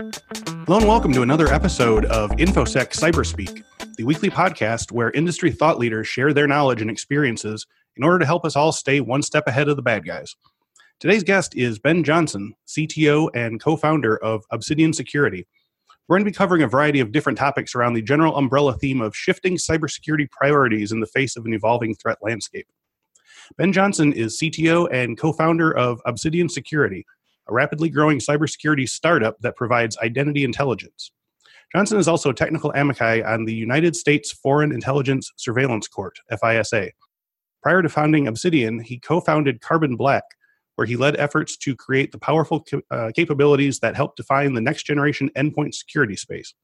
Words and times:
Hello 0.00 0.78
and 0.78 0.88
welcome 0.88 1.12
to 1.12 1.20
another 1.20 1.48
episode 1.48 2.06
of 2.06 2.30
InfoSec 2.30 2.88
Cyberspeak, 2.98 3.62
the 3.98 4.04
weekly 4.04 4.30
podcast 4.30 4.92
where 4.92 5.10
industry 5.10 5.50
thought 5.52 5.78
leaders 5.78 6.08
share 6.08 6.32
their 6.32 6.46
knowledge 6.46 6.80
and 6.80 6.90
experiences 6.90 7.66
in 7.98 8.02
order 8.02 8.18
to 8.18 8.24
help 8.24 8.46
us 8.46 8.56
all 8.56 8.72
stay 8.72 9.02
one 9.02 9.20
step 9.20 9.46
ahead 9.46 9.68
of 9.68 9.76
the 9.76 9.82
bad 9.82 10.06
guys. 10.06 10.34
Today's 11.00 11.22
guest 11.22 11.54
is 11.54 11.78
Ben 11.78 12.02
Johnson, 12.02 12.54
CTO 12.66 13.28
and 13.34 13.60
co 13.60 13.76
founder 13.76 14.16
of 14.16 14.42
Obsidian 14.50 14.94
Security. 14.94 15.46
We're 16.08 16.16
going 16.16 16.24
to 16.24 16.30
be 16.30 16.34
covering 16.34 16.62
a 16.62 16.66
variety 16.66 17.00
of 17.00 17.12
different 17.12 17.36
topics 17.36 17.74
around 17.74 17.92
the 17.92 18.00
general 18.00 18.38
umbrella 18.38 18.78
theme 18.78 19.02
of 19.02 19.14
shifting 19.14 19.58
cybersecurity 19.58 20.30
priorities 20.30 20.92
in 20.92 21.00
the 21.00 21.06
face 21.08 21.36
of 21.36 21.44
an 21.44 21.52
evolving 21.52 21.94
threat 21.94 22.16
landscape. 22.22 22.68
Ben 23.58 23.70
Johnson 23.70 24.14
is 24.14 24.38
CTO 24.38 24.88
and 24.90 25.18
co 25.18 25.34
founder 25.34 25.76
of 25.76 26.00
Obsidian 26.06 26.48
Security, 26.48 27.04
a 27.50 27.52
rapidly 27.52 27.88
growing 27.88 28.18
cybersecurity 28.18 28.88
startup 28.88 29.38
that 29.40 29.56
provides 29.56 29.98
identity 29.98 30.44
intelligence. 30.44 31.10
Johnson 31.74 31.98
is 31.98 32.08
also 32.08 32.30
a 32.30 32.34
technical 32.34 32.72
amici 32.74 33.22
on 33.22 33.44
the 33.44 33.54
United 33.54 33.94
States 33.94 34.32
Foreign 34.32 34.72
Intelligence 34.72 35.30
Surveillance 35.36 35.86
Court, 35.86 36.18
FISA. 36.32 36.90
Prior 37.62 37.82
to 37.82 37.88
founding 37.88 38.26
Obsidian, 38.26 38.80
he 38.80 38.98
co 38.98 39.20
founded 39.20 39.60
Carbon 39.60 39.96
Black, 39.96 40.24
where 40.76 40.86
he 40.86 40.96
led 40.96 41.16
efforts 41.16 41.56
to 41.58 41.76
create 41.76 42.10
the 42.10 42.18
powerful 42.18 42.64
uh, 42.90 43.10
capabilities 43.14 43.80
that 43.80 43.94
help 43.94 44.16
define 44.16 44.54
the 44.54 44.60
next 44.60 44.84
generation 44.84 45.30
endpoint 45.36 45.74
security 45.74 46.16
space. 46.16 46.54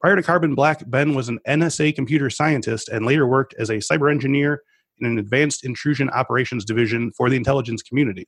Prior 0.00 0.16
to 0.16 0.22
Carbon 0.22 0.54
Black, 0.54 0.82
Ben 0.90 1.14
was 1.14 1.28
an 1.28 1.38
NSA 1.48 1.94
computer 1.94 2.28
scientist 2.28 2.88
and 2.88 3.06
later 3.06 3.26
worked 3.26 3.54
as 3.58 3.70
a 3.70 3.76
cyber 3.76 4.10
engineer 4.10 4.62
in 4.98 5.06
an 5.06 5.18
advanced 5.18 5.64
intrusion 5.64 6.10
operations 6.10 6.64
division 6.64 7.12
for 7.12 7.30
the 7.30 7.36
intelligence 7.36 7.82
community. 7.82 8.26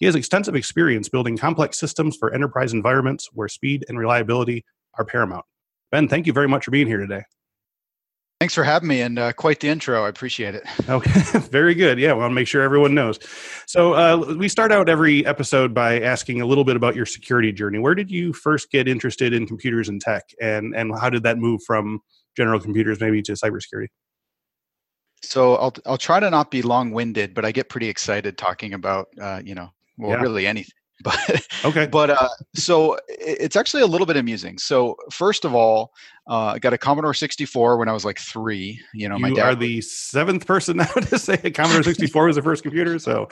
He 0.00 0.06
has 0.06 0.14
extensive 0.14 0.56
experience 0.56 1.10
building 1.10 1.36
complex 1.36 1.78
systems 1.78 2.16
for 2.16 2.32
enterprise 2.32 2.72
environments 2.72 3.28
where 3.34 3.48
speed 3.48 3.84
and 3.88 3.98
reliability 3.98 4.64
are 4.94 5.04
paramount. 5.04 5.44
Ben, 5.92 6.08
thank 6.08 6.26
you 6.26 6.32
very 6.32 6.48
much 6.48 6.64
for 6.64 6.70
being 6.70 6.86
here 6.86 6.98
today. 6.98 7.22
Thanks 8.40 8.54
for 8.54 8.64
having 8.64 8.88
me 8.88 9.02
and 9.02 9.18
uh, 9.18 9.34
quite 9.34 9.60
the 9.60 9.68
intro. 9.68 10.06
I 10.06 10.08
appreciate 10.08 10.54
it. 10.54 10.64
Okay, 10.88 11.20
very 11.50 11.74
good. 11.74 11.98
Yeah, 11.98 12.14
we 12.14 12.20
want 12.20 12.30
to 12.30 12.34
make 12.34 12.48
sure 12.48 12.62
everyone 12.62 12.94
knows. 12.94 13.18
So, 13.66 13.92
uh, 13.92 14.34
we 14.38 14.48
start 14.48 14.72
out 14.72 14.88
every 14.88 15.24
episode 15.26 15.74
by 15.74 16.00
asking 16.00 16.40
a 16.40 16.46
little 16.46 16.64
bit 16.64 16.74
about 16.74 16.96
your 16.96 17.04
security 17.04 17.52
journey. 17.52 17.78
Where 17.78 17.94
did 17.94 18.10
you 18.10 18.32
first 18.32 18.70
get 18.70 18.88
interested 18.88 19.34
in 19.34 19.46
computers 19.46 19.90
and 19.90 20.00
tech, 20.00 20.24
and, 20.40 20.74
and 20.74 20.98
how 20.98 21.10
did 21.10 21.22
that 21.24 21.36
move 21.36 21.60
from 21.66 22.00
general 22.34 22.58
computers 22.58 22.98
maybe 22.98 23.20
to 23.22 23.32
cybersecurity? 23.32 23.88
So, 25.22 25.56
I'll, 25.56 25.74
I'll 25.84 25.98
try 25.98 26.18
to 26.18 26.30
not 26.30 26.50
be 26.50 26.62
long 26.62 26.92
winded, 26.92 27.34
but 27.34 27.44
I 27.44 27.52
get 27.52 27.68
pretty 27.68 27.90
excited 27.90 28.38
talking 28.38 28.72
about, 28.72 29.08
uh, 29.20 29.42
you 29.44 29.54
know, 29.54 29.70
well, 30.00 30.10
yeah. 30.10 30.22
really 30.22 30.46
anything. 30.46 30.74
But 31.02 31.46
okay, 31.64 31.86
but 31.86 32.10
uh, 32.10 32.28
so 32.54 32.98
it's 33.08 33.56
actually 33.56 33.80
a 33.80 33.86
little 33.86 34.06
bit 34.06 34.18
amusing. 34.18 34.58
So 34.58 34.96
first 35.10 35.46
of 35.46 35.54
all, 35.54 35.92
uh, 36.28 36.52
I 36.54 36.58
got 36.58 36.74
a 36.74 36.78
Commodore 36.78 37.14
64 37.14 37.78
when 37.78 37.88
I 37.88 37.92
was 37.92 38.04
like 38.04 38.18
three. 38.18 38.78
You 38.92 39.08
know, 39.08 39.16
you 39.16 39.22
my 39.22 39.30
dad 39.30 39.46
are 39.46 39.54
the 39.54 39.80
seventh 39.80 40.46
person 40.46 40.76
now 40.76 40.84
to 40.84 41.18
say 41.18 41.40
a 41.42 41.50
Commodore 41.50 41.84
64 41.84 42.26
was 42.26 42.36
the 42.36 42.42
first 42.42 42.62
computer. 42.62 42.98
So 42.98 43.30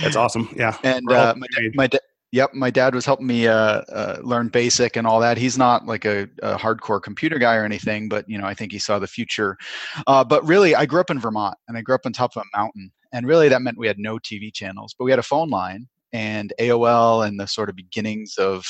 that's 0.00 0.16
awesome. 0.16 0.48
Yeah, 0.56 0.78
and 0.82 1.12
uh, 1.12 1.34
my, 1.36 1.46
my 1.74 1.86
dad. 1.88 2.00
Yep, 2.32 2.54
my 2.54 2.70
dad 2.70 2.94
was 2.94 3.04
helping 3.04 3.26
me 3.26 3.48
uh, 3.48 3.82
uh, 3.92 4.18
learn 4.22 4.48
basic 4.48 4.96
and 4.96 5.06
all 5.06 5.18
that. 5.18 5.36
He's 5.36 5.58
not 5.58 5.86
like 5.86 6.04
a, 6.04 6.28
a, 6.42 6.56
hardcore 6.56 7.02
computer 7.02 7.40
guy 7.40 7.56
or 7.56 7.64
anything, 7.64 8.08
but 8.08 8.24
you 8.28 8.38
know, 8.38 8.46
I 8.46 8.54
think 8.54 8.70
he 8.70 8.78
saw 8.78 9.00
the 9.00 9.08
future. 9.08 9.58
Uh, 10.06 10.22
but 10.22 10.46
really, 10.46 10.76
I 10.76 10.86
grew 10.86 11.00
up 11.00 11.10
in 11.10 11.18
Vermont, 11.18 11.56
and 11.66 11.76
I 11.76 11.82
grew 11.82 11.96
up 11.96 12.02
on 12.06 12.12
top 12.12 12.36
of 12.36 12.42
a 12.42 12.56
mountain, 12.56 12.92
and 13.12 13.26
really 13.26 13.48
that 13.48 13.62
meant 13.62 13.78
we 13.78 13.88
had 13.88 13.98
no 13.98 14.16
TV 14.18 14.54
channels, 14.54 14.94
but 14.96 15.04
we 15.04 15.10
had 15.10 15.18
a 15.18 15.24
phone 15.24 15.50
line, 15.50 15.88
and 16.12 16.52
AOL 16.58 17.26
and 17.26 17.38
the 17.38 17.46
sort 17.46 17.68
of 17.68 17.76
beginnings 17.76 18.34
of 18.38 18.64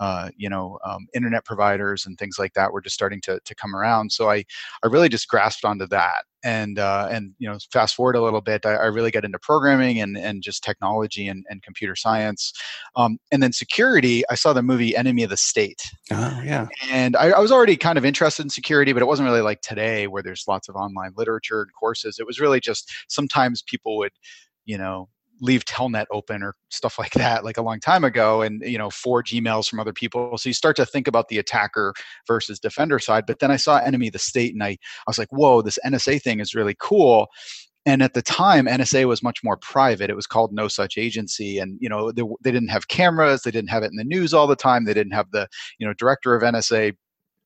uh, 0.00 0.30
you 0.36 0.48
know 0.48 0.78
um, 0.84 1.06
internet 1.14 1.44
providers 1.44 2.06
and 2.06 2.18
things 2.18 2.36
like 2.38 2.52
that 2.54 2.72
were 2.72 2.80
just 2.80 2.94
starting 2.94 3.20
to, 3.20 3.38
to 3.44 3.54
come 3.54 3.74
around. 3.76 4.10
So 4.10 4.30
I, 4.30 4.44
I 4.82 4.88
really 4.88 5.08
just 5.08 5.28
grasped 5.28 5.64
onto 5.64 5.86
that 5.88 6.24
and 6.42 6.78
uh, 6.78 7.08
and 7.10 7.34
you 7.38 7.48
know 7.48 7.58
fast 7.70 7.94
forward 7.94 8.16
a 8.16 8.22
little 8.22 8.40
bit 8.40 8.66
I, 8.66 8.74
I, 8.74 8.86
really 8.86 9.10
got 9.10 9.24
into 9.24 9.38
programming 9.38 10.00
and, 10.00 10.16
and 10.16 10.42
just 10.42 10.64
technology 10.64 11.28
and, 11.28 11.44
and 11.48 11.62
computer 11.62 11.94
science. 11.94 12.52
Um, 12.96 13.18
and 13.30 13.42
then 13.42 13.52
security 13.52 14.24
I 14.30 14.34
saw 14.34 14.52
the 14.52 14.62
movie 14.62 14.96
Enemy 14.96 15.24
of 15.24 15.30
the 15.30 15.36
State. 15.36 15.82
Oh, 16.10 16.40
yeah. 16.44 16.66
And 16.90 17.14
I, 17.16 17.30
I 17.30 17.38
was 17.38 17.52
already 17.52 17.76
kind 17.76 17.98
of 17.98 18.04
interested 18.04 18.42
in 18.42 18.50
security 18.50 18.92
but 18.92 19.02
it 19.02 19.06
wasn't 19.06 19.28
really 19.28 19.42
like 19.42 19.60
today 19.60 20.06
where 20.06 20.22
there's 20.22 20.44
lots 20.48 20.68
of 20.68 20.74
online 20.74 21.12
literature 21.16 21.62
and 21.62 21.70
courses. 21.78 22.18
It 22.18 22.26
was 22.26 22.40
really 22.40 22.60
just 22.60 22.90
sometimes 23.08 23.62
people 23.62 23.98
would 23.98 24.12
you 24.64 24.78
know 24.78 25.08
leave 25.42 25.64
telnet 25.64 26.06
open 26.12 26.42
or 26.42 26.54
stuff 26.70 26.98
like 26.98 27.12
that 27.12 27.44
like 27.44 27.58
a 27.58 27.62
long 27.62 27.80
time 27.80 28.04
ago 28.04 28.40
and 28.40 28.62
you 28.62 28.78
know 28.78 28.88
forge 28.88 29.32
emails 29.32 29.68
from 29.68 29.80
other 29.80 29.92
people. 29.92 30.38
So 30.38 30.48
you 30.48 30.54
start 30.54 30.76
to 30.76 30.86
think 30.86 31.08
about 31.08 31.28
the 31.28 31.38
attacker 31.38 31.92
versus 32.26 32.58
defender 32.58 32.98
side 32.98 33.24
but 33.26 33.40
then 33.40 33.50
i 33.50 33.56
saw 33.56 33.78
enemy 33.78 34.08
the 34.08 34.18
state 34.18 34.52
and 34.54 34.62
i, 34.62 34.68
I 34.68 34.78
was 35.06 35.18
like 35.18 35.32
whoa 35.32 35.60
this 35.60 35.78
nsa 35.84 36.22
thing 36.22 36.40
is 36.40 36.54
really 36.54 36.76
cool. 36.78 37.26
And 37.84 38.00
at 38.00 38.14
the 38.14 38.22
time 38.22 38.66
nsa 38.66 39.06
was 39.06 39.24
much 39.24 39.42
more 39.42 39.56
private. 39.56 40.08
It 40.08 40.14
was 40.14 40.28
called 40.28 40.52
no 40.52 40.68
such 40.68 40.96
agency 40.96 41.58
and 41.58 41.76
you 41.80 41.88
know 41.88 42.12
they, 42.12 42.22
they 42.42 42.52
didn't 42.52 42.68
have 42.68 42.88
cameras 42.88 43.42
they 43.42 43.50
didn't 43.50 43.70
have 43.70 43.82
it 43.82 43.90
in 43.90 43.96
the 43.96 44.04
news 44.04 44.32
all 44.32 44.46
the 44.46 44.56
time 44.56 44.84
they 44.84 44.94
didn't 44.94 45.14
have 45.14 45.30
the 45.32 45.48
you 45.78 45.86
know 45.86 45.92
director 45.94 46.34
of 46.36 46.42
nsa 46.42 46.94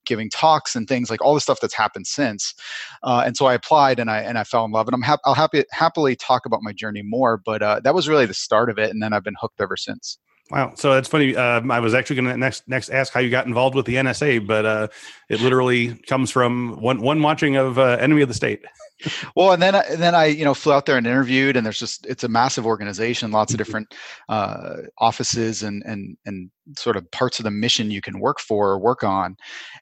giving 0.06 0.30
talks 0.30 0.74
and 0.74 0.88
things 0.88 1.10
like 1.10 1.22
all 1.22 1.34
the 1.34 1.40
stuff 1.40 1.60
that's 1.60 1.74
happened 1.74 2.06
since. 2.06 2.54
Uh, 3.02 3.22
and 3.26 3.36
so 3.36 3.46
I 3.46 3.54
applied 3.54 3.98
and 3.98 4.10
I 4.10 4.20
and 4.20 4.38
I 4.38 4.44
fell 4.44 4.64
in 4.64 4.70
love. 4.70 4.88
And 4.88 4.94
I'm 4.94 5.02
hap- 5.02 5.20
I'll 5.24 5.34
happy 5.34 5.64
happily 5.70 6.16
talk 6.16 6.46
about 6.46 6.62
my 6.62 6.72
journey 6.72 7.02
more, 7.02 7.36
but 7.36 7.62
uh, 7.62 7.80
that 7.84 7.94
was 7.94 8.08
really 8.08 8.26
the 8.26 8.34
start 8.34 8.70
of 8.70 8.78
it, 8.78 8.90
and 8.90 9.02
then 9.02 9.12
I've 9.12 9.24
been 9.24 9.36
hooked 9.40 9.60
ever 9.60 9.76
since. 9.76 10.18
Wow, 10.50 10.74
so 10.76 10.94
that's 10.94 11.08
funny. 11.08 11.34
Um, 11.34 11.72
I 11.72 11.80
was 11.80 11.92
actually 11.92 12.16
going 12.16 12.28
to 12.28 12.36
next 12.36 12.68
next 12.68 12.90
ask 12.90 13.12
how 13.12 13.18
you 13.18 13.30
got 13.30 13.46
involved 13.46 13.74
with 13.74 13.84
the 13.86 13.96
NSA, 13.96 14.46
but 14.46 14.64
uh, 14.64 14.88
it 15.28 15.40
literally 15.40 15.94
comes 16.06 16.30
from 16.30 16.80
one 16.80 17.00
one 17.00 17.20
watching 17.20 17.56
of 17.56 17.78
uh, 17.78 17.96
Enemy 18.00 18.22
of 18.22 18.28
the 18.28 18.34
State. 18.34 18.64
Well, 19.34 19.52
and 19.52 19.62
then 19.62 19.74
and 19.74 20.00
then 20.00 20.14
I 20.14 20.26
you 20.26 20.44
know 20.44 20.54
flew 20.54 20.72
out 20.72 20.86
there 20.86 20.96
and 20.96 21.06
interviewed, 21.06 21.56
and 21.56 21.64
there's 21.66 21.78
just 21.78 22.06
it's 22.06 22.24
a 22.24 22.28
massive 22.28 22.66
organization, 22.66 23.30
lots 23.30 23.52
of 23.52 23.58
mm-hmm. 23.58 23.64
different 23.64 23.94
uh, 24.28 24.76
offices 24.98 25.62
and 25.62 25.82
and 25.84 26.16
and 26.24 26.50
sort 26.76 26.96
of 26.96 27.08
parts 27.12 27.38
of 27.38 27.44
the 27.44 27.50
mission 27.50 27.90
you 27.90 28.00
can 28.00 28.18
work 28.18 28.40
for 28.40 28.70
or 28.70 28.78
work 28.78 29.04
on, 29.04 29.36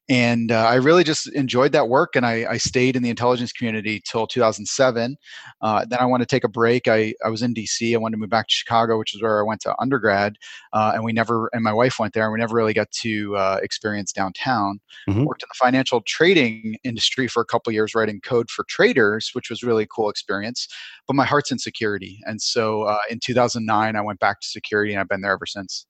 and 0.08 0.50
uh, 0.50 0.66
I 0.66 0.74
really 0.76 1.04
just 1.04 1.28
enjoyed 1.32 1.72
that 1.72 1.88
work, 1.88 2.16
and 2.16 2.26
I, 2.26 2.46
I 2.50 2.56
stayed 2.56 2.96
in 2.96 3.02
the 3.02 3.10
intelligence 3.10 3.52
community 3.52 4.02
till 4.04 4.26
2007. 4.26 5.16
Uh, 5.62 5.84
then 5.88 5.98
I 6.00 6.06
wanted 6.06 6.28
to 6.28 6.34
take 6.34 6.44
a 6.44 6.48
break. 6.48 6.88
I 6.88 7.14
I 7.24 7.28
was 7.28 7.42
in 7.42 7.54
DC. 7.54 7.94
I 7.94 7.98
wanted 7.98 8.16
to 8.16 8.20
move 8.20 8.30
back 8.30 8.48
to 8.48 8.54
Chicago, 8.54 8.98
which 8.98 9.14
is 9.14 9.22
where 9.22 9.38
I 9.38 9.44
went 9.44 9.60
to 9.62 9.74
undergrad, 9.80 10.36
uh, 10.72 10.92
and 10.94 11.04
we 11.04 11.12
never 11.12 11.48
and 11.52 11.62
my 11.62 11.72
wife 11.72 11.98
went 12.00 12.14
there, 12.14 12.24
and 12.24 12.32
we 12.32 12.40
never 12.40 12.56
really 12.56 12.74
got 12.74 12.90
to 13.02 13.36
uh, 13.36 13.60
experience 13.62 14.12
downtown. 14.12 14.80
Mm-hmm. 15.08 15.24
Worked 15.24 15.44
in 15.44 15.48
the 15.50 15.64
financial 15.64 16.00
trading 16.02 16.76
industry 16.82 17.28
for 17.28 17.40
a 17.40 17.46
couple 17.46 17.72
years, 17.72 17.94
writing 17.94 18.20
code 18.20 18.50
for 18.50 18.64
traders 18.68 19.03
which 19.32 19.50
was 19.50 19.62
really 19.62 19.84
a 19.84 19.88
cool 19.88 20.10
experience. 20.10 20.68
But 21.06 21.16
my 21.16 21.24
heart's 21.24 21.50
in 21.50 21.58
security, 21.58 22.20
and 22.24 22.40
so 22.40 22.82
uh, 22.82 22.98
in 23.10 23.20
2009 23.22 23.96
I 23.96 24.00
went 24.00 24.20
back 24.20 24.40
to 24.40 24.46
security, 24.46 24.92
and 24.92 25.00
I've 25.00 25.08
been 25.08 25.20
there 25.20 25.32
ever 25.32 25.46
since. 25.46 25.86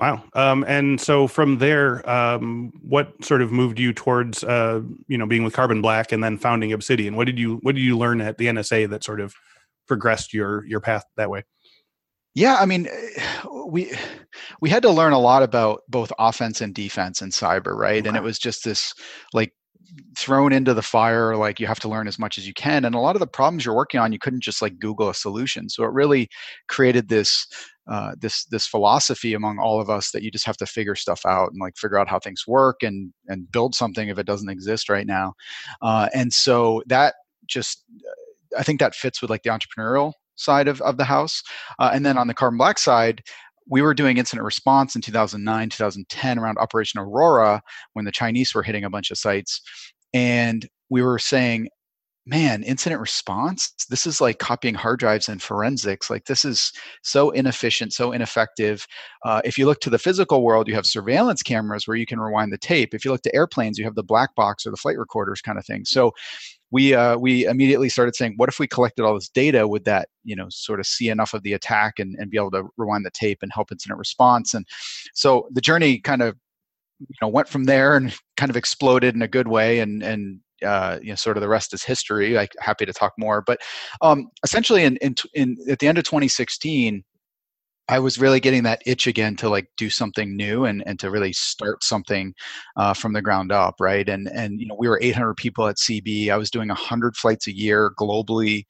Wow. 0.00 0.24
Um, 0.34 0.64
and 0.66 0.98
so 0.98 1.26
from 1.26 1.58
there, 1.58 2.08
um, 2.08 2.72
what 2.80 3.22
sort 3.22 3.42
of 3.42 3.52
moved 3.52 3.78
you 3.78 3.92
towards, 3.92 4.42
uh, 4.42 4.80
you 5.08 5.18
know, 5.18 5.26
being 5.26 5.44
with 5.44 5.52
Carbon 5.52 5.82
Black 5.82 6.10
and 6.10 6.24
then 6.24 6.38
founding 6.38 6.72
Obsidian? 6.72 7.16
What 7.16 7.26
did 7.26 7.38
you 7.38 7.58
What 7.62 7.74
did 7.74 7.82
you 7.82 7.98
learn 7.98 8.22
at 8.22 8.38
the 8.38 8.46
NSA 8.46 8.88
that 8.88 9.04
sort 9.04 9.20
of 9.20 9.34
progressed 9.86 10.32
your 10.32 10.64
your 10.64 10.80
path 10.80 11.04
that 11.18 11.28
way? 11.28 11.44
Yeah, 12.34 12.56
I 12.58 12.64
mean, 12.64 12.88
we 13.66 13.92
we 14.62 14.70
had 14.70 14.82
to 14.82 14.90
learn 14.90 15.12
a 15.12 15.18
lot 15.18 15.42
about 15.42 15.82
both 15.88 16.12
offense 16.18 16.62
and 16.62 16.74
defense 16.74 17.20
in 17.20 17.28
cyber, 17.28 17.74
right? 17.74 18.06
And 18.06 18.16
it 18.16 18.22
was 18.22 18.38
just 18.38 18.64
this 18.64 18.94
like 19.34 19.52
thrown 20.16 20.52
into 20.52 20.74
the 20.74 20.82
fire 20.82 21.36
like 21.36 21.58
you 21.58 21.66
have 21.66 21.80
to 21.80 21.88
learn 21.88 22.06
as 22.06 22.18
much 22.18 22.38
as 22.38 22.46
you 22.46 22.54
can 22.54 22.84
and 22.84 22.94
a 22.94 23.00
lot 23.00 23.16
of 23.16 23.20
the 23.20 23.26
problems 23.26 23.64
you're 23.64 23.74
working 23.74 23.98
on 23.98 24.12
you 24.12 24.18
couldn't 24.18 24.42
just 24.42 24.62
like 24.62 24.78
google 24.78 25.08
a 25.08 25.14
solution 25.14 25.68
so 25.68 25.82
it 25.82 25.92
really 25.92 26.28
created 26.68 27.08
this 27.08 27.46
uh, 27.90 28.14
this 28.20 28.44
this 28.46 28.68
philosophy 28.68 29.34
among 29.34 29.58
all 29.58 29.80
of 29.80 29.90
us 29.90 30.12
that 30.12 30.22
you 30.22 30.30
just 30.30 30.46
have 30.46 30.56
to 30.56 30.66
figure 30.66 30.94
stuff 30.94 31.26
out 31.26 31.50
and 31.50 31.60
like 31.60 31.76
figure 31.76 31.98
out 31.98 32.08
how 32.08 32.20
things 32.20 32.44
work 32.46 32.82
and 32.82 33.12
and 33.26 33.50
build 33.50 33.74
something 33.74 34.08
if 34.08 34.18
it 34.18 34.26
doesn't 34.26 34.48
exist 34.48 34.88
right 34.88 35.06
now 35.06 35.32
uh, 35.82 36.08
and 36.14 36.32
so 36.32 36.82
that 36.86 37.14
just 37.46 37.84
i 38.56 38.62
think 38.62 38.78
that 38.78 38.94
fits 38.94 39.20
with 39.20 39.30
like 39.30 39.42
the 39.42 39.50
entrepreneurial 39.50 40.12
side 40.36 40.68
of, 40.68 40.80
of 40.82 40.96
the 40.96 41.04
house 41.04 41.42
uh, 41.78 41.90
and 41.92 42.06
then 42.06 42.16
on 42.16 42.28
the 42.28 42.34
carbon 42.34 42.58
black 42.58 42.78
side 42.78 43.22
we 43.70 43.82
were 43.82 43.94
doing 43.94 44.18
incident 44.18 44.44
response 44.44 44.96
in 44.96 45.00
2009, 45.00 45.70
2010 45.70 46.38
around 46.38 46.58
Operation 46.58 47.00
Aurora 47.00 47.62
when 47.92 48.04
the 48.04 48.12
Chinese 48.12 48.54
were 48.54 48.64
hitting 48.64 48.84
a 48.84 48.90
bunch 48.90 49.10
of 49.10 49.18
sites. 49.18 49.62
And 50.12 50.68
we 50.90 51.02
were 51.02 51.20
saying, 51.20 51.68
man, 52.26 52.62
incident 52.64 53.00
response, 53.00 53.72
this 53.88 54.06
is 54.06 54.20
like 54.20 54.38
copying 54.38 54.74
hard 54.74 54.98
drives 54.98 55.28
and 55.28 55.40
forensics. 55.40 56.10
Like, 56.10 56.26
this 56.26 56.44
is 56.44 56.72
so 57.02 57.30
inefficient, 57.30 57.92
so 57.92 58.12
ineffective. 58.12 58.86
Uh, 59.24 59.40
if 59.44 59.56
you 59.56 59.66
look 59.66 59.80
to 59.80 59.90
the 59.90 59.98
physical 59.98 60.42
world, 60.42 60.68
you 60.68 60.74
have 60.74 60.84
surveillance 60.84 61.42
cameras 61.42 61.86
where 61.86 61.96
you 61.96 62.06
can 62.06 62.20
rewind 62.20 62.52
the 62.52 62.58
tape. 62.58 62.92
If 62.92 63.04
you 63.04 63.12
look 63.12 63.22
to 63.22 63.34
airplanes, 63.34 63.78
you 63.78 63.84
have 63.84 63.94
the 63.94 64.02
black 64.02 64.34
box 64.34 64.66
or 64.66 64.70
the 64.70 64.76
flight 64.76 64.98
recorders 64.98 65.40
kind 65.40 65.58
of 65.58 65.64
thing. 65.64 65.84
So, 65.84 66.12
we 66.70 66.94
uh, 66.94 67.16
we 67.16 67.46
immediately 67.46 67.88
started 67.88 68.14
saying, 68.14 68.34
what 68.36 68.48
if 68.48 68.58
we 68.58 68.66
collected 68.66 69.04
all 69.04 69.14
this 69.14 69.28
data? 69.28 69.66
Would 69.66 69.84
that 69.84 70.08
you 70.24 70.36
know 70.36 70.46
sort 70.50 70.80
of 70.80 70.86
see 70.86 71.08
enough 71.08 71.34
of 71.34 71.42
the 71.42 71.52
attack 71.52 71.98
and, 71.98 72.16
and 72.18 72.30
be 72.30 72.36
able 72.36 72.50
to 72.52 72.64
rewind 72.76 73.04
the 73.04 73.10
tape 73.10 73.38
and 73.42 73.50
help 73.52 73.72
incident 73.72 73.98
response? 73.98 74.54
And 74.54 74.66
so 75.14 75.48
the 75.52 75.60
journey 75.60 75.98
kind 75.98 76.22
of 76.22 76.36
you 77.00 77.16
know 77.20 77.28
went 77.28 77.48
from 77.48 77.64
there 77.64 77.96
and 77.96 78.14
kind 78.36 78.50
of 78.50 78.56
exploded 78.56 79.14
in 79.14 79.22
a 79.22 79.28
good 79.28 79.48
way 79.48 79.80
and 79.80 80.02
and 80.02 80.40
uh, 80.64 80.98
you 81.02 81.08
know 81.08 81.14
sort 81.14 81.36
of 81.36 81.40
the 81.40 81.48
rest 81.48 81.72
is 81.72 81.82
history 81.82 82.38
i 82.38 82.46
happy 82.58 82.84
to 82.84 82.92
talk 82.92 83.12
more 83.16 83.42
but 83.46 83.58
um, 84.02 84.28
essentially 84.44 84.84
in, 84.84 84.96
in, 84.98 85.14
in 85.32 85.56
at 85.70 85.78
the 85.78 85.88
end 85.88 85.96
of 85.96 86.04
2016 86.04 87.02
I 87.90 87.98
was 87.98 88.20
really 88.20 88.38
getting 88.38 88.62
that 88.62 88.82
itch 88.86 89.08
again 89.08 89.34
to 89.36 89.48
like 89.48 89.68
do 89.76 89.90
something 89.90 90.36
new 90.36 90.64
and, 90.64 90.80
and 90.86 90.96
to 91.00 91.10
really 91.10 91.32
start 91.32 91.82
something 91.82 92.32
uh, 92.76 92.94
from 92.94 93.14
the 93.14 93.20
ground 93.20 93.50
up, 93.50 93.74
right? 93.80 94.08
And 94.08 94.28
and 94.28 94.60
you 94.60 94.66
know 94.66 94.76
we 94.78 94.88
were 94.88 95.00
800 95.02 95.34
people 95.34 95.66
at 95.66 95.76
CB. 95.76 96.30
I 96.30 96.36
was 96.36 96.52
doing 96.52 96.68
100 96.68 97.16
flights 97.16 97.48
a 97.48 97.56
year 97.56 97.92
globally. 97.98 98.64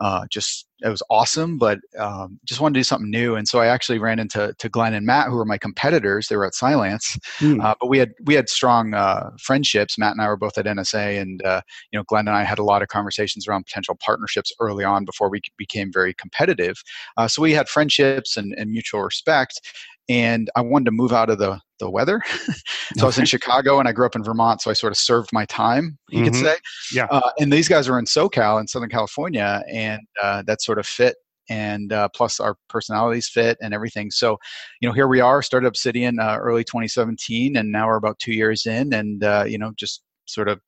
Uh, 0.00 0.24
just 0.30 0.66
it 0.82 0.88
was 0.88 1.02
awesome, 1.10 1.58
but 1.58 1.78
um, 1.98 2.40
just 2.46 2.60
wanted 2.60 2.74
to 2.74 2.80
do 2.80 2.84
something 2.84 3.10
new. 3.10 3.34
And 3.34 3.46
so 3.46 3.60
I 3.60 3.66
actually 3.66 3.98
ran 3.98 4.18
into 4.18 4.54
to 4.58 4.68
Glenn 4.68 4.94
and 4.94 5.04
Matt, 5.04 5.28
who 5.28 5.36
were 5.36 5.44
my 5.44 5.58
competitors. 5.58 6.28
They 6.28 6.36
were 6.36 6.46
at 6.46 6.54
Cylance, 6.54 7.18
mm. 7.38 7.62
uh, 7.62 7.74
but 7.78 7.88
we 7.88 7.98
had 7.98 8.12
we 8.24 8.34
had 8.34 8.48
strong 8.48 8.94
uh, 8.94 9.30
friendships. 9.38 9.98
Matt 9.98 10.12
and 10.12 10.22
I 10.22 10.28
were 10.28 10.36
both 10.36 10.56
at 10.56 10.64
NSA, 10.64 11.20
and 11.20 11.44
uh, 11.44 11.60
you 11.92 11.98
know 11.98 12.04
Glenn 12.04 12.28
and 12.28 12.36
I 12.36 12.44
had 12.44 12.58
a 12.58 12.64
lot 12.64 12.82
of 12.82 12.88
conversations 12.88 13.46
around 13.46 13.66
potential 13.66 13.96
partnerships 14.00 14.52
early 14.58 14.84
on 14.84 15.04
before 15.04 15.28
we 15.28 15.40
became 15.56 15.90
very 15.92 16.14
competitive. 16.14 16.82
Uh, 17.16 17.28
so 17.28 17.42
we 17.42 17.52
had 17.52 17.68
friendships 17.68 18.36
and, 18.36 18.54
and 18.56 18.70
mutual 18.70 19.02
respect 19.02 19.60
and 20.08 20.50
I 20.56 20.60
wanted 20.60 20.86
to 20.86 20.90
move 20.92 21.12
out 21.12 21.30
of 21.30 21.38
the 21.38 21.60
the 21.80 21.90
weather. 21.90 22.22
so 22.96 23.02
I 23.02 23.06
was 23.06 23.18
in 23.18 23.24
Chicago 23.24 23.78
and 23.78 23.88
I 23.88 23.92
grew 23.92 24.06
up 24.06 24.14
in 24.14 24.22
Vermont, 24.22 24.60
so 24.60 24.70
I 24.70 24.74
sort 24.74 24.92
of 24.92 24.98
served 24.98 25.30
my 25.32 25.46
time, 25.46 25.98
you 26.08 26.18
mm-hmm. 26.18 26.26
could 26.26 26.36
say. 26.36 26.56
Yeah. 26.92 27.06
Uh, 27.10 27.30
and 27.40 27.52
these 27.52 27.68
guys 27.68 27.88
were 27.88 27.98
in 27.98 28.04
SoCal 28.04 28.60
in 28.60 28.68
Southern 28.68 28.90
California, 28.90 29.62
and 29.68 30.02
uh, 30.22 30.42
that 30.46 30.62
sort 30.62 30.78
of 30.78 30.86
fit. 30.86 31.16
And 31.48 31.92
uh, 31.92 32.08
plus, 32.14 32.38
our 32.38 32.56
personalities 32.68 33.28
fit 33.28 33.58
and 33.60 33.74
everything. 33.74 34.12
So, 34.12 34.38
you 34.80 34.88
know, 34.88 34.92
here 34.92 35.08
we 35.08 35.20
are, 35.20 35.42
started 35.42 35.66
Obsidian 35.66 36.20
uh, 36.20 36.36
early 36.38 36.62
2017, 36.62 37.56
and 37.56 37.72
now 37.72 37.88
we're 37.88 37.96
about 37.96 38.20
two 38.20 38.32
years 38.32 38.66
in, 38.66 38.92
and 38.94 39.24
uh, 39.24 39.44
you 39.48 39.58
know, 39.58 39.72
just 39.76 40.02
sort 40.26 40.48
of 40.48 40.60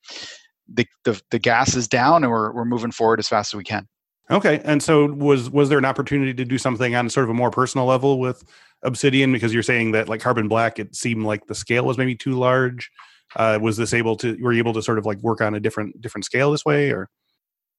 the, 0.72 0.84
the 1.04 1.20
the 1.30 1.38
gas 1.38 1.76
is 1.76 1.86
down, 1.86 2.24
and 2.24 2.32
we're 2.32 2.52
we're 2.52 2.64
moving 2.64 2.90
forward 2.90 3.20
as 3.20 3.28
fast 3.28 3.54
as 3.54 3.58
we 3.58 3.64
can. 3.64 3.86
Okay. 4.30 4.60
And 4.64 4.82
so 4.82 5.06
was 5.06 5.50
was 5.50 5.68
there 5.68 5.78
an 5.78 5.84
opportunity 5.84 6.32
to 6.34 6.44
do 6.44 6.58
something 6.58 6.94
on 6.94 7.10
sort 7.10 7.24
of 7.24 7.30
a 7.30 7.34
more 7.34 7.50
personal 7.50 7.86
level 7.86 8.18
with 8.18 8.44
Obsidian 8.82 9.32
because 9.32 9.52
you're 9.52 9.62
saying 9.62 9.92
that 9.92 10.08
like 10.08 10.20
Carbon 10.20 10.48
Black 10.48 10.78
it 10.78 10.94
seemed 10.94 11.24
like 11.24 11.46
the 11.46 11.54
scale 11.54 11.84
was 11.84 11.98
maybe 11.98 12.14
too 12.14 12.32
large. 12.32 12.90
Uh, 13.34 13.58
was 13.60 13.76
this 13.76 13.94
able 13.94 14.16
to 14.16 14.36
were 14.42 14.52
you 14.52 14.58
able 14.58 14.74
to 14.74 14.82
sort 14.82 14.98
of 14.98 15.06
like 15.06 15.18
work 15.18 15.40
on 15.40 15.54
a 15.54 15.60
different 15.60 16.00
different 16.00 16.24
scale 16.24 16.50
this 16.52 16.64
way 16.64 16.90
or 16.90 17.08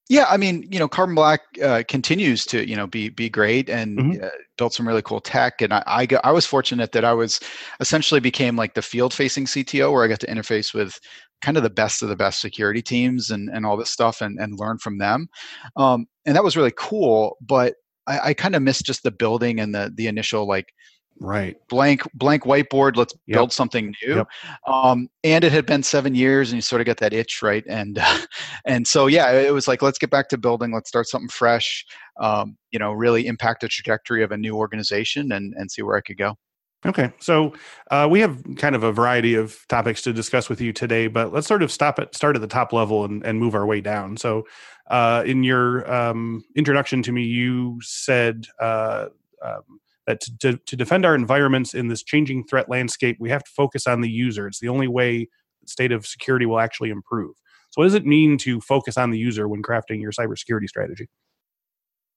yeah, 0.10 0.26
I 0.30 0.36
mean, 0.36 0.68
you 0.70 0.80
know, 0.80 0.90
Carbon 0.90 1.16
Black 1.16 1.42
uh, 1.64 1.84
continues 1.88 2.46
to, 2.48 2.68
you 2.68 2.76
know, 2.76 2.88
be 2.88 3.08
be 3.08 3.30
great 3.30 3.70
and 3.70 3.98
mm-hmm. 3.98 4.24
uh, 4.24 4.30
built 4.58 4.74
some 4.74 4.88
really 4.88 5.02
cool 5.02 5.22
tech. 5.22 5.62
And 5.62 5.74
I, 5.74 5.84
I, 5.88 6.06
got, 6.06 6.26
I 6.26 6.32
was 6.32 6.46
fortunate 6.46 6.92
that 6.92 7.06
I 7.06 7.14
was 7.14 7.40
essentially 7.80 8.20
became 8.20 8.58
like 8.58 8.74
the 8.74 8.82
field 8.82 9.14
facing 9.14 9.46
CTO, 9.46 9.94
where 9.94 10.04
I 10.04 10.10
got 10.10 10.20
to 10.20 10.28
interface 10.28 10.74
with 10.74 11.00
kind 11.44 11.58
of 11.58 11.64
the 11.64 11.70
best 11.70 12.02
of 12.02 12.10
the 12.10 12.16
best 12.16 12.42
security 12.42 12.82
teams 12.82 13.30
and 13.30 13.50
and 13.50 13.66
all 13.66 13.78
this 13.78 13.90
stuff 13.92 14.22
and 14.22 14.40
and 14.40 14.60
learn 14.60 14.78
from 14.78 14.98
them. 14.98 15.28
Um, 15.76 16.08
and 16.26 16.36
that 16.36 16.44
was 16.44 16.58
really 16.58 16.74
cool. 16.76 17.38
But 17.42 17.76
I, 18.08 18.20
I 18.20 18.34
kind 18.34 18.56
of 18.56 18.64
missed 18.64 18.86
just 18.86 19.04
the 19.04 19.12
building 19.12 19.60
and 19.60 19.76
the 19.76 19.92
the 19.96 20.08
initial 20.08 20.48
like 20.48 20.74
right 21.20 21.58
blank 21.70 22.02
blank 22.16 22.42
whiteboard 22.44 22.96
let's 22.96 23.14
yep. 23.28 23.36
build 23.36 23.54
something 23.54 23.94
new 24.04 24.16
yep. 24.16 24.28
um, 24.66 25.08
and 25.24 25.44
it 25.44 25.52
had 25.52 25.64
been 25.64 25.84
seven 25.84 26.16
years 26.16 26.50
and 26.50 26.58
you 26.58 26.62
sort 26.62 26.82
of 26.82 26.86
get 26.86 26.98
that 26.98 27.14
itch 27.14 27.44
right 27.44 27.64
and 27.68 28.00
uh, 28.00 28.18
and 28.66 28.88
so 28.88 29.06
yeah 29.06 29.32
it 29.32 29.54
was 29.54 29.68
like 29.68 29.84
let's 29.84 30.00
get 30.00 30.10
back 30.10 30.28
to 30.28 30.40
building 30.40 30.74
let's 30.74 30.90
start 30.90 31.08
something 31.08 31.30
fresh 31.30 31.86
um, 32.20 32.58
you 32.72 32.80
know 32.80 32.92
really 32.92 33.28
impact 33.28 33.62
the 33.62 33.68
trajectory 33.68 34.24
of 34.24 34.32
a 34.32 34.38
new 34.38 34.56
organization 34.56 35.32
and 35.34 35.54
and 35.56 35.70
see 35.70 35.84
where 35.84 35.96
i 35.96 36.02
could 36.02 36.18
go 36.18 36.36
Okay, 36.86 37.14
so 37.20 37.54
uh, 37.92 38.08
we 38.12 38.20
have 38.20 38.44
kind 38.58 38.76
of 38.76 38.84
a 38.84 38.92
variety 38.92 39.36
of 39.36 39.66
topics 39.70 40.02
to 40.02 40.12
discuss 40.12 40.50
with 40.50 40.60
you 40.60 40.74
today, 40.74 41.08
but 41.08 41.32
let's 41.32 41.48
sort 41.48 41.64
of 41.64 41.72
stop 41.72 41.98
at 41.98 42.14
start 42.14 42.36
at 42.36 42.42
the 42.42 42.48
top 42.48 42.74
level 42.74 43.06
and, 43.06 43.26
and 43.26 43.40
move 43.40 43.56
our 43.56 43.66
way 43.66 43.80
down. 43.80 44.18
So, 44.18 44.46
uh, 44.90 45.24
in 45.26 45.44
your 45.44 45.90
um, 45.92 46.44
introduction 46.58 47.02
to 47.04 47.14
me, 47.14 47.24
you 47.24 47.80
said 47.82 48.48
uh, 48.60 49.08
um, 49.42 49.62
that 50.08 50.22
to, 50.42 50.58
to 50.58 50.76
defend 50.76 51.06
our 51.06 51.16
environments 51.16 51.74
in 51.74 51.88
this 51.88 52.04
changing 52.04 52.44
threat 52.46 52.68
landscape, 52.68 53.16
we 53.18 53.30
have 53.30 53.44
to 53.46 53.52
focus 53.56 53.88
on 53.88 54.02
the 54.02 54.10
user. 54.10 54.46
It's 54.46 54.60
the 54.60 54.70
only 54.70 54.90
way 54.90 55.30
state 55.66 55.94
of 55.94 56.06
security 56.06 56.46
will 56.46 56.60
actually 56.60 56.90
improve. 56.90 57.38
So, 57.70 57.82
what 57.82 57.86
does 57.86 57.96
it 57.96 58.06
mean 58.06 58.38
to 58.40 58.60
focus 58.60 58.98
on 58.98 59.10
the 59.12 59.18
user 59.18 59.48
when 59.48 59.64
crafting 59.64 60.02
your 60.02 60.12
cybersecurity 60.12 60.68
strategy? 60.68 61.08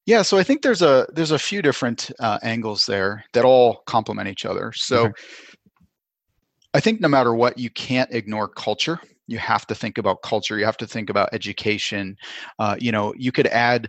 Yeah, 0.06 0.22
so 0.22 0.38
I 0.38 0.44
think 0.44 0.62
there's 0.62 0.82
a 0.82 1.06
there's 1.12 1.32
a 1.32 1.38
few 1.38 1.62
different 1.62 2.12
uh, 2.20 2.38
angles 2.42 2.86
there 2.86 3.24
that 3.32 3.44
all 3.44 3.82
complement 3.86 4.28
each 4.28 4.46
other. 4.46 4.72
So, 4.72 5.06
okay. 5.06 5.12
I 6.74 6.80
think 6.80 7.00
no 7.00 7.08
matter 7.08 7.34
what, 7.34 7.58
you 7.58 7.70
can't 7.70 8.12
ignore 8.12 8.48
culture. 8.48 9.00
You 9.26 9.38
have 9.38 9.66
to 9.66 9.74
think 9.74 9.98
about 9.98 10.22
culture. 10.22 10.58
You 10.58 10.64
have 10.64 10.76
to 10.76 10.86
think 10.86 11.10
about 11.10 11.30
education. 11.32 12.16
Uh, 12.60 12.76
you 12.78 12.92
know, 12.92 13.12
you 13.16 13.32
could 13.32 13.48
add 13.48 13.88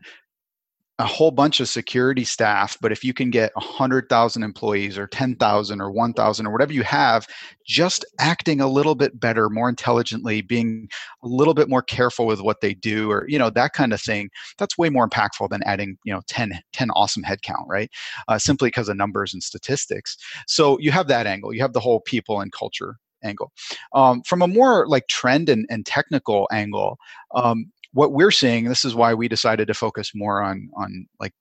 a 1.00 1.06
whole 1.06 1.32
bunch 1.32 1.60
of 1.60 1.70
security 1.70 2.24
staff 2.24 2.78
but 2.82 2.92
if 2.92 3.04
you 3.04 3.14
can 3.14 3.30
get 3.30 3.52
100000 3.56 4.44
employees 4.44 4.98
or 4.98 5.08
10000 5.08 5.80
or 5.80 5.92
1000 5.92 6.48
or 6.48 6.52
whatever 6.52 6.74
you 6.74 6.84
have 6.84 7.28
just 7.66 8.04
acting 8.20 8.62
a 8.62 8.68
little 8.68 8.96
bit 8.96 9.20
better 9.20 9.50
more 9.50 9.70
intelligently 9.70 10.42
being 10.42 10.88
a 11.24 11.28
little 11.28 11.54
bit 11.54 11.70
more 11.70 11.82
careful 11.82 12.26
with 12.26 12.42
what 12.42 12.62
they 12.62 12.74
do 12.74 13.12
or 13.12 13.26
you 13.28 13.38
know 13.38 13.50
that 13.50 13.74
kind 13.74 13.94
of 13.94 14.02
thing 14.02 14.30
that's 14.58 14.78
way 14.78 14.90
more 14.90 15.08
impactful 15.08 15.48
than 15.50 15.62
adding 15.64 15.98
you 16.04 16.14
know 16.14 16.22
10 16.28 16.60
10 16.74 16.90
awesome 16.92 17.24
headcount 17.24 17.68
right? 17.68 17.92
Uh, 18.28 18.40
simply 18.40 18.68
because 18.68 18.90
of 18.90 18.98
numbers 18.98 19.34
and 19.34 19.44
statistics. 19.44 20.18
So 20.48 20.78
you 20.80 20.92
have 20.92 21.08
that 21.08 21.28
angle. 21.28 21.54
You 21.54 21.62
have 21.62 21.74
the 21.74 21.80
whole 21.80 22.00
people 22.02 22.42
and 22.42 22.52
culture 22.52 22.98
angle. 23.24 23.52
Um, 23.94 24.22
from 24.24 24.42
a 24.42 24.48
more 24.48 24.88
like 24.88 25.08
trend 25.08 25.50
and, 25.50 25.66
and 25.70 25.86
technical 25.86 26.48
angle 26.52 26.98
um, 27.36 27.72
what 27.94 28.14
we're 28.14 28.32
seeing, 28.32 28.66
this 28.66 28.86
is 28.86 28.96
why 28.96 29.14
we 29.14 29.28
decided 29.28 29.68
to 29.68 29.74
focus 29.74 30.12
more 30.14 30.42
on 30.42 30.70
on 30.76 31.08
like 31.20 31.34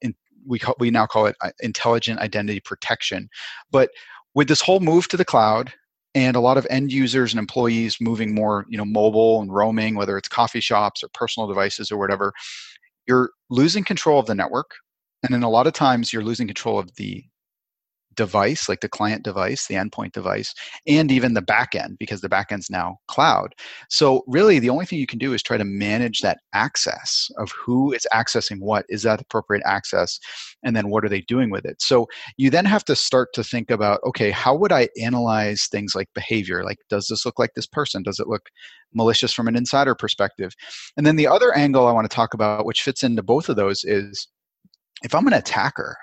in, 0.00 0.14
we 0.46 0.58
call, 0.58 0.74
we 0.78 0.90
now 0.90 1.06
call 1.06 1.26
it 1.26 1.36
uh, 1.42 1.50
intelligent 1.60 2.20
identity 2.20 2.60
protection. 2.60 3.28
But 3.70 3.90
with 4.34 4.48
this 4.48 4.60
whole 4.60 4.80
move 4.80 5.08
to 5.08 5.16
the 5.16 5.24
cloud 5.24 5.72
and 6.14 6.36
a 6.36 6.40
lot 6.40 6.56
of 6.56 6.66
end 6.70 6.92
users 6.92 7.32
and 7.32 7.38
employees 7.38 7.96
moving 8.00 8.34
more, 8.34 8.66
you 8.68 8.78
know, 8.78 8.84
mobile 8.84 9.40
and 9.40 9.52
roaming, 9.52 9.94
whether 9.96 10.16
it's 10.16 10.28
coffee 10.28 10.60
shops 10.60 11.02
or 11.02 11.08
personal 11.12 11.48
devices 11.48 11.90
or 11.90 11.98
whatever, 11.98 12.32
you're 13.06 13.30
losing 13.50 13.84
control 13.84 14.18
of 14.18 14.26
the 14.26 14.34
network. 14.34 14.70
And 15.22 15.32
then 15.32 15.42
a 15.42 15.50
lot 15.50 15.66
of 15.66 15.72
times 15.72 16.12
you're 16.12 16.22
losing 16.22 16.46
control 16.46 16.78
of 16.78 16.94
the 16.96 17.24
device, 18.16 18.68
like 18.68 18.80
the 18.80 18.88
client 18.88 19.22
device, 19.24 19.66
the 19.66 19.74
endpoint 19.74 20.12
device, 20.12 20.54
and 20.86 21.10
even 21.10 21.34
the 21.34 21.42
backend 21.42 21.98
because 21.98 22.20
the 22.20 22.28
backend's 22.28 22.70
now 22.70 22.96
cloud. 23.08 23.54
So 23.90 24.24
really 24.26 24.58
the 24.58 24.70
only 24.70 24.86
thing 24.86 24.98
you 24.98 25.06
can 25.06 25.18
do 25.18 25.32
is 25.32 25.42
try 25.42 25.56
to 25.56 25.64
manage 25.64 26.20
that 26.20 26.38
access 26.52 27.30
of 27.38 27.50
who 27.52 27.92
is 27.92 28.06
accessing 28.12 28.60
what, 28.60 28.84
is 28.88 29.02
that 29.02 29.20
appropriate 29.20 29.62
access, 29.66 30.18
and 30.62 30.74
then 30.74 30.88
what 30.88 31.04
are 31.04 31.08
they 31.08 31.22
doing 31.22 31.50
with 31.50 31.64
it. 31.64 31.80
So 31.80 32.06
you 32.36 32.50
then 32.50 32.64
have 32.64 32.84
to 32.86 32.96
start 32.96 33.28
to 33.34 33.44
think 33.44 33.70
about, 33.70 34.00
okay, 34.04 34.30
how 34.30 34.54
would 34.54 34.72
I 34.72 34.88
analyze 35.00 35.66
things 35.66 35.94
like 35.94 36.08
behavior? 36.14 36.64
Like 36.64 36.78
does 36.88 37.06
this 37.08 37.24
look 37.24 37.38
like 37.38 37.54
this 37.54 37.66
person? 37.66 38.02
Does 38.02 38.20
it 38.20 38.28
look 38.28 38.48
malicious 38.92 39.32
from 39.32 39.48
an 39.48 39.56
insider 39.56 39.94
perspective? 39.94 40.52
And 40.96 41.06
then 41.06 41.16
the 41.16 41.26
other 41.26 41.54
angle 41.56 41.86
I 41.86 41.92
want 41.92 42.08
to 42.10 42.14
talk 42.14 42.34
about, 42.34 42.66
which 42.66 42.82
fits 42.82 43.02
into 43.02 43.22
both 43.22 43.48
of 43.48 43.56
those, 43.56 43.84
is 43.84 44.28
if 45.02 45.14
I'm 45.14 45.26
an 45.26 45.32
attacker, 45.32 45.96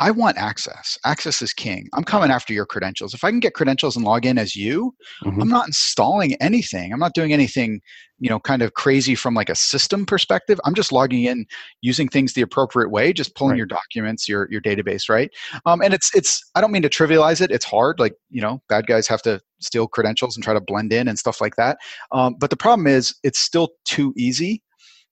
I 0.00 0.10
want 0.10 0.36
access. 0.38 0.98
Access 1.04 1.40
is 1.40 1.52
king. 1.52 1.88
I'm 1.92 2.02
coming 2.02 2.30
after 2.30 2.52
your 2.52 2.66
credentials. 2.66 3.14
If 3.14 3.22
I 3.22 3.30
can 3.30 3.40
get 3.40 3.54
credentials 3.54 3.94
and 3.94 4.04
log 4.04 4.26
in 4.26 4.38
as 4.38 4.56
you, 4.56 4.94
mm-hmm. 5.22 5.40
I'm 5.40 5.48
not 5.48 5.68
installing 5.68 6.34
anything. 6.34 6.92
I'm 6.92 6.98
not 6.98 7.14
doing 7.14 7.32
anything, 7.32 7.80
you 8.18 8.28
know, 8.28 8.40
kind 8.40 8.62
of 8.62 8.74
crazy 8.74 9.14
from 9.14 9.34
like 9.34 9.48
a 9.48 9.54
system 9.54 10.04
perspective. 10.04 10.60
I'm 10.64 10.74
just 10.74 10.90
logging 10.90 11.24
in 11.24 11.46
using 11.80 12.08
things 12.08 12.32
the 12.32 12.42
appropriate 12.42 12.90
way, 12.90 13.12
just 13.12 13.36
pulling 13.36 13.52
right. 13.52 13.58
your 13.58 13.66
documents, 13.66 14.28
your 14.28 14.48
your 14.50 14.60
database, 14.60 15.08
right? 15.08 15.30
Um, 15.64 15.80
and 15.80 15.94
it's 15.94 16.12
it's 16.14 16.42
I 16.56 16.60
don't 16.60 16.72
mean 16.72 16.82
to 16.82 16.88
trivialize 16.88 17.40
it. 17.40 17.52
It's 17.52 17.64
hard. 17.64 18.00
Like 18.00 18.14
you 18.30 18.40
know, 18.40 18.60
bad 18.68 18.88
guys 18.88 19.06
have 19.06 19.22
to 19.22 19.40
steal 19.60 19.86
credentials 19.86 20.36
and 20.36 20.42
try 20.42 20.54
to 20.54 20.60
blend 20.60 20.92
in 20.92 21.06
and 21.06 21.18
stuff 21.18 21.40
like 21.40 21.54
that. 21.56 21.78
Um, 22.10 22.34
but 22.38 22.50
the 22.50 22.56
problem 22.56 22.88
is, 22.88 23.14
it's 23.22 23.38
still 23.38 23.70
too 23.84 24.12
easy 24.16 24.62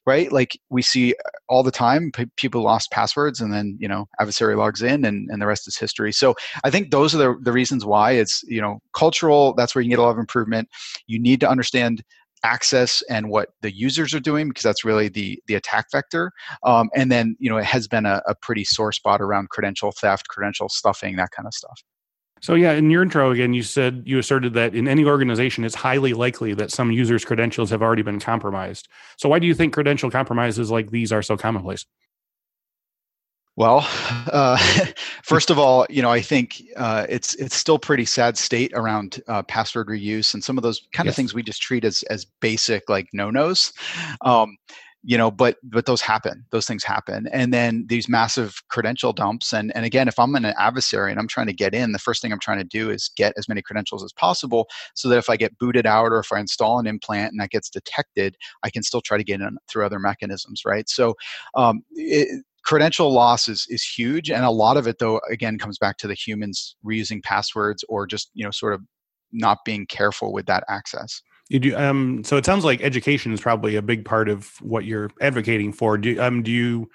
right? 0.06 0.32
Like 0.32 0.58
we 0.70 0.82
see 0.82 1.14
all 1.48 1.62
the 1.62 1.70
time, 1.70 2.10
p- 2.12 2.30
people 2.36 2.62
lost 2.62 2.90
passwords, 2.90 3.40
and 3.40 3.52
then 3.52 3.76
you 3.80 3.88
know 3.88 4.06
adversary 4.20 4.56
logs 4.56 4.82
in, 4.82 5.04
and, 5.04 5.28
and 5.30 5.40
the 5.40 5.46
rest 5.46 5.68
is 5.68 5.76
history. 5.76 6.12
So 6.12 6.34
I 6.64 6.70
think 6.70 6.90
those 6.90 7.14
are 7.14 7.18
the, 7.18 7.36
the 7.42 7.52
reasons 7.52 7.84
why 7.84 8.12
it's 8.12 8.42
you 8.46 8.60
know 8.60 8.80
cultural. 8.94 9.54
That's 9.54 9.74
where 9.74 9.82
you 9.82 9.90
get 9.90 9.98
a 9.98 10.02
lot 10.02 10.10
of 10.10 10.18
improvement. 10.18 10.68
You 11.06 11.18
need 11.18 11.40
to 11.40 11.48
understand 11.48 12.02
access 12.44 13.02
and 13.08 13.28
what 13.28 13.50
the 13.60 13.72
users 13.72 14.12
are 14.14 14.20
doing 14.20 14.48
because 14.48 14.64
that's 14.64 14.84
really 14.84 15.08
the 15.08 15.40
the 15.46 15.54
attack 15.54 15.86
vector 15.92 16.32
um, 16.64 16.90
and 16.94 17.10
then 17.10 17.36
you 17.38 17.48
know 17.48 17.56
it 17.56 17.64
has 17.64 17.86
been 17.86 18.04
a, 18.04 18.20
a 18.26 18.34
pretty 18.34 18.64
sore 18.64 18.90
spot 18.90 19.20
around 19.20 19.48
credential 19.50 19.92
theft 19.92 20.26
credential 20.28 20.68
stuffing 20.68 21.14
that 21.14 21.30
kind 21.30 21.46
of 21.46 21.54
stuff 21.54 21.84
so 22.42 22.54
yeah, 22.54 22.72
in 22.72 22.90
your 22.90 23.02
intro 23.02 23.30
again, 23.30 23.54
you 23.54 23.62
said 23.62 24.02
you 24.04 24.18
asserted 24.18 24.54
that 24.54 24.74
in 24.74 24.88
any 24.88 25.04
organization, 25.04 25.64
it's 25.64 25.76
highly 25.76 26.12
likely 26.12 26.54
that 26.54 26.72
some 26.72 26.90
users' 26.90 27.24
credentials 27.24 27.70
have 27.70 27.82
already 27.82 28.02
been 28.02 28.18
compromised. 28.18 28.88
So 29.16 29.28
why 29.28 29.38
do 29.38 29.46
you 29.46 29.54
think 29.54 29.72
credential 29.72 30.10
compromises 30.10 30.68
like 30.68 30.90
these 30.90 31.12
are 31.12 31.22
so 31.22 31.36
commonplace? 31.36 31.86
Well, 33.54 33.86
uh, 34.32 34.56
first 35.22 35.50
of 35.50 35.58
all, 35.60 35.86
you 35.88 36.02
know, 36.02 36.10
I 36.10 36.20
think 36.20 36.60
uh, 36.76 37.06
it's 37.08 37.34
it's 37.34 37.54
still 37.54 37.78
pretty 37.78 38.04
sad 38.04 38.36
state 38.36 38.72
around 38.74 39.22
uh, 39.28 39.42
password 39.42 39.86
reuse 39.86 40.34
and 40.34 40.42
some 40.42 40.58
of 40.58 40.62
those 40.62 40.88
kind 40.92 41.06
yes. 41.06 41.12
of 41.12 41.16
things 41.16 41.34
we 41.34 41.44
just 41.44 41.62
treat 41.62 41.84
as 41.84 42.02
as 42.04 42.24
basic 42.40 42.88
like 42.88 43.08
no 43.12 43.30
nos. 43.30 43.72
Um, 44.22 44.56
you 45.04 45.18
know 45.18 45.30
but 45.30 45.56
but 45.64 45.86
those 45.86 46.00
happen 46.00 46.44
those 46.50 46.66
things 46.66 46.84
happen. 46.84 47.26
And 47.32 47.52
then 47.52 47.86
these 47.88 48.08
massive 48.08 48.62
credential 48.68 49.12
dumps 49.12 49.52
and 49.52 49.74
and 49.74 49.84
again 49.84 50.08
if 50.08 50.18
i'm 50.18 50.34
an 50.34 50.44
adversary 50.44 51.10
and 51.10 51.18
i'm 51.18 51.28
trying 51.28 51.48
to 51.48 51.52
get 51.52 51.74
in 51.74 51.92
the 51.92 51.98
first 51.98 52.22
thing 52.22 52.32
i'm 52.32 52.38
trying 52.38 52.58
to 52.58 52.64
do 52.64 52.90
is 52.90 53.10
get 53.16 53.32
as 53.36 53.48
many 53.48 53.62
credentials 53.62 54.04
as 54.04 54.12
possible 54.12 54.68
so 54.94 55.08
that 55.08 55.18
if 55.18 55.28
i 55.28 55.36
get 55.36 55.58
booted 55.58 55.86
out 55.86 56.12
or 56.12 56.18
if 56.18 56.32
i 56.32 56.38
install 56.38 56.78
an 56.78 56.86
implant 56.86 57.32
and 57.32 57.40
that 57.40 57.50
gets 57.50 57.68
detected 57.68 58.36
i 58.62 58.70
can 58.70 58.82
still 58.82 59.00
try 59.00 59.16
to 59.16 59.24
get 59.24 59.40
in 59.40 59.56
through 59.68 59.84
other 59.84 59.98
mechanisms 59.98 60.62
right? 60.64 60.88
So 60.88 61.14
um, 61.54 61.82
it, 61.92 62.44
credential 62.64 63.12
loss 63.12 63.48
is 63.48 63.66
is 63.68 63.82
huge 63.82 64.30
and 64.30 64.44
a 64.44 64.50
lot 64.50 64.76
of 64.76 64.86
it 64.86 64.98
though 65.00 65.20
again 65.28 65.58
comes 65.58 65.78
back 65.78 65.96
to 65.98 66.06
the 66.06 66.14
humans 66.14 66.76
reusing 66.84 67.22
passwords 67.22 67.84
or 67.88 68.06
just 68.06 68.30
you 68.34 68.44
know 68.44 68.52
sort 68.52 68.72
of 68.72 68.80
not 69.32 69.58
being 69.64 69.84
careful 69.86 70.32
with 70.32 70.46
that 70.46 70.62
access 70.68 71.22
you 71.48 71.58
do, 71.58 71.76
um, 71.76 72.24
so 72.24 72.36
it 72.36 72.46
sounds 72.46 72.64
like 72.64 72.80
education 72.82 73.32
is 73.32 73.40
probably 73.40 73.76
a 73.76 73.82
big 73.82 74.04
part 74.04 74.28
of 74.28 74.50
what 74.60 74.84
you're 74.84 75.10
advocating 75.20 75.72
for. 75.72 75.98
Do, 75.98 76.20
um, 76.20 76.42
do 76.42 76.50
you 76.50 76.90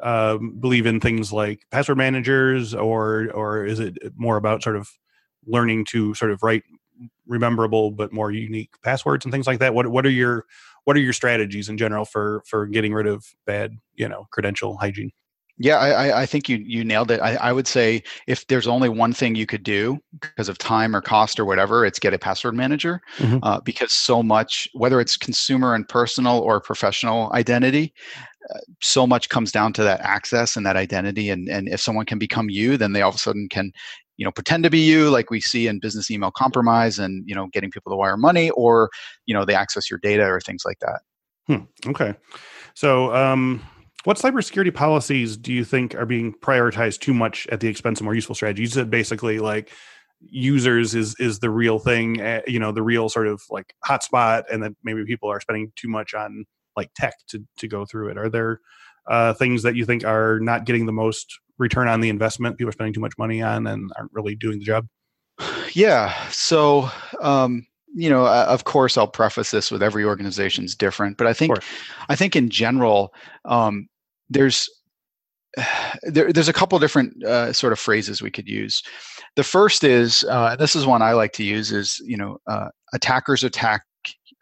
uh, 0.00 0.38
believe 0.60 0.86
in 0.86 1.00
things 1.00 1.32
like 1.32 1.62
password 1.70 1.98
managers, 1.98 2.74
or 2.74 3.30
or 3.32 3.64
is 3.64 3.80
it 3.80 3.96
more 4.16 4.36
about 4.36 4.62
sort 4.62 4.76
of 4.76 4.88
learning 5.46 5.86
to 5.86 6.14
sort 6.14 6.32
of 6.32 6.42
write 6.42 6.64
rememberable 7.26 7.90
but 7.90 8.12
more 8.12 8.30
unique 8.30 8.70
passwords 8.82 9.24
and 9.24 9.32
things 9.32 9.46
like 9.46 9.60
that? 9.60 9.74
What 9.74 9.86
what 9.88 10.06
are 10.06 10.10
your 10.10 10.44
what 10.84 10.96
are 10.96 11.00
your 11.00 11.12
strategies 11.12 11.68
in 11.68 11.78
general 11.78 12.04
for 12.04 12.42
for 12.46 12.66
getting 12.66 12.92
rid 12.92 13.06
of 13.06 13.24
bad 13.46 13.72
you 13.94 14.08
know 14.08 14.26
credential 14.30 14.76
hygiene? 14.76 15.12
Yeah, 15.56 15.76
I, 15.76 16.22
I 16.22 16.26
think 16.26 16.48
you 16.48 16.56
you 16.56 16.82
nailed 16.82 17.12
it. 17.12 17.20
I, 17.20 17.36
I 17.36 17.52
would 17.52 17.68
say 17.68 18.02
if 18.26 18.44
there's 18.48 18.66
only 18.66 18.88
one 18.88 19.12
thing 19.12 19.36
you 19.36 19.46
could 19.46 19.62
do 19.62 20.00
because 20.20 20.48
of 20.48 20.58
time 20.58 20.96
or 20.96 21.00
cost 21.00 21.38
or 21.38 21.44
whatever, 21.44 21.86
it's 21.86 22.00
get 22.00 22.12
a 22.12 22.18
password 22.18 22.56
manager 22.56 23.00
mm-hmm. 23.18 23.38
uh, 23.44 23.60
because 23.60 23.92
so 23.92 24.20
much, 24.20 24.68
whether 24.72 25.00
it's 25.00 25.16
consumer 25.16 25.76
and 25.76 25.88
personal 25.88 26.40
or 26.40 26.60
professional 26.60 27.32
identity, 27.34 27.94
uh, 28.52 28.58
so 28.82 29.06
much 29.06 29.28
comes 29.28 29.52
down 29.52 29.72
to 29.74 29.84
that 29.84 30.00
access 30.00 30.56
and 30.56 30.66
that 30.66 30.76
identity. 30.76 31.30
And 31.30 31.48
and 31.48 31.68
if 31.68 31.80
someone 31.80 32.06
can 32.06 32.18
become 32.18 32.50
you, 32.50 32.76
then 32.76 32.92
they 32.92 33.02
all 33.02 33.10
of 33.10 33.14
a 33.14 33.18
sudden 33.18 33.48
can 33.48 33.70
you 34.16 34.24
know 34.24 34.32
pretend 34.32 34.64
to 34.64 34.70
be 34.70 34.80
you 34.80 35.08
like 35.08 35.30
we 35.30 35.40
see 35.40 35.68
in 35.68 35.78
business 35.78 36.10
email 36.10 36.32
compromise 36.32 36.98
and 36.98 37.22
you 37.28 37.34
know 37.34 37.46
getting 37.52 37.70
people 37.70 37.92
to 37.92 37.96
wire 37.96 38.16
money 38.16 38.50
or 38.50 38.90
you 39.26 39.34
know 39.34 39.44
they 39.44 39.54
access 39.54 39.90
your 39.90 39.98
data 40.00 40.24
or 40.24 40.40
things 40.40 40.62
like 40.64 40.78
that 40.80 41.00
hmm. 41.46 41.90
okay 41.90 42.14
so 42.74 43.14
um 43.14 43.60
what 44.04 44.18
cybersecurity 44.18 44.72
policies 44.72 45.36
do 45.36 45.52
you 45.52 45.64
think 45.64 45.94
are 45.94 46.06
being 46.06 46.34
prioritized 46.34 47.00
too 47.00 47.14
much 47.14 47.46
at 47.48 47.60
the 47.60 47.68
expense 47.68 48.00
of 48.00 48.04
more 48.04 48.14
useful 48.14 48.34
strategies? 48.34 48.70
You 48.70 48.80
said 48.80 48.90
basically 48.90 49.38
like 49.38 49.70
users 50.20 50.94
is 50.94 51.14
is 51.18 51.40
the 51.40 51.50
real 51.50 51.78
thing, 51.78 52.20
uh, 52.20 52.42
you 52.46 52.58
know, 52.58 52.72
the 52.72 52.82
real 52.82 53.08
sort 53.08 53.26
of 53.26 53.42
like 53.50 53.74
hotspot, 53.86 54.44
and 54.52 54.62
that 54.62 54.72
maybe 54.82 55.04
people 55.04 55.30
are 55.30 55.40
spending 55.40 55.72
too 55.76 55.88
much 55.88 56.14
on 56.14 56.44
like 56.76 56.90
tech 56.94 57.14
to 57.28 57.44
to 57.58 57.68
go 57.68 57.84
through 57.84 58.08
it. 58.10 58.18
Are 58.18 58.28
there 58.28 58.60
uh, 59.08 59.32
things 59.34 59.62
that 59.62 59.74
you 59.74 59.84
think 59.84 60.04
are 60.04 60.38
not 60.40 60.64
getting 60.66 60.86
the 60.86 60.92
most 60.92 61.38
return 61.58 61.88
on 61.88 62.00
the 62.00 62.08
investment? 62.08 62.58
People 62.58 62.68
are 62.68 62.72
spending 62.72 62.94
too 62.94 63.00
much 63.00 63.14
money 63.18 63.42
on 63.42 63.66
and 63.66 63.90
aren't 63.96 64.12
really 64.12 64.34
doing 64.34 64.58
the 64.58 64.64
job. 64.64 64.86
Yeah. 65.72 66.14
So. 66.28 66.90
Um, 67.20 67.66
you 67.96 68.10
know, 68.10 68.24
uh, 68.24 68.46
of 68.48 68.64
course, 68.64 68.98
I'll 68.98 69.06
preface 69.06 69.52
this 69.52 69.70
with 69.70 69.80
every 69.80 70.04
organization's 70.04 70.74
different, 70.74 71.16
but 71.16 71.28
I 71.28 71.32
think, 71.32 71.56
I 72.08 72.16
think 72.16 72.34
in 72.34 72.50
general, 72.50 73.14
um, 73.44 73.86
there's 74.28 74.68
there, 76.02 76.32
there's 76.32 76.48
a 76.48 76.52
couple 76.52 76.78
different 76.78 77.22
uh, 77.24 77.52
sort 77.52 77.72
of 77.72 77.78
phrases 77.78 78.22
we 78.22 78.30
could 78.30 78.48
use. 78.48 78.82
The 79.36 79.44
first 79.44 79.84
is, 79.84 80.24
uh, 80.24 80.56
this 80.56 80.76
is 80.76 80.86
one 80.86 81.02
I 81.02 81.12
like 81.12 81.32
to 81.34 81.44
use, 81.44 81.72
is 81.72 82.00
you 82.04 82.16
know, 82.16 82.38
uh, 82.46 82.68
attackers 82.92 83.44
attack 83.44 83.82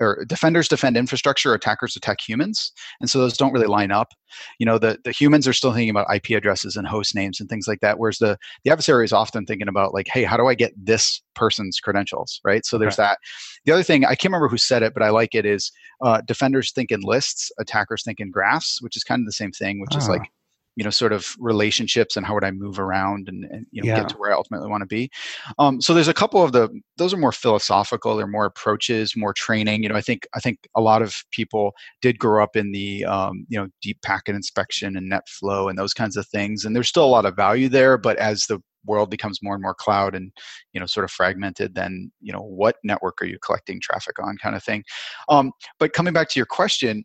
or 0.03 0.25
defenders 0.27 0.69
defend 0.69 0.97
infrastructure, 0.97 1.55
attackers 1.55 1.97
attack 1.97 2.19
humans, 2.21 2.73
and 3.01 3.09
so 3.09 3.19
those 3.19 3.37
don't 3.37 3.53
really 3.53 3.67
line 3.67 3.91
up. 3.91 4.13
You 4.59 4.67
know, 4.67 4.79
the 4.79 4.99
the 5.05 5.13
humans 5.13 5.47
are 5.47 5.53
still 5.53 5.73
thinking 5.73 5.91
about 5.91 6.13
IP 6.15 6.31
addresses 6.31 6.77
and 6.77 6.87
host 6.87 7.15
names 7.15 7.41
and 7.41 7.49
things 7.49 7.69
like 7.69 7.81
that, 7.81 7.99
whereas 7.99 8.19
the 8.19 8.39
the 8.65 8.71
adversary 8.71 9.05
is 9.05 9.13
often 9.13 9.47
thinking 9.47 9.69
about 9.69 9.95
like, 9.95 10.09
hey, 10.09 10.25
how 10.25 10.37
do 10.37 10.47
I 10.49 10.55
get 10.55 10.73
this 10.77 11.23
person's 11.35 11.79
credentials, 11.81 12.41
right? 12.45 12.65
So 12.67 12.79
there's 12.79 12.97
that. 12.97 13.19
The 13.65 13.73
other 13.73 13.83
thing 13.83 14.05
I 14.05 14.15
can't 14.15 14.33
remember 14.33 14.49
who 14.49 14.59
said 14.59 14.83
it, 14.83 14.93
but 14.93 15.03
I 15.03 15.11
like 15.11 15.35
it 15.35 15.47
is 15.47 15.71
uh, 16.03 16.21
defenders 16.23 16.73
think 16.73 16.91
in 16.91 17.01
lists, 17.01 17.51
attackers 17.59 18.03
think 18.03 18.21
in 18.21 18.31
graphs, 18.31 18.83
which 18.83 18.97
is 18.97 19.05
kind 19.05 19.21
of 19.21 19.27
the 19.27 19.33
same 19.33 19.53
thing, 19.53 19.81
which 19.81 19.97
is 19.97 20.09
like 20.09 20.23
ah 20.23 20.42
you 20.77 20.85
know 20.85 20.91
sort 20.91 21.13
of 21.13 21.35
relationships 21.39 22.17
and 22.17 22.25
how 22.25 22.35
would 22.35 22.45
i 22.45 22.51
move 22.51 22.79
around 22.79 23.29
and, 23.29 23.45
and 23.45 23.67
you 23.71 23.83
know 23.83 23.89
yeah. 23.89 24.01
get 24.01 24.09
to 24.09 24.17
where 24.17 24.33
i 24.33 24.35
ultimately 24.35 24.69
want 24.69 24.81
to 24.81 24.87
be 24.87 25.11
um, 25.59 25.81
so 25.81 25.93
there's 25.93 26.09
a 26.09 26.15
couple 26.15 26.43
of 26.43 26.53
the 26.53 26.69
those 26.97 27.13
are 27.13 27.19
more 27.19 27.33
philosophical 27.33 28.17
they're 28.17 28.27
more 28.27 28.47
approaches 28.47 29.15
more 29.17 29.33
training 29.33 29.83
you 29.83 29.89
know 29.89 29.95
i 29.95 30.01
think 30.01 30.27
i 30.35 30.41
think 30.41 30.59
a 30.77 30.81
lot 30.81 31.03
of 31.03 31.15
people 31.31 31.73
did 32.01 32.19
grow 32.19 32.43
up 32.43 32.57
in 32.57 32.73
the 32.73 33.05
um, 33.05 33.47
you 33.49 33.59
know 33.59 33.69
deep 33.83 34.01
packet 34.03 34.35
inspection 34.35 34.97
and 34.97 35.11
NetFlow 35.11 35.69
and 35.69 35.79
those 35.79 35.95
kinds 35.95 36.17
of 36.17 36.27
things 36.29 36.65
and 36.65 36.75
there's 36.75 36.89
still 36.89 37.05
a 37.05 37.07
lot 37.07 37.27
of 37.27 37.37
value 37.37 37.69
there 37.69 37.99
but 37.99 38.17
as 38.17 38.47
the 38.47 38.61
world 38.85 39.11
becomes 39.11 39.39
more 39.43 39.55
and 39.55 39.63
more 39.63 39.75
cloud 39.75 40.15
and 40.15 40.33
you 40.73 40.81
know 40.81 40.87
sort 40.87 41.05
of 41.05 41.11
fragmented 41.11 41.75
then 41.75 42.11
you 42.21 42.33
know 42.33 42.43
what 42.43 42.77
network 42.83 43.23
are 43.23 43.27
you 43.27 43.39
collecting 43.45 43.81
traffic 43.81 44.19
on 44.21 44.37
kind 44.43 44.57
of 44.57 44.65
thing 44.65 44.83
um, 45.29 45.53
but 45.79 45.93
coming 45.93 46.13
back 46.13 46.29
to 46.29 46.39
your 46.39 46.47
question 46.47 47.05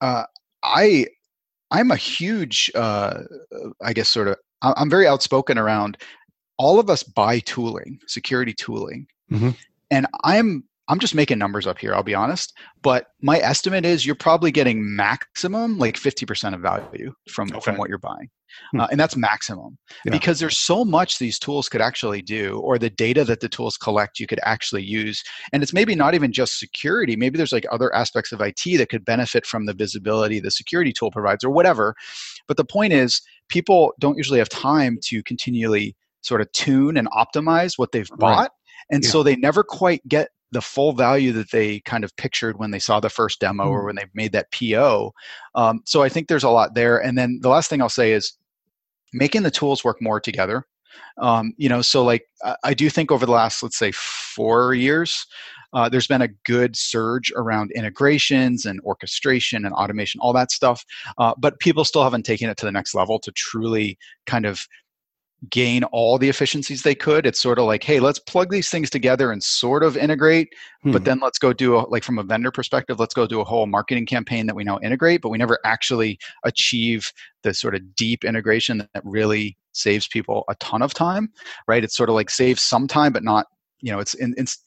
uh, 0.00 0.24
I 0.62 1.06
I'm 1.70 1.90
a 1.90 1.96
huge, 1.96 2.70
uh, 2.74 3.22
I 3.82 3.92
guess, 3.92 4.08
sort 4.08 4.28
of, 4.28 4.36
I'm 4.62 4.90
very 4.90 5.06
outspoken 5.06 5.58
around 5.58 5.98
all 6.56 6.78
of 6.78 6.88
us 6.88 7.02
buy 7.02 7.40
tooling, 7.40 8.00
security 8.06 8.52
tooling. 8.52 9.06
Mm-hmm. 9.30 9.50
And 9.90 10.06
I'm 10.22 10.64
I'm 10.88 10.98
just 10.98 11.14
making 11.14 11.38
numbers 11.38 11.66
up 11.66 11.78
here, 11.78 11.94
I'll 11.94 12.02
be 12.02 12.14
honest. 12.14 12.52
But 12.82 13.06
my 13.22 13.38
estimate 13.38 13.84
is 13.84 14.04
you're 14.04 14.14
probably 14.14 14.50
getting 14.50 14.94
maximum 14.94 15.78
like 15.78 15.96
50% 15.96 16.54
of 16.54 16.60
value 16.60 17.12
from, 17.30 17.48
okay. 17.50 17.60
from 17.60 17.76
what 17.76 17.88
you're 17.88 17.98
buying. 17.98 18.28
Hmm. 18.72 18.80
Uh, 18.80 18.86
and 18.90 19.00
that's 19.00 19.16
maximum 19.16 19.78
yeah. 20.04 20.12
because 20.12 20.38
there's 20.38 20.58
so 20.58 20.84
much 20.84 21.18
these 21.18 21.38
tools 21.38 21.68
could 21.68 21.80
actually 21.80 22.22
do, 22.22 22.58
or 22.60 22.78
the 22.78 22.90
data 22.90 23.24
that 23.24 23.40
the 23.40 23.48
tools 23.48 23.76
collect 23.76 24.20
you 24.20 24.26
could 24.26 24.40
actually 24.44 24.84
use. 24.84 25.22
And 25.52 25.62
it's 25.62 25.72
maybe 25.72 25.94
not 25.94 26.14
even 26.14 26.32
just 26.32 26.58
security. 26.58 27.16
Maybe 27.16 27.36
there's 27.36 27.52
like 27.52 27.66
other 27.72 27.94
aspects 27.94 28.32
of 28.32 28.40
IT 28.40 28.62
that 28.78 28.90
could 28.90 29.04
benefit 29.04 29.46
from 29.46 29.66
the 29.66 29.74
visibility 29.74 30.40
the 30.40 30.50
security 30.50 30.92
tool 30.92 31.10
provides 31.10 31.44
or 31.44 31.50
whatever. 31.50 31.94
But 32.46 32.56
the 32.56 32.64
point 32.64 32.92
is, 32.92 33.20
people 33.48 33.92
don't 33.98 34.16
usually 34.16 34.38
have 34.38 34.48
time 34.48 34.98
to 35.04 35.22
continually 35.22 35.96
sort 36.20 36.40
of 36.40 36.50
tune 36.52 36.96
and 36.96 37.08
optimize 37.10 37.76
what 37.76 37.92
they've 37.92 38.08
bought. 38.18 38.38
Right. 38.38 38.50
And 38.90 39.04
yeah. 39.04 39.10
so 39.10 39.22
they 39.22 39.36
never 39.36 39.62
quite 39.62 40.06
get 40.08 40.28
the 40.54 40.62
full 40.62 40.92
value 40.92 41.32
that 41.32 41.50
they 41.50 41.80
kind 41.80 42.04
of 42.04 42.16
pictured 42.16 42.58
when 42.58 42.70
they 42.70 42.78
saw 42.78 43.00
the 43.00 43.10
first 43.10 43.40
demo 43.40 43.64
mm. 43.64 43.70
or 43.70 43.84
when 43.84 43.96
they 43.96 44.06
made 44.14 44.32
that 44.32 44.50
PO. 44.52 45.12
Um, 45.54 45.82
so 45.84 46.02
I 46.02 46.08
think 46.08 46.28
there's 46.28 46.44
a 46.44 46.50
lot 46.50 46.74
there. 46.74 46.98
And 46.98 47.18
then 47.18 47.40
the 47.42 47.50
last 47.50 47.68
thing 47.68 47.82
I'll 47.82 47.88
say 47.88 48.12
is 48.12 48.32
making 49.12 49.42
the 49.42 49.50
tools 49.50 49.84
work 49.84 50.00
more 50.00 50.20
together. 50.20 50.64
Um, 51.18 51.52
you 51.56 51.68
know, 51.68 51.82
so 51.82 52.04
like 52.04 52.26
I 52.62 52.72
do 52.72 52.88
think 52.88 53.10
over 53.10 53.26
the 53.26 53.32
last, 53.32 53.62
let's 53.62 53.78
say, 53.78 53.92
four 53.92 54.74
years, 54.74 55.26
uh, 55.72 55.88
there's 55.88 56.06
been 56.06 56.22
a 56.22 56.28
good 56.44 56.76
surge 56.76 57.32
around 57.34 57.72
integrations 57.72 58.64
and 58.64 58.80
orchestration 58.82 59.64
and 59.64 59.74
automation, 59.74 60.20
all 60.20 60.32
that 60.32 60.52
stuff. 60.52 60.84
Uh, 61.18 61.34
but 61.36 61.58
people 61.58 61.84
still 61.84 62.04
haven't 62.04 62.24
taken 62.24 62.48
it 62.48 62.56
to 62.58 62.64
the 62.64 62.72
next 62.72 62.94
level 62.94 63.18
to 63.18 63.32
truly 63.32 63.98
kind 64.26 64.46
of 64.46 64.66
gain 65.50 65.84
all 65.84 66.18
the 66.18 66.28
efficiencies 66.28 66.82
they 66.82 66.94
could. 66.94 67.26
It's 67.26 67.40
sort 67.40 67.58
of 67.58 67.66
like, 67.66 67.82
hey, 67.82 68.00
let's 68.00 68.18
plug 68.18 68.50
these 68.50 68.68
things 68.68 68.90
together 68.90 69.32
and 69.32 69.42
sort 69.42 69.82
of 69.82 69.96
integrate, 69.96 70.48
hmm. 70.82 70.92
but 70.92 71.04
then 71.04 71.20
let's 71.20 71.38
go 71.38 71.52
do 71.52 71.76
a, 71.76 71.80
like 71.88 72.04
from 72.04 72.18
a 72.18 72.22
vendor 72.22 72.50
perspective, 72.50 73.00
let's 73.00 73.14
go 73.14 73.26
do 73.26 73.40
a 73.40 73.44
whole 73.44 73.66
marketing 73.66 74.06
campaign 74.06 74.46
that 74.46 74.54
we 74.54 74.64
now 74.64 74.78
integrate, 74.82 75.22
but 75.22 75.30
we 75.30 75.38
never 75.38 75.58
actually 75.64 76.18
achieve 76.44 77.10
the 77.42 77.52
sort 77.52 77.74
of 77.74 77.94
deep 77.94 78.24
integration 78.24 78.78
that 78.78 79.02
really 79.04 79.56
saves 79.72 80.06
people 80.08 80.44
a 80.48 80.54
ton 80.56 80.82
of 80.82 80.94
time, 80.94 81.28
right? 81.68 81.84
It's 81.84 81.96
sort 81.96 82.08
of 82.08 82.14
like 82.14 82.30
saves 82.30 82.62
some 82.62 82.86
time, 82.86 83.12
but 83.12 83.24
not, 83.24 83.46
you 83.80 83.92
know, 83.92 83.98
it's 83.98 84.14
in, 84.14 84.34
it's, 84.36 84.62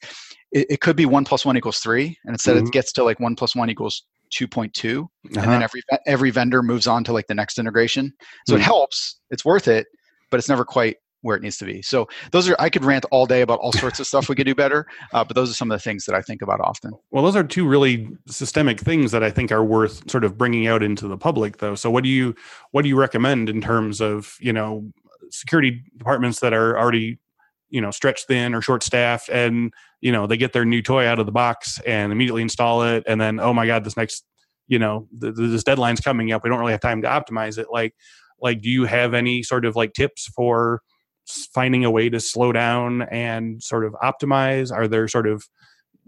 it, 0.51 0.67
it 0.69 0.81
could 0.81 0.95
be 0.95 1.05
one 1.05 1.25
plus 1.25 1.45
one 1.45 1.57
equals 1.57 1.79
three, 1.79 2.17
and 2.25 2.33
instead 2.33 2.55
mm-hmm. 2.55 2.67
it 2.67 2.71
gets 2.71 2.91
to 2.93 3.03
like 3.03 3.19
one 3.19 3.35
plus 3.35 3.55
one 3.55 3.69
equals 3.69 4.03
2.2 4.33 4.99
uh-huh. 4.99 5.07
and 5.23 5.35
then 5.35 5.47
uh-huh. 5.47 5.63
every 5.63 5.81
every 6.05 6.31
vendor 6.31 6.61
moves 6.61 6.85
on 6.85 7.01
to 7.01 7.13
like 7.13 7.27
the 7.27 7.33
next 7.33 7.57
integration 7.57 8.11
so 8.45 8.53
mm-hmm. 8.53 8.61
it 8.61 8.65
helps 8.65 9.21
it's 9.29 9.45
worth 9.45 9.69
it 9.69 9.87
but 10.29 10.39
it's 10.39 10.49
never 10.49 10.65
quite 10.65 10.97
where 11.21 11.35
it 11.35 11.41
needs 11.41 11.57
to 11.57 11.65
be. 11.65 11.81
So 11.81 12.07
those 12.31 12.47
are 12.47 12.55
I 12.59 12.69
could 12.69 12.85
rant 12.85 13.05
all 13.11 13.25
day 13.25 13.41
about 13.41 13.59
all 13.59 13.71
sorts 13.71 13.99
of 13.99 14.07
stuff 14.07 14.29
we 14.29 14.35
could 14.35 14.45
do 14.45 14.55
better, 14.55 14.85
uh, 15.13 15.23
but 15.23 15.35
those 15.35 15.49
are 15.49 15.53
some 15.53 15.71
of 15.71 15.77
the 15.77 15.83
things 15.83 16.05
that 16.05 16.15
I 16.15 16.21
think 16.21 16.41
about 16.41 16.61
often. 16.61 16.93
Well, 17.11 17.23
those 17.23 17.35
are 17.35 17.43
two 17.43 17.67
really 17.67 18.07
systemic 18.27 18.79
things 18.79 19.11
that 19.11 19.23
I 19.23 19.31
think 19.31 19.51
are 19.51 19.63
worth 19.63 20.09
sort 20.09 20.23
of 20.23 20.37
bringing 20.37 20.67
out 20.67 20.83
into 20.83 21.07
the 21.07 21.17
public, 21.17 21.57
though. 21.57 21.75
So 21.75 21.89
what 21.89 22.03
do 22.03 22.09
you 22.09 22.35
what 22.71 22.83
do 22.83 22.89
you 22.89 22.97
recommend 22.97 23.49
in 23.49 23.61
terms 23.61 24.01
of 24.01 24.35
you 24.39 24.53
know 24.53 24.91
security 25.29 25.83
departments 25.97 26.39
that 26.39 26.53
are 26.53 26.77
already 26.77 27.19
you 27.69 27.81
know 27.81 27.91
stretched 27.91 28.27
thin 28.27 28.53
or 28.53 28.61
short 28.61 28.83
staffed 28.83 29.29
and 29.29 29.73
you 30.01 30.11
know 30.11 30.27
they 30.27 30.37
get 30.37 30.53
their 30.53 30.65
new 30.65 30.81
toy 30.81 31.05
out 31.05 31.19
of 31.19 31.25
the 31.25 31.31
box 31.31 31.79
and 31.85 32.11
immediately 32.11 32.41
install 32.41 32.83
it 32.83 33.03
and 33.07 33.19
then 33.19 33.39
oh 33.39 33.53
my 33.53 33.67
god 33.67 33.83
this 33.83 33.97
next 33.97 34.23
you 34.67 34.79
know 34.79 35.07
th- 35.19 35.33
this 35.35 35.63
deadline's 35.63 35.99
coming 35.99 36.31
up 36.31 36.43
we 36.43 36.49
don't 36.49 36.59
really 36.59 36.71
have 36.71 36.81
time 36.81 37.01
to 37.01 37.07
optimize 37.07 37.57
it 37.57 37.67
like 37.71 37.93
like 38.41 38.61
do 38.61 38.69
you 38.69 38.85
have 38.85 39.13
any 39.13 39.43
sort 39.43 39.65
of 39.65 39.75
like 39.75 39.93
tips 39.93 40.27
for 40.35 40.81
finding 41.53 41.83
a 41.83 41.91
way 41.91 42.09
to 42.09 42.19
slow 42.19 42.51
down 42.51 43.01
and 43.03 43.61
sort 43.61 43.85
of 43.85 43.93
optimize 44.01 44.71
are 44.71 44.87
there 44.87 45.07
sort 45.07 45.27
of 45.27 45.43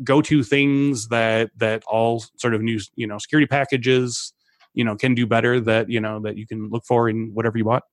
go-to 0.03 0.43
things 0.43 1.09
that 1.09 1.51
that 1.57 1.83
all 1.85 2.23
sort 2.37 2.53
of 2.53 2.61
new 2.61 2.79
you 2.95 3.05
know 3.05 3.17
security 3.17 3.47
packages 3.47 4.33
you 4.73 4.83
know 4.83 4.95
can 4.95 5.13
do 5.13 5.25
better 5.25 5.59
that 5.59 5.89
you 5.89 5.99
know 5.99 6.19
that 6.21 6.37
you 6.37 6.47
can 6.47 6.69
look 6.69 6.83
for 6.85 7.09
in 7.09 7.31
whatever 7.33 7.57
you 7.57 7.65
bought 7.65 7.83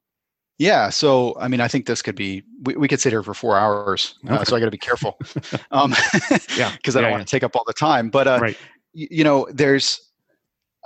yeah 0.58 0.88
so 0.88 1.36
i 1.40 1.48
mean 1.48 1.60
i 1.60 1.66
think 1.66 1.86
this 1.86 2.02
could 2.02 2.14
be 2.14 2.42
we, 2.62 2.76
we 2.76 2.88
could 2.88 3.00
sit 3.00 3.12
here 3.12 3.22
for 3.22 3.34
four 3.34 3.56
hours 3.56 4.14
uh, 4.28 4.34
okay. 4.34 4.44
so 4.44 4.56
i 4.56 4.60
got 4.60 4.66
to 4.66 4.70
be 4.70 4.78
careful 4.78 5.18
um 5.72 5.92
yeah 6.56 6.72
because 6.76 6.94
i 6.94 7.00
don't 7.00 7.10
yeah, 7.10 7.16
want 7.16 7.26
to 7.26 7.30
take 7.30 7.42
up 7.42 7.56
all 7.56 7.64
the 7.66 7.72
time 7.72 8.08
but 8.08 8.28
uh 8.28 8.38
right. 8.40 8.56
y- 8.94 9.08
you 9.10 9.24
know 9.24 9.48
there's 9.52 10.05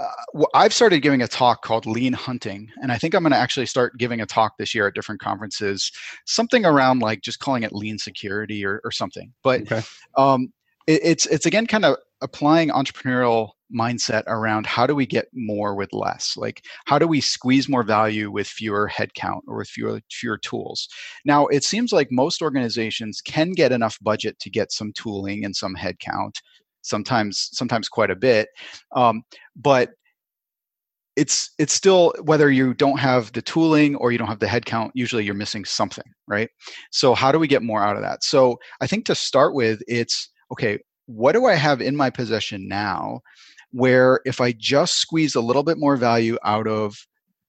uh, 0.00 0.44
I've 0.54 0.72
started 0.72 1.00
giving 1.00 1.22
a 1.22 1.28
talk 1.28 1.62
called 1.62 1.84
Lean 1.84 2.12
Hunting, 2.12 2.70
and 2.82 2.90
I 2.90 2.96
think 2.96 3.14
I'm 3.14 3.22
going 3.22 3.32
to 3.32 3.38
actually 3.38 3.66
start 3.66 3.98
giving 3.98 4.20
a 4.20 4.26
talk 4.26 4.56
this 4.58 4.74
year 4.74 4.86
at 4.86 4.94
different 4.94 5.20
conferences, 5.20 5.92
something 6.26 6.64
around 6.64 7.00
like 7.00 7.20
just 7.20 7.38
calling 7.38 7.64
it 7.64 7.72
Lean 7.72 7.98
Security 7.98 8.64
or, 8.64 8.80
or 8.82 8.90
something. 8.90 9.32
But 9.42 9.62
okay. 9.62 9.82
um, 10.16 10.52
it, 10.86 11.00
it's 11.04 11.26
it's 11.26 11.46
again 11.46 11.66
kind 11.66 11.84
of 11.84 11.96
applying 12.22 12.70
entrepreneurial 12.70 13.50
mindset 13.74 14.24
around 14.26 14.66
how 14.66 14.86
do 14.86 14.94
we 14.94 15.06
get 15.06 15.28
more 15.32 15.76
with 15.76 15.92
less 15.92 16.36
like 16.36 16.64
how 16.86 16.98
do 16.98 17.06
we 17.06 17.20
squeeze 17.20 17.68
more 17.68 17.84
value 17.84 18.28
with 18.28 18.48
fewer 18.48 18.90
headcount 18.92 19.40
or 19.46 19.58
with 19.58 19.68
fewer 19.68 20.00
fewer 20.10 20.36
tools 20.36 20.88
now 21.24 21.46
it 21.46 21.62
seems 21.62 21.92
like 21.92 22.08
most 22.10 22.42
organizations 22.42 23.20
can 23.20 23.52
get 23.52 23.70
enough 23.70 23.96
budget 24.02 24.36
to 24.40 24.50
get 24.50 24.72
some 24.72 24.92
tooling 24.94 25.44
and 25.44 25.54
some 25.54 25.76
headcount 25.76 26.40
sometimes 26.82 27.48
sometimes 27.52 27.88
quite 27.88 28.10
a 28.10 28.16
bit 28.16 28.48
um, 28.94 29.22
but 29.56 29.90
it's 31.16 31.50
it's 31.58 31.74
still 31.74 32.14
whether 32.22 32.50
you 32.50 32.72
don't 32.72 32.98
have 32.98 33.32
the 33.32 33.42
tooling 33.42 33.96
or 33.96 34.12
you 34.12 34.18
don't 34.18 34.28
have 34.28 34.38
the 34.38 34.46
headcount 34.46 34.90
usually 34.94 35.24
you're 35.24 35.34
missing 35.34 35.64
something 35.64 36.04
right? 36.28 36.48
So 36.92 37.14
how 37.14 37.32
do 37.32 37.38
we 37.38 37.48
get 37.48 37.62
more 37.62 37.82
out 37.82 37.96
of 37.96 38.02
that? 38.02 38.22
So 38.24 38.58
i 38.80 38.86
think 38.86 39.04
to 39.06 39.14
start 39.14 39.54
with 39.54 39.82
it's 39.88 40.30
okay 40.52 40.78
what 41.06 41.32
do 41.32 41.46
i 41.46 41.54
have 41.54 41.80
in 41.80 41.96
my 41.96 42.08
possession 42.08 42.68
now 42.68 43.20
where 43.72 44.20
if 44.24 44.40
i 44.40 44.52
just 44.52 44.96
squeeze 44.98 45.34
a 45.34 45.40
little 45.40 45.62
bit 45.62 45.78
more 45.78 45.96
value 45.96 46.38
out 46.44 46.68
of 46.68 46.96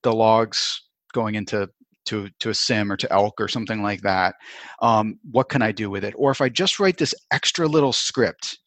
the 0.02 0.12
logs 0.12 0.82
going 1.12 1.36
into 1.36 1.68
to, 2.04 2.28
to 2.40 2.50
a 2.50 2.54
SIEM 2.54 2.90
or 2.90 2.96
to 2.96 3.12
ELK 3.12 3.34
or 3.38 3.46
something 3.46 3.80
like 3.80 4.00
that 4.02 4.34
um, 4.80 5.20
what 5.30 5.48
can 5.48 5.62
i 5.62 5.70
do 5.70 5.88
with 5.88 6.04
it? 6.04 6.14
Or 6.16 6.32
if 6.32 6.40
i 6.40 6.48
just 6.48 6.80
write 6.80 6.98
this 6.98 7.14
extra 7.30 7.66
little 7.66 7.92
script 7.92 8.58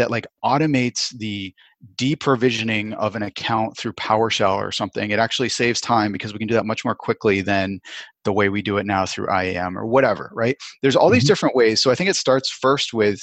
that 0.00 0.10
like 0.10 0.26
automates 0.42 1.16
the 1.18 1.54
deprovisioning 1.96 2.94
of 2.94 3.16
an 3.16 3.22
account 3.22 3.76
through 3.76 3.92
PowerShell 3.92 4.56
or 4.56 4.72
something. 4.72 5.10
It 5.10 5.18
actually 5.18 5.50
saves 5.50 5.78
time 5.78 6.10
because 6.10 6.32
we 6.32 6.38
can 6.38 6.48
do 6.48 6.54
that 6.54 6.64
much 6.64 6.86
more 6.86 6.94
quickly 6.94 7.42
than 7.42 7.80
the 8.24 8.32
way 8.32 8.48
we 8.48 8.62
do 8.62 8.78
it 8.78 8.86
now 8.86 9.04
through 9.04 9.30
IAM 9.30 9.78
or 9.78 9.84
whatever, 9.86 10.30
right? 10.34 10.56
There's 10.80 10.96
all 10.96 11.08
mm-hmm. 11.08 11.14
these 11.14 11.26
different 11.26 11.54
ways. 11.54 11.82
So 11.82 11.90
I 11.90 11.94
think 11.94 12.08
it 12.08 12.16
starts 12.16 12.50
first 12.50 12.94
with 12.94 13.20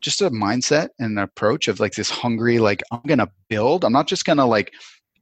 just 0.00 0.22
a 0.22 0.30
mindset 0.30 0.88
and 0.98 1.18
an 1.18 1.18
approach 1.18 1.68
of 1.68 1.78
like 1.78 1.92
this 1.92 2.10
hungry, 2.10 2.58
like, 2.58 2.82
I'm 2.90 3.02
going 3.06 3.18
to 3.18 3.30
build. 3.48 3.84
I'm 3.84 3.92
not 3.92 4.08
just 4.08 4.24
going 4.24 4.38
to 4.38 4.46
like 4.46 4.72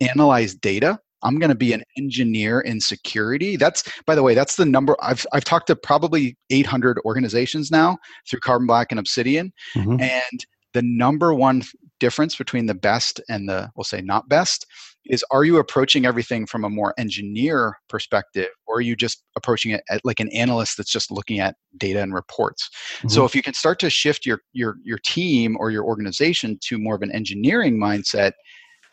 analyze 0.01 0.55
data. 0.55 1.01
I'm 1.23 1.39
going 1.39 1.51
to 1.51 1.57
be 1.57 1.73
an 1.73 1.83
engineer 1.99 2.61
in 2.61 2.81
security. 2.81 3.57
That's, 3.57 3.85
by 4.07 4.15
the 4.15 4.23
way, 4.23 4.35
that's 4.35 4.57
the 4.57 4.65
number. 4.65 4.97
I've, 5.03 5.27
I've 5.33 5.45
talked 5.45 5.67
to 5.67 5.77
probably 5.77 6.37
800 6.49 6.99
organizations 7.05 7.71
now 7.71 7.99
through 8.29 8.41
Carbon 8.41 8.67
Black 8.67 8.89
and 8.91 8.99
Obsidian. 8.99 9.53
Mm-hmm. 9.77 10.01
And 10.01 10.47
the 10.73 10.83
number 10.83 11.35
one 11.35 11.63
difference 11.99 12.37
between 12.37 12.67
the 12.67 12.75
best 12.75 13.21
and 13.29 13.49
the 13.49 13.71
we'll 13.77 13.85
say 13.85 14.01
not 14.01 14.29
best 14.29 14.67
is 15.07 15.25
are 15.31 15.45
you 15.45 15.59
approaching 15.59 16.05
everything 16.07 16.47
from 16.47 16.65
a 16.65 16.71
more 16.71 16.95
engineer 16.99 17.79
perspective 17.89 18.49
or 18.67 18.77
are 18.77 18.81
you 18.81 18.95
just 18.95 19.23
approaching 19.37 19.71
it 19.73 19.83
at 19.91 20.01
like 20.05 20.21
an 20.21 20.29
analyst 20.31 20.77
that's 20.77 20.93
just 20.93 21.11
looking 21.11 21.41
at 21.41 21.57
data 21.77 22.01
and 22.01 22.15
reports? 22.15 22.69
Mm-hmm. 22.99 23.09
so 23.09 23.25
if 23.25 23.35
you 23.35 23.43
can 23.43 23.55
start 23.55 23.79
to 23.81 23.91
shift 23.91 24.25
your 24.25 24.41
your 24.53 24.77
your 24.83 24.99
team 24.99 25.57
or 25.59 25.71
your 25.71 25.85
organization 25.85 26.59
to 26.65 26.79
more 26.79 26.95
of 26.95 27.03
an 27.03 27.13
engineering 27.13 27.79
mindset 27.79 28.33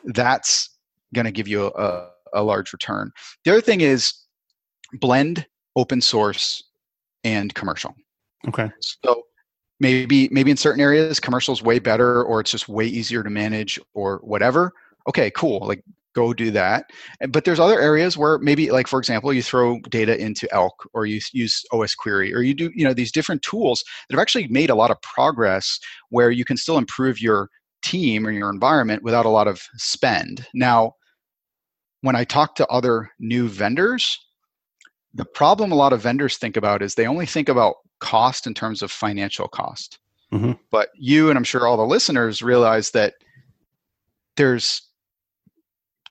that's 0.06 0.70
going 1.14 1.26
to 1.26 1.32
give 1.32 1.48
you 1.48 1.68
a, 1.78 2.10
a 2.34 2.44
large 2.44 2.74
return. 2.74 3.12
The 3.46 3.52
other 3.52 3.62
thing 3.62 3.82
is 3.82 4.14
blend 4.94 5.46
open 5.76 6.02
source 6.02 6.64
and 7.24 7.54
commercial. 7.54 7.94
Okay. 8.48 8.72
So 9.04 9.24
maybe 9.80 10.30
maybe 10.32 10.52
in 10.52 10.58
certain 10.58 10.82
areas 10.82 11.20
commercials 11.20 11.62
way 11.62 11.80
better 11.80 12.24
or 12.24 12.40
it's 12.40 12.52
just 12.52 12.68
way 12.68 12.86
easier 12.86 13.24
to 13.24 13.30
manage 13.30 13.80
or 13.94 14.18
whatever 14.24 14.72
okay 15.08 15.30
cool 15.32 15.66
like 15.68 15.84
go 16.18 16.34
do 16.34 16.50
that. 16.50 16.90
But 17.30 17.46
there's 17.46 17.60
other 17.60 17.80
areas 17.80 18.18
where 18.18 18.40
maybe 18.40 18.72
like 18.72 18.88
for 18.88 18.98
example 18.98 19.32
you 19.32 19.44
throw 19.44 19.80
data 19.82 20.20
into 20.20 20.52
ELK 20.52 20.74
or 20.94 21.06
you 21.06 21.22
use 21.32 21.64
osquery 21.72 22.34
or 22.34 22.42
you 22.42 22.56
do 22.56 22.72
you 22.74 22.84
know 22.84 22.94
these 22.94 23.12
different 23.12 23.44
tools 23.44 23.84
that 24.10 24.16
have 24.16 24.22
actually 24.22 24.48
made 24.48 24.72
a 24.72 24.76
lot 24.76 24.90
of 24.90 25.00
progress 25.04 25.80
where 26.10 26.32
you 26.32 26.44
can 26.44 26.58
still 26.58 26.80
improve 26.80 27.22
your 27.22 27.50
team 27.84 28.26
or 28.26 28.32
your 28.32 28.50
environment 28.50 29.04
without 29.04 29.28
a 29.28 29.30
lot 29.30 29.48
of 29.48 29.62
spend. 29.76 30.48
Now 30.56 30.94
when 32.02 32.16
i 32.16 32.24
talk 32.24 32.56
to 32.56 32.68
other 32.68 33.10
new 33.20 33.48
vendors 33.48 34.20
the 35.14 35.26
problem 35.26 35.72
a 35.72 35.76
lot 35.76 35.94
of 35.94 36.02
vendors 36.02 36.38
think 36.38 36.58
about 36.58 36.82
is 36.82 36.96
they 36.96 37.08
only 37.08 37.26
think 37.26 37.50
about 37.50 37.76
cost 38.00 38.48
in 38.48 38.54
terms 38.54 38.82
of 38.82 38.92
financial 38.92 39.48
cost. 39.48 40.00
Mm-hmm. 40.32 40.54
But 40.72 40.90
you 40.96 41.30
and 41.30 41.38
I'm 41.38 41.44
sure 41.44 41.68
all 41.68 41.78
the 41.78 41.84
listeners 41.84 42.42
realize 42.42 42.92
that 42.92 43.16
there's 44.36 44.82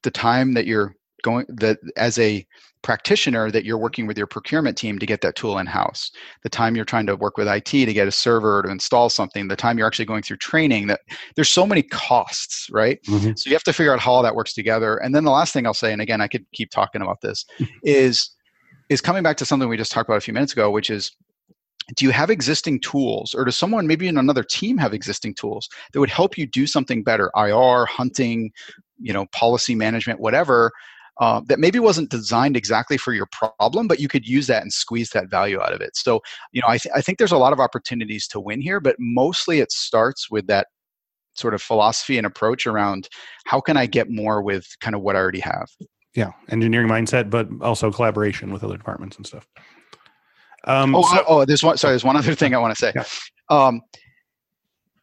the 0.03 0.11
time 0.11 0.55
that 0.55 0.67
you're 0.67 0.95
going 1.23 1.47
that 1.49 1.79
as 1.97 2.19
a 2.19 2.47
practitioner 2.83 3.51
that 3.51 3.65
you're 3.65 3.79
working 3.79 4.07
with 4.07 4.17
your 4.17 4.29
procurement 4.29 4.77
team 4.77 4.99
to 4.99 5.07
get 5.07 5.21
that 5.21 5.35
tool 5.35 5.59
in 5.59 5.67
house 5.67 6.13
the 6.45 6.49
time 6.49 6.77
you're 6.77 6.85
trying 6.85 7.07
to 7.07 7.17
work 7.17 7.37
with 7.37 7.49
IT 7.49 7.65
to 7.65 7.93
get 7.93 8.07
a 8.07 8.13
server 8.13 8.63
to 8.63 8.71
install 8.71 9.09
something 9.09 9.49
the 9.49 9.57
time 9.57 9.77
you're 9.77 9.87
actually 9.87 10.05
going 10.05 10.23
through 10.23 10.37
training 10.37 10.87
that 10.87 11.01
there's 11.35 11.49
so 11.49 11.67
many 11.67 11.83
costs 11.83 12.69
right 12.71 13.03
mm-hmm. 13.09 13.33
so 13.35 13.51
you 13.51 13.57
have 13.57 13.65
to 13.65 13.73
figure 13.73 13.93
out 13.93 13.99
how 13.99 14.13
all 14.13 14.23
that 14.23 14.37
works 14.37 14.53
together 14.53 14.99
and 14.99 15.15
then 15.15 15.25
the 15.25 15.31
last 15.31 15.53
thing 15.53 15.67
I'll 15.67 15.75
say 15.75 15.93
and 15.93 16.01
again 16.01 16.21
I 16.21 16.29
could 16.29 16.47
keep 16.53 16.71
talking 16.71 17.03
about 17.03 17.21
this 17.23 17.45
is 17.83 18.31
is 18.89 19.01
coming 19.01 19.23
back 19.23 19.37
to 19.37 19.45
something 19.45 19.69
we 19.69 19.77
just 19.77 19.93
talked 19.93 20.09
about 20.09 20.19
a 20.19 20.21
few 20.21 20.35
minutes 20.35 20.53
ago 20.53 20.71
which 20.71 20.91
is 20.91 21.13
do 21.95 22.05
you 22.05 22.11
have 22.11 22.31
existing 22.31 22.81
tools 22.81 23.35
or 23.35 23.45
does 23.45 23.57
someone 23.57 23.87
maybe 23.87 24.09
in 24.09 24.19
another 24.19 24.43
team 24.43 24.77
have 24.77 24.93
existing 24.93 25.35
tools 25.35 25.69
that 25.93 26.01
would 26.01 26.11
help 26.11 26.37
you 26.37 26.47
do 26.47 26.67
something 26.67 27.03
better? 27.03 27.31
Ir 27.37 27.87
hunting 27.87 28.51
you 28.99 29.13
know 29.13 29.27
policy 29.33 29.75
management 29.75 30.21
whatever 30.21 30.73
uh, 31.19 31.41
that 31.47 31.59
maybe 31.59 31.79
wasn't 31.79 32.11
designed 32.11 32.57
exactly 32.57 32.97
for 32.97 33.13
your 33.13 33.29
problem 33.61 33.87
but 33.87 34.01
you 34.01 34.09
could 34.09 34.27
use 34.27 34.47
that 34.49 34.63
and 34.63 34.73
squeeze 34.73 35.11
that 35.11 35.31
value 35.31 35.61
out 35.61 35.73
of 35.73 35.81
it. 35.81 35.97
So 35.97 36.21
you 36.53 36.61
know 36.61 36.69
I, 36.69 36.79
th- 36.79 36.93
I 36.95 37.01
think 37.01 37.19
there's 37.19 37.33
a 37.33 37.39
lot 37.39 37.53
of 37.53 37.61
opportunities 37.61 38.27
to 38.29 38.41
win 38.41 38.61
here 38.61 38.81
but 38.81 38.97
mostly 38.99 39.61
it 39.61 39.71
starts 39.71 40.31
with 40.31 40.47
that 40.49 40.67
sort 41.35 41.55
of 41.55 41.63
philosophy 41.63 42.17
and 42.17 42.27
approach 42.27 42.67
around 42.67 43.09
how 43.45 43.61
can 43.61 43.77
i 43.77 43.85
get 43.85 44.11
more 44.11 44.41
with 44.41 44.67
kind 44.81 44.97
of 44.97 45.03
what 45.03 45.17
i 45.17 45.19
already 45.19 45.41
have 45.41 45.69
yeah 46.17 46.33
engineering 46.49 46.89
mindset 46.89 47.31
but 47.31 47.49
also 47.61 47.93
collaboration 47.93 48.53
with 48.53 48.65
other 48.65 48.77
departments 48.77 49.17
and 49.17 49.27
stuff 49.27 49.47
um, 50.67 50.95
oh, 50.95 51.03
so, 51.03 51.25
oh, 51.29 51.45
there's 51.45 51.63
one. 51.63 51.77
Sorry, 51.77 51.93
there's 51.93 52.05
one 52.05 52.17
other 52.17 52.35
thing 52.35 52.55
I 52.55 52.59
want 52.59 52.77
to 52.77 52.79
say. 52.79 52.93
Yeah. 52.95 53.05
Um, 53.49 53.81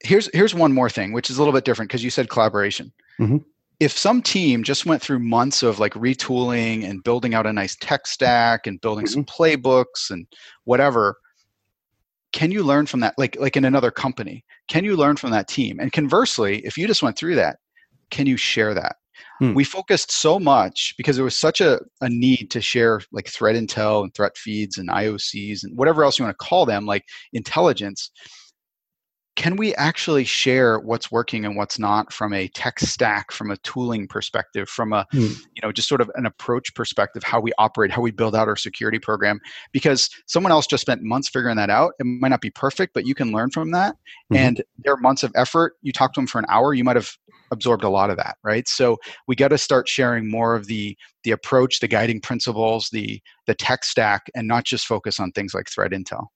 here's 0.03 0.29
here's 0.33 0.53
one 0.53 0.73
more 0.73 0.89
thing, 0.89 1.13
which 1.13 1.29
is 1.29 1.37
a 1.37 1.41
little 1.41 1.53
bit 1.53 1.65
different 1.65 1.89
because 1.89 2.03
you 2.03 2.09
said 2.09 2.29
collaboration. 2.29 2.91
Mm-hmm. 3.19 3.37
If 3.79 3.97
some 3.97 4.21
team 4.21 4.63
just 4.63 4.85
went 4.85 5.01
through 5.01 5.19
months 5.19 5.63
of 5.63 5.79
like 5.79 5.93
retooling 5.93 6.87
and 6.87 7.03
building 7.03 7.33
out 7.33 7.47
a 7.47 7.53
nice 7.53 7.75
tech 7.77 8.05
stack 8.07 8.67
and 8.67 8.79
building 8.81 9.05
mm-hmm. 9.05 9.13
some 9.13 9.25
playbooks 9.25 10.09
and 10.09 10.27
whatever, 10.65 11.15
can 12.33 12.51
you 12.51 12.63
learn 12.63 12.85
from 12.85 12.99
that? 12.99 13.13
Like 13.17 13.37
like 13.39 13.57
in 13.57 13.65
another 13.65 13.91
company, 13.91 14.43
can 14.67 14.83
you 14.83 14.95
learn 14.95 15.15
from 15.15 15.31
that 15.31 15.47
team? 15.47 15.79
And 15.79 15.91
conversely, 15.91 16.59
if 16.65 16.77
you 16.77 16.87
just 16.87 17.03
went 17.03 17.17
through 17.17 17.35
that, 17.35 17.57
can 18.11 18.27
you 18.27 18.37
share 18.37 18.73
that? 18.73 18.97
Hmm. 19.39 19.53
We 19.53 19.63
focused 19.63 20.11
so 20.11 20.39
much 20.39 20.93
because 20.97 21.15
there 21.15 21.25
was 21.25 21.37
such 21.37 21.61
a, 21.61 21.79
a 22.01 22.09
need 22.09 22.49
to 22.51 22.61
share 22.61 23.01
like 23.11 23.27
threat 23.27 23.55
intel 23.55 24.03
and 24.03 24.13
threat 24.13 24.37
feeds 24.37 24.77
and 24.77 24.89
IOCs 24.89 25.63
and 25.63 25.77
whatever 25.77 26.03
else 26.03 26.17
you 26.17 26.25
want 26.25 26.37
to 26.37 26.45
call 26.45 26.65
them, 26.65 26.85
like 26.85 27.05
intelligence 27.33 28.11
can 29.35 29.55
we 29.55 29.73
actually 29.75 30.23
share 30.23 30.79
what's 30.79 31.11
working 31.11 31.43
and 31.43 31.55
what's 31.55 31.79
not 31.79 32.13
from 32.13 32.33
a 32.33 32.47
tech 32.49 32.79
stack 32.79 33.31
from 33.31 33.49
a 33.49 33.57
tooling 33.57 34.07
perspective 34.07 34.69
from 34.69 34.93
a 34.93 35.05
mm. 35.13 35.35
you 35.53 35.61
know 35.61 35.71
just 35.71 35.87
sort 35.87 36.01
of 36.01 36.11
an 36.15 36.25
approach 36.25 36.73
perspective 36.75 37.23
how 37.23 37.39
we 37.39 37.51
operate 37.57 37.89
how 37.89 38.01
we 38.01 38.11
build 38.11 38.35
out 38.35 38.47
our 38.47 38.55
security 38.55 38.99
program? 38.99 39.39
Because 39.71 40.09
someone 40.27 40.51
else 40.51 40.67
just 40.67 40.81
spent 40.81 41.01
months 41.01 41.29
figuring 41.29 41.57
that 41.57 41.69
out. 41.69 41.93
It 41.99 42.05
might 42.05 42.29
not 42.29 42.41
be 42.41 42.51
perfect 42.51 42.93
but 42.93 43.07
you 43.07 43.15
can 43.15 43.31
learn 43.31 43.49
from 43.49 43.71
that. 43.71 43.93
Mm-hmm. 43.93 44.35
and 44.35 44.63
their 44.79 44.97
months 44.97 45.23
of 45.23 45.31
effort 45.35 45.73
you 45.81 45.91
talk 45.91 46.13
to 46.13 46.19
them 46.19 46.27
for 46.27 46.39
an 46.39 46.45
hour 46.49 46.73
you 46.73 46.83
might 46.83 46.95
have 46.95 47.11
absorbed 47.51 47.83
a 47.83 47.89
lot 47.89 48.09
of 48.09 48.17
that 48.17 48.37
right? 48.43 48.67
So 48.67 48.97
we 49.27 49.35
got 49.35 49.49
to 49.49 49.57
start 49.57 49.87
sharing 49.87 50.29
more 50.29 50.55
of 50.55 50.67
the 50.67 50.97
the 51.23 51.31
approach 51.31 51.79
the 51.79 51.87
guiding 51.87 52.21
principles 52.21 52.89
the 52.91 53.19
the 53.47 53.55
tech 53.55 53.83
stack 53.83 54.29
and 54.35 54.47
not 54.47 54.65
just 54.65 54.85
focus 54.85 55.19
on 55.19 55.31
things 55.31 55.53
like 55.53 55.69
threat 55.69 55.91
intel 55.91 56.27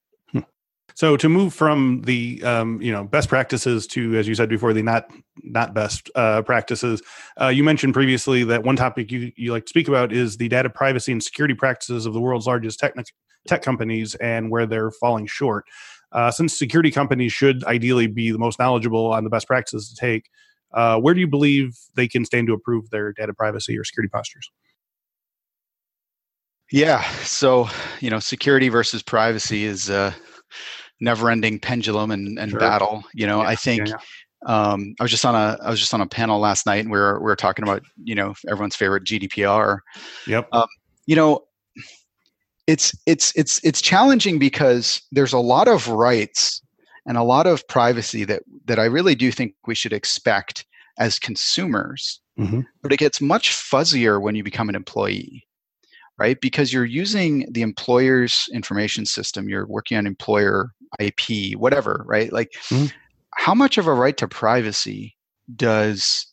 So 0.98 1.16
to 1.16 1.30
move 1.30 1.54
from 1.54 2.02
the 2.08 2.44
um, 2.44 2.82
you 2.82 2.92
know 2.92 3.04
best 3.04 3.30
practices 3.30 3.86
to, 3.88 4.18
as 4.18 4.28
you 4.28 4.34
said 4.34 4.50
before, 4.50 4.74
the 4.74 4.82
not 4.82 5.12
not 5.44 5.76
best 5.76 6.10
uh, 6.16 6.42
practices. 6.42 7.04
Uh, 7.40 7.50
you 7.50 7.64
mentioned 7.64 7.94
previously 7.94 8.44
that 8.46 8.64
one 8.64 8.76
topic 8.76 9.12
you 9.12 9.32
you 9.36 9.52
like 9.52 9.66
to 9.66 9.70
speak 9.70 9.88
about 9.88 10.12
is 10.12 10.38
the 10.38 10.48
data 10.48 10.72
privacy 10.72 11.12
and 11.12 11.22
security 11.22 11.54
practices 11.54 12.08
of 12.08 12.14
the 12.14 12.20
world's 12.20 12.48
largest 12.48 12.80
tech 12.80 12.96
tech 13.48 13.62
companies 13.62 14.16
and 14.16 14.50
where 14.50 14.66
they're 14.66 14.90
falling 14.90 15.28
short. 15.28 15.66
Uh, 16.14 16.32
since 16.32 16.58
security 16.58 16.90
companies 16.90 17.32
should 17.32 17.64
ideally 17.66 18.08
be 18.08 18.32
the 18.32 18.40
most 18.40 18.58
knowledgeable 18.58 19.14
on 19.14 19.24
the 19.24 19.30
best 19.30 19.46
practices 19.46 19.90
to 19.90 19.96
take, 19.96 20.28
uh, 20.74 21.00
where 21.00 21.14
do 21.14 21.20
you 21.20 21.28
believe 21.28 21.78
they 21.96 22.08
can 22.08 22.26
stand 22.26 22.48
to 22.48 22.54
improve 22.56 22.90
their 22.90 23.14
data 23.14 23.36
privacy 23.36 23.78
or 23.78 23.84
security 23.84 24.10
postures? 24.12 24.50
Yeah, 26.72 27.04
so 27.22 27.70
you 28.00 28.10
know, 28.10 28.18
security 28.18 28.70
versus 28.70 29.04
privacy 29.04 29.64
is 29.64 29.92
a 29.92 30.16
never-ending 31.00 31.60
pendulum 31.60 32.12
and, 32.12 32.40
and 32.40 32.52
sure. 32.52 32.60
battle. 32.60 33.04
You 33.14 33.28
know, 33.28 33.42
yeah, 33.42 33.50
I 33.50 33.56
think. 33.56 33.88
Yeah, 33.88 33.96
yeah. 33.96 33.98
Um, 34.46 34.94
I 35.00 35.04
was 35.04 35.12
just 35.12 35.26
on 35.26 35.34
a 35.34 35.58
I 35.64 35.70
was 35.70 35.80
just 35.80 35.96
on 35.96 36.02
a 36.02 36.08
panel 36.08 36.40
last 36.40 36.66
night, 36.66 36.82
and 36.82 36.92
we 36.92 37.00
were 37.00 37.20
we 37.20 37.26
were 37.26 37.36
talking 37.36 37.64
about 37.64 37.82
you 38.04 38.14
know 38.14 38.36
everyone's 38.48 38.76
favorite 38.76 39.04
GDPR. 39.04 39.80
Yep. 40.28 40.48
Um, 40.52 40.68
you 41.08 41.16
know, 41.16 41.44
it's 42.68 42.94
it's 43.08 43.34
it's 43.36 43.64
it's 43.64 43.82
challenging 43.82 44.38
because 44.38 45.02
there's 45.12 45.34
a 45.34 45.40
lot 45.40 45.68
of 45.68 45.88
rights 45.88 46.62
and 47.08 47.18
a 47.18 47.24
lot 47.24 47.48
of 47.48 47.68
privacy 47.68 48.26
that 48.26 48.44
that 48.66 48.78
I 48.78 48.86
really 48.86 49.16
do 49.16 49.32
think 49.32 49.56
we 49.66 49.74
should 49.74 49.94
expect 49.94 50.66
as 51.00 51.18
consumers. 51.18 52.22
Mm-hmm. 52.38 52.62
But 52.84 52.94
it 52.94 52.98
gets 52.98 53.20
much 53.20 53.50
fuzzier 53.50 54.22
when 54.22 54.36
you 54.36 54.44
become 54.44 54.70
an 54.70 54.76
employee, 54.76 55.47
right? 56.20 56.40
Because 56.42 56.74
you're 56.74 56.86
using 56.86 57.46
the 57.52 57.62
employer's 57.62 58.48
information 58.54 59.06
system, 59.06 59.50
you're 59.50 59.68
working 59.68 59.98
on 59.98 60.08
employer 60.08 60.72
IP, 61.00 61.58
whatever, 61.58 62.04
right? 62.08 62.32
Like, 62.32 62.52
mm-hmm. 62.70 62.88
how 63.36 63.54
much 63.54 63.78
of 63.78 63.88
a 63.88 63.94
right 63.94 64.18
to 64.18 64.28
privacy 64.28 65.16
does 65.56 66.28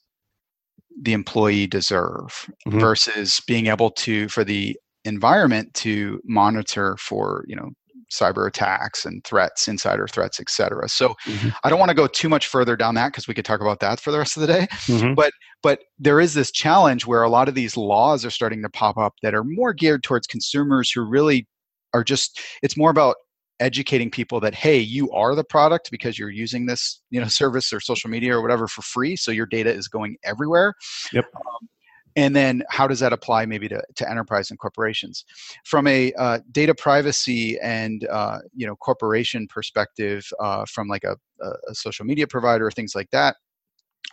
the 1.00 1.12
employee 1.12 1.66
deserve 1.66 2.48
mm-hmm. 2.66 2.78
versus 2.78 3.40
being 3.46 3.66
able 3.66 3.90
to 3.90 4.28
for 4.28 4.44
the 4.44 4.76
environment 5.04 5.72
to 5.74 6.20
monitor 6.24 6.96
for 6.98 7.44
you 7.46 7.56
know 7.56 7.70
cyber 8.12 8.46
attacks 8.46 9.04
and 9.04 9.24
threats 9.24 9.66
insider 9.66 10.06
threats 10.06 10.38
etc 10.38 10.88
so 10.88 11.14
mm-hmm. 11.26 11.48
i 11.64 11.68
don't 11.70 11.78
want 11.78 11.88
to 11.88 11.96
go 11.96 12.06
too 12.06 12.28
much 12.28 12.46
further 12.46 12.76
down 12.76 12.94
that 12.94 13.08
because 13.08 13.26
we 13.26 13.34
could 13.34 13.44
talk 13.44 13.60
about 13.60 13.80
that 13.80 13.98
for 13.98 14.12
the 14.12 14.18
rest 14.18 14.36
of 14.36 14.40
the 14.40 14.46
day 14.46 14.66
mm-hmm. 14.86 15.14
but 15.14 15.32
but 15.64 15.81
there 15.98 16.20
is 16.20 16.35
this 16.35 16.53
challenge 16.53 17.07
where 17.07 17.22
a 17.22 17.29
lot 17.31 17.48
of 17.48 17.55
these 17.55 17.74
laws 17.74 18.24
are 18.24 18.31
starting 18.31 18.62
to 18.62 18.68
pop 18.68 18.98
up 18.98 19.14
that 19.22 19.35
are 19.35 19.42
more 19.42 19.72
geared 19.72 20.03
towards 20.05 20.27
consumers 20.27 20.90
who 20.90 21.03
really 21.03 21.48
are 21.94 22.05
just 22.05 22.38
it's 22.62 22.77
more 22.77 22.90
about 22.90 23.16
educating 23.61 24.11
people 24.11 24.40
that 24.40 24.55
hey 24.55 24.79
you 24.79 25.11
are 25.12 25.35
the 25.35 25.44
product 25.44 25.90
because 25.90 26.18
you're 26.18 26.31
using 26.31 26.66
this 26.66 27.00
you 27.11 27.20
know 27.20 27.27
service 27.42 27.72
or 27.72 27.81
social 27.81 28.11
media 28.11 28.37
or 28.37 28.42
whatever 28.42 28.68
for 28.68 28.83
free 28.83 29.16
so 29.16 29.33
your 29.33 29.46
data 29.46 29.72
is 29.72 29.88
going 29.88 30.16
everywhere. 30.22 30.74
Yep. 31.12 31.24
Um, 31.35 31.68
and 32.16 32.37
then 32.37 32.62
how 32.70 32.87
does 32.87 33.00
that 33.00 33.12
apply 33.12 33.44
maybe 33.44 33.68
to, 33.68 33.83
to 33.96 34.09
enterprise 34.09 34.50
and 34.50 34.59
corporations? 34.59 35.24
From 35.64 35.88
a 35.88 36.12
uh, 36.12 36.38
data 36.53 36.72
privacy 36.74 37.59
and 37.61 38.07
uh, 38.09 38.38
you 38.55 38.66
know 38.66 38.77
corporation 38.77 39.48
perspective 39.48 40.29
uh, 40.40 40.64
from 40.66 40.88
like 40.88 41.05
a, 41.05 41.16
a, 41.40 41.74
social 41.74 42.05
media 42.05 42.27
provider 42.27 42.66
or 42.66 42.70
things 42.70 42.94
like 42.94 43.11
that 43.11 43.37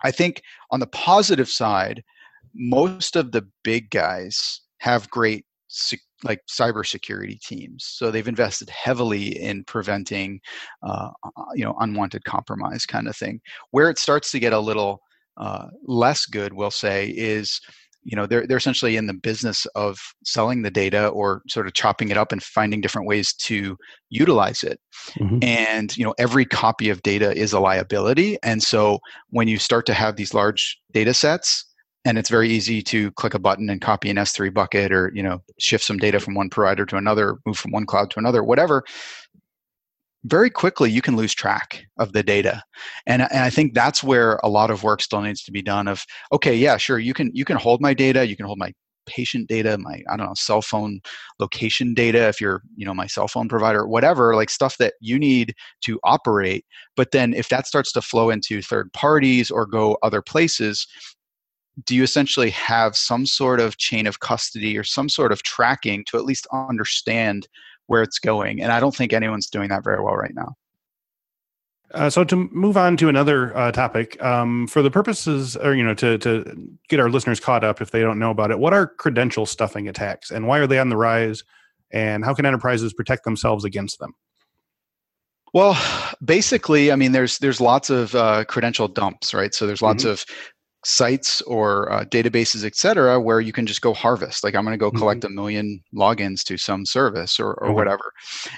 i 0.04 0.12
think 0.12 0.41
on 0.71 0.80
the 0.80 0.88
positive 0.88 1.49
side 1.49 2.04
most 2.54 3.15
of 3.15 3.32
the 3.32 3.47
big 3.63 3.89
guys 3.89 4.62
have 4.80 5.10
great 5.10 5.45
like 6.23 6.41
cybersecurity 6.49 7.39
teams. 7.39 7.86
So 7.86 8.12
they've 8.12 8.27
invested 8.27 8.69
heavily 8.69 9.39
in 9.39 9.63
preventing 9.63 10.39
uh, 10.84 11.10
uh, 11.23 11.30
you 11.56 11.63
know 11.63 11.75
unwanted 11.80 12.23
compromise 12.25 12.86
kind 12.86 13.08
of 13.08 13.15
thing. 13.15 13.41
Where 13.71 13.89
it 13.89 13.97
starts 13.97 14.32
to 14.32 14.39
get 14.39 14.54
a 14.54 14.60
little 14.60 15.01
uh, 15.38 15.67
less 15.86 16.25
good, 16.25 16.54
we'll 16.54 16.71
say, 16.71 17.10
is 17.10 17.62
you 18.04 18.16
know 18.16 18.26
they're 18.26 18.46
they're 18.48 18.58
essentially 18.58 18.96
in 18.96 19.08
the 19.08 19.14
business 19.14 19.66
of 19.76 20.00
selling 20.24 20.62
the 20.62 20.72
data 20.72 21.08
or 21.10 21.42
sort 21.48 21.68
of 21.68 21.74
chopping 21.74 22.10
it 22.10 22.18
up 22.18 22.32
and 22.32 22.42
finding 22.42 22.82
different 22.82 23.08
ways 23.08 23.34
to 23.34 23.78
utilize 24.10 24.64
it 24.64 24.80
mm-hmm. 25.20 25.40
and 25.42 25.96
you 25.98 26.04
know 26.04 26.14
every 26.18 26.46
copy 26.46 26.90
of 26.90 27.02
data 27.04 27.36
is 27.36 27.54
a 27.54 27.60
liability 27.60 28.38
and 28.44 28.64
so 28.64 29.00
when 29.30 29.48
you 29.48 29.58
start 29.58 29.86
to 29.86 29.94
have 29.94 30.16
these 30.16 30.34
large 30.34 30.80
data 30.92 31.14
sets 31.14 31.66
and 32.04 32.18
it's 32.18 32.30
very 32.30 32.50
easy 32.50 32.82
to 32.82 33.12
click 33.12 33.34
a 33.34 33.40
button 33.40 33.70
and 33.70 33.82
copy 33.82 34.10
an 34.10 34.18
s3 34.18 34.54
bucket 34.54 34.92
or 34.92 35.12
you 35.14 35.22
know 35.22 35.42
shift 35.60 35.84
some 35.84 35.98
data 35.98 36.20
from 36.20 36.34
one 36.34 36.50
provider 36.50 36.86
to 36.86 36.98
another 36.98 37.38
move 37.46 37.58
from 37.58 37.72
one 37.72 37.86
cloud 37.86 38.10
to 38.10 38.20
another 38.20 38.44
whatever 38.44 38.84
very 40.25 40.49
quickly 40.49 40.91
you 40.91 41.01
can 41.01 41.15
lose 41.15 41.34
track 41.34 41.86
of 41.97 42.13
the 42.13 42.23
data. 42.23 42.63
And, 43.07 43.23
and 43.23 43.43
i 43.43 43.49
think 43.49 43.73
that's 43.73 44.03
where 44.03 44.39
a 44.43 44.49
lot 44.49 44.71
of 44.71 44.84
work 44.84 45.01
still 45.01 45.21
needs 45.21 45.43
to 45.43 45.51
be 45.51 45.62
done 45.62 45.88
of 45.88 46.03
okay 46.31 46.55
yeah 46.55 46.77
sure 46.77 46.99
you 46.99 47.13
can 47.13 47.31
you 47.34 47.45
can 47.45 47.57
hold 47.57 47.81
my 47.81 47.93
data 47.93 48.27
you 48.27 48.36
can 48.36 48.45
hold 48.45 48.60
my 48.60 48.71
patient 49.07 49.47
data 49.47 49.77
my 49.77 50.01
i 50.10 50.15
don't 50.15 50.27
know 50.27 50.34
cell 50.36 50.62
phone 50.62 50.99
location 51.39 51.93
data 51.93 52.27
if 52.27 52.39
you're 52.39 52.62
you 52.75 52.86
know 52.86 52.93
my 52.93 53.07
cell 53.07 53.27
phone 53.27 53.49
provider 53.49 53.88
whatever 53.88 54.36
like 54.36 54.49
stuff 54.49 54.77
that 54.77 54.93
you 55.01 55.17
need 55.17 55.53
to 55.81 55.99
operate. 56.03 56.65
But 56.95 57.12
then 57.12 57.34
if 57.34 57.49
that 57.49 57.67
starts 57.67 57.91
to 57.93 58.01
flow 58.01 58.29
into 58.29 58.62
third 58.62 58.91
parties 58.93 59.49
or 59.49 59.65
go 59.65 59.97
other 60.03 60.21
places 60.21 60.88
do 61.86 61.95
you 61.95 62.03
essentially 62.03 62.49
have 62.49 62.95
some 62.95 63.25
sort 63.25 63.60
of 63.60 63.77
chain 63.77 64.05
of 64.05 64.19
custody 64.19 64.77
or 64.77 64.84
some 64.84 65.10
sort 65.10 65.31
of 65.31 65.41
tracking 65.43 66.03
to 66.07 66.17
at 66.17 66.25
least 66.25 66.45
understand 66.53 67.47
where 67.88 68.02
it's 68.02 68.20
going. 68.20 68.62
And 68.62 68.72
I 68.72 68.80
don't 68.80 68.96
think 68.96 69.13
anyone's 69.13 69.50
doing 69.50 69.70
that 69.70 69.84
very 69.84 70.02
well 70.02 70.15
right 70.15 70.34
now. 70.34 70.56
Uh, 71.94 72.10
so 72.10 72.24
to 72.24 72.50
move 72.52 72.78
on 72.78 72.96
to 72.98 73.10
another 73.10 73.56
uh, 73.58 73.72
topic, 73.72 74.22
um, 74.24 74.65
for 74.67 74.82
the 74.82 74.91
purposes, 74.91 75.58
or 75.58 75.76
you 75.76 75.84
know, 75.84 75.94
to 75.94 76.17
to 76.20 76.78
get 76.88 77.00
our 77.00 77.10
listeners 77.10 77.39
caught 77.39 77.63
up 77.63 77.82
if 77.82 77.91
they 77.91 78.00
don't 78.00 78.17
know 78.17 78.32
about 78.32 78.50
it, 78.50 78.60
what 78.60 78.74
are 78.74 78.88
credential 78.88 79.46
stuffing 79.46 79.88
attacks, 79.89 80.32
and 80.32 80.48
why 80.48 80.60
are 80.60 80.67
they 80.67 80.80
on 80.80 80.89
the 80.89 80.96
rise, 80.96 81.44
and 81.91 82.24
how 82.24 82.34
can 82.34 82.46
enterprises 82.46 82.94
protect 82.94 83.26
themselves 83.26 83.65
against 83.65 84.00
them? 84.00 84.13
Well, 85.54 85.78
basically, 86.24 86.91
I 86.91 86.96
mean, 86.96 87.12
there's 87.12 87.39
there's 87.39 87.60
lots 87.60 87.89
of 87.89 88.15
uh, 88.15 88.46
credential 88.46 88.88
dumps, 88.88 89.34
right? 89.34 89.54
So 89.54 89.67
there's 89.67 89.82
lots 89.82 90.04
mm-hmm. 90.04 90.13
of 90.13 90.26
sites 90.84 91.41
or 91.41 91.91
uh, 91.91 92.06
databases, 92.06 92.65
et 92.65 92.76
cetera, 92.76 93.20
where 93.20 93.39
you 93.39 93.54
can 93.54 93.65
just 93.65 93.82
go 93.82 93.94
harvest. 93.94 94.44
Like 94.44 94.56
I'm 94.56 94.63
going 94.63 94.74
to 94.74 94.78
go 94.78 94.89
mm-hmm. 94.89 94.98
collect 94.98 95.24
a 95.24 95.30
million 95.30 95.82
logins 95.96 96.44
to 96.46 96.58
some 96.58 96.86
service 96.86 97.39
or, 97.39 97.54
or 97.54 97.67
mm-hmm. 97.67 97.76
whatever. 97.76 98.12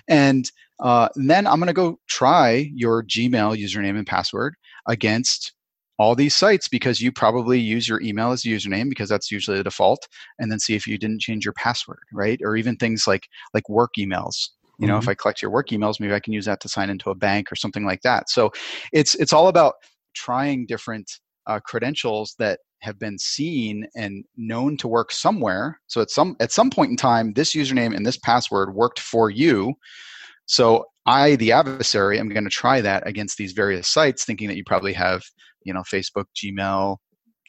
And 0.08 0.50
uh, 0.80 1.10
then 1.16 1.46
I'm 1.48 1.60
going 1.60 1.68
to 1.68 1.74
go 1.74 2.00
try 2.08 2.72
your 2.74 3.04
Gmail 3.04 3.58
username 3.58 3.98
and 3.98 4.08
password 4.08 4.56
against 4.88 5.54
all 6.00 6.16
these 6.16 6.36
sites 6.36 6.68
because 6.68 7.02
you 7.02 7.12
probably 7.12 7.60
use 7.60 7.88
your 7.88 8.02
email 8.02 8.32
as 8.32 8.46
a 8.46 8.50
username 8.50 8.90
because 8.90 9.10
that's 9.10 9.32
usually 9.32 9.58
the 9.58 9.64
default 9.64 10.08
and 10.40 10.52
then 10.52 10.60
see 10.60 10.76
if 10.76 10.88
you 10.88 10.98
didn't 10.98 11.22
change 11.22 11.46
your 11.46 11.54
password 11.54 12.00
right 12.12 12.40
or 12.44 12.56
even 12.56 12.76
things 12.76 13.06
like 13.06 13.28
like 13.54 13.70
work 13.70 13.92
emails 14.00 14.50
you 14.80 14.88
know 14.88 14.94
mm-hmm. 14.94 15.04
if 15.04 15.08
i 15.08 15.14
collect 15.14 15.40
your 15.40 15.52
work 15.52 15.70
emails 15.70 16.00
maybe 16.00 16.14
i 16.14 16.20
can 16.20 16.34
use 16.34 16.46
that 16.46 16.60
to 16.60 16.68
sign 16.68 16.90
into 16.90 17.12
a 17.12 17.16
bank 17.16 17.52
or 17.52 17.56
something 17.56 17.86
like 17.86 18.02
that 18.02 18.28
so 18.28 18.52
it's 18.92 19.14
it's 19.16 19.32
all 19.32 19.48
about 19.48 19.76
trying 20.16 20.66
different 20.66 21.20
uh, 21.48 21.60
credentials 21.66 22.36
that 22.40 22.60
have 22.82 23.00
been 23.00 23.18
seen 23.18 23.88
and 23.96 24.26
known 24.36 24.76
to 24.78 24.88
work 24.88 25.12
somewhere. 25.12 25.80
So 25.88 26.02
at 26.02 26.10
some 26.10 26.36
at 26.40 26.52
some 26.52 26.70
point 26.70 26.92
in 26.92 26.98
time, 26.98 27.34
this 27.34 27.54
username 27.54 27.96
and 27.96 28.06
this 28.06 28.18
password 28.18 28.76
worked 28.76 29.00
for 29.00 29.30
you. 29.30 29.74
So 30.46 30.86
I, 31.06 31.36
the 31.38 31.52
adversary, 31.52 32.20
am 32.20 32.30
going 32.30 32.44
to 32.44 32.50
try 32.50 32.82
that 32.82 33.08
against 33.08 33.38
these 33.38 33.54
various 33.54 33.88
sites, 33.88 34.26
thinking 34.26 34.48
that 34.48 34.58
you 34.58 34.64
probably 34.66 34.94
have, 34.94 35.24
you 35.64 35.74
know, 35.74 35.82
Facebook, 35.82 36.26
Gmail, 36.36 36.98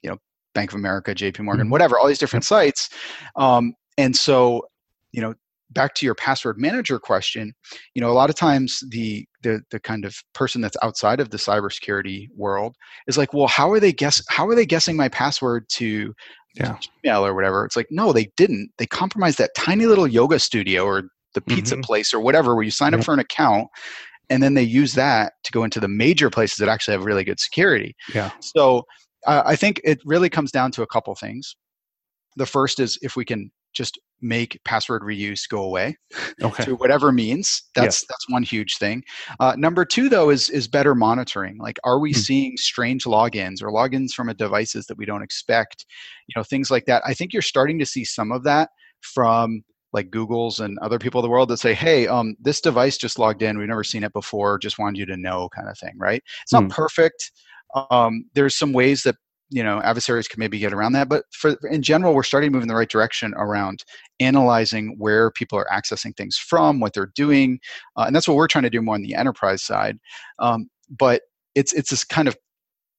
you 0.03 0.11
know, 0.11 0.17
Bank 0.55 0.71
of 0.71 0.77
America, 0.77 1.15
J.P. 1.15 1.43
Morgan, 1.43 1.65
mm-hmm. 1.65 1.73
whatever, 1.73 1.99
all 1.99 2.07
these 2.07 2.19
different 2.19 2.45
sites. 2.45 2.89
Um, 3.37 3.75
and 3.99 4.17
so, 4.17 4.67
you 5.13 5.21
know, 5.21 5.35
back 5.71 5.95
to 5.95 6.07
your 6.07 6.15
password 6.15 6.59
manager 6.59 6.99
question, 6.99 7.53
you 7.95 8.01
know, 8.01 8.11
a 8.11 8.13
lot 8.13 8.31
of 8.31 8.37
times 8.37 8.83
the 8.91 9.27
the 9.43 9.61
the 9.71 9.81
kind 9.81 10.05
of 10.05 10.17
person 10.35 10.61
that's 10.61 10.77
outside 10.83 11.21
of 11.21 11.31
the 11.31 11.37
cybersecurity 11.37 12.29
world 12.37 12.75
is 13.07 13.19
like, 13.19 13.33
well, 13.33 13.47
how 13.47 13.71
are 13.71 13.81
they 13.81 13.93
guess 13.93 14.23
how 14.29 14.47
are 14.47 14.55
they 14.55 14.67
guessing 14.67 14.97
my 14.97 15.09
password 15.09 15.69
to 15.71 16.15
yeah. 16.55 16.77
Gmail 17.05 17.27
or 17.27 17.35
whatever? 17.35 17.65
It's 17.65 17.77
like, 17.77 17.89
no, 17.91 18.13
they 18.13 18.31
didn't. 18.37 18.71
They 18.79 18.87
compromised 18.87 19.39
that 19.39 19.51
tiny 19.57 19.87
little 19.87 20.07
yoga 20.07 20.39
studio 20.39 20.85
or 20.85 21.05
the 21.35 21.41
pizza 21.41 21.75
mm-hmm. 21.75 21.83
place 21.83 22.15
or 22.15 22.21
whatever 22.21 22.55
where 22.55 22.65
you 22.65 22.71
sign 22.71 22.95
up 22.95 23.03
for 23.03 23.13
an 23.13 23.19
account 23.19 23.69
and 24.31 24.43
then 24.43 24.55
they 24.55 24.63
use 24.63 24.95
that 24.95 25.35
to 25.43 25.53
go 25.53 25.65
into 25.65 25.81
the 25.81 25.89
major 25.89 26.31
places 26.31 26.57
that 26.59 26.69
actually 26.69 26.93
have 26.93 27.05
really 27.05 27.25
good 27.25 27.41
security. 27.41 27.95
Yeah. 28.15 28.31
So 28.41 28.85
uh, 29.27 29.43
I 29.45 29.57
think 29.57 29.81
it 29.85 30.01
really 30.05 30.31
comes 30.31 30.51
down 30.51 30.71
to 30.73 30.83
a 30.83 30.87
couple 30.87 31.15
things. 31.15 31.57
The 32.37 32.47
first 32.47 32.81
is 32.81 32.99
if 33.03 33.17
we 33.17 33.25
can 33.25 33.51
just 33.75 33.99
make 34.21 34.59
password 34.65 35.03
reuse 35.03 35.49
go 35.49 35.63
away 35.63 35.97
okay. 36.43 36.65
through 36.65 36.77
whatever 36.77 37.13
means 37.13 37.63
that's 37.75 38.03
yes. 38.03 38.07
that's 38.09 38.31
one 38.31 38.43
huge 38.43 38.79
thing 38.79 39.03
uh, 39.41 39.55
number 39.59 39.85
two 39.85 40.09
though 40.09 40.31
is 40.31 40.49
is 40.49 40.67
better 40.67 40.95
monitoring 40.95 41.59
like 41.59 41.79
are 41.85 41.99
we 41.99 42.13
mm-hmm. 42.13 42.21
seeing 42.21 42.57
strange 42.57 43.05
logins 43.05 43.63
or 43.63 43.71
logins 43.71 44.13
from 44.13 44.29
a 44.29 44.35
devices 44.35 44.87
that 44.87 44.97
we 44.97 45.05
don't 45.05 45.23
expect 45.23 45.85
you 46.27 46.33
know 46.37 46.43
things 46.43 46.71
like 46.71 46.87
that 46.87 47.03
i 47.05 47.13
think 47.13 47.33
you're 47.33 47.43
starting 47.43 47.79
to 47.79 47.87
see 47.87 48.05
some 48.05 48.33
of 48.33 48.45
that 48.45 48.71
from 49.03 49.63
like 49.93 50.11
Google's 50.11 50.59
and 50.59 50.77
other 50.81 50.99
people 50.99 51.21
in 51.21 51.23
the 51.23 51.31
world 51.31 51.49
that 51.49 51.59
say, 51.59 51.73
"Hey, 51.73 52.09
um, 52.09 52.35
this 52.41 52.61
device 52.61 52.99
just 52.99 53.17
logged 53.17 53.43
in. 53.43 53.57
We've 53.57 53.69
never 53.69 53.85
seen 53.85 54.03
it 54.03 54.13
before. 54.13 54.59
Just 54.59 54.77
wanted 54.79 54.99
you 54.99 55.07
to 55.07 55.17
know," 55.17 55.49
kind 55.55 55.69
of 55.69 55.79
thing, 55.79 55.95
right? 55.97 56.21
It's 56.43 56.53
not 56.53 56.65
mm. 56.65 56.71
perfect. 56.71 57.31
Um, 57.91 58.25
there's 58.35 58.59
some 58.59 58.73
ways 58.73 59.05
that 59.05 59.15
you 59.55 59.63
know 59.63 59.81
adversaries 59.83 60.27
can 60.27 60.41
maybe 60.41 60.59
get 60.59 60.73
around 60.73 60.93
that 60.93 61.09
but 61.09 61.25
for 61.31 61.57
in 61.71 61.81
general 61.81 62.13
we're 62.13 62.25
starting 62.25 62.51
to 62.51 62.53
move 62.53 62.63
in 62.63 62.69
the 62.69 62.75
right 62.75 62.91
direction 62.91 63.33
around 63.37 63.85
analyzing 64.19 64.97
where 64.99 65.31
people 65.31 65.57
are 65.57 65.69
accessing 65.73 66.15
things 66.17 66.37
from 66.37 66.81
what 66.81 66.93
they're 66.93 67.13
doing 67.15 67.61
uh, 67.97 68.03
and 68.03 68.17
that's 68.17 68.27
what 68.27 68.37
we're 68.37 68.49
trying 68.49 68.65
to 68.65 68.71
do 68.71 68.83
more 68.83 68.97
on 68.97 69.03
the 69.03 69.15
enterprise 69.15 69.63
side 69.63 69.97
um, 70.41 70.69
but 70.91 71.23
it's 71.55 71.73
it's 71.73 71.91
this 71.91 72.03
kind 72.03 72.27
of 72.27 72.37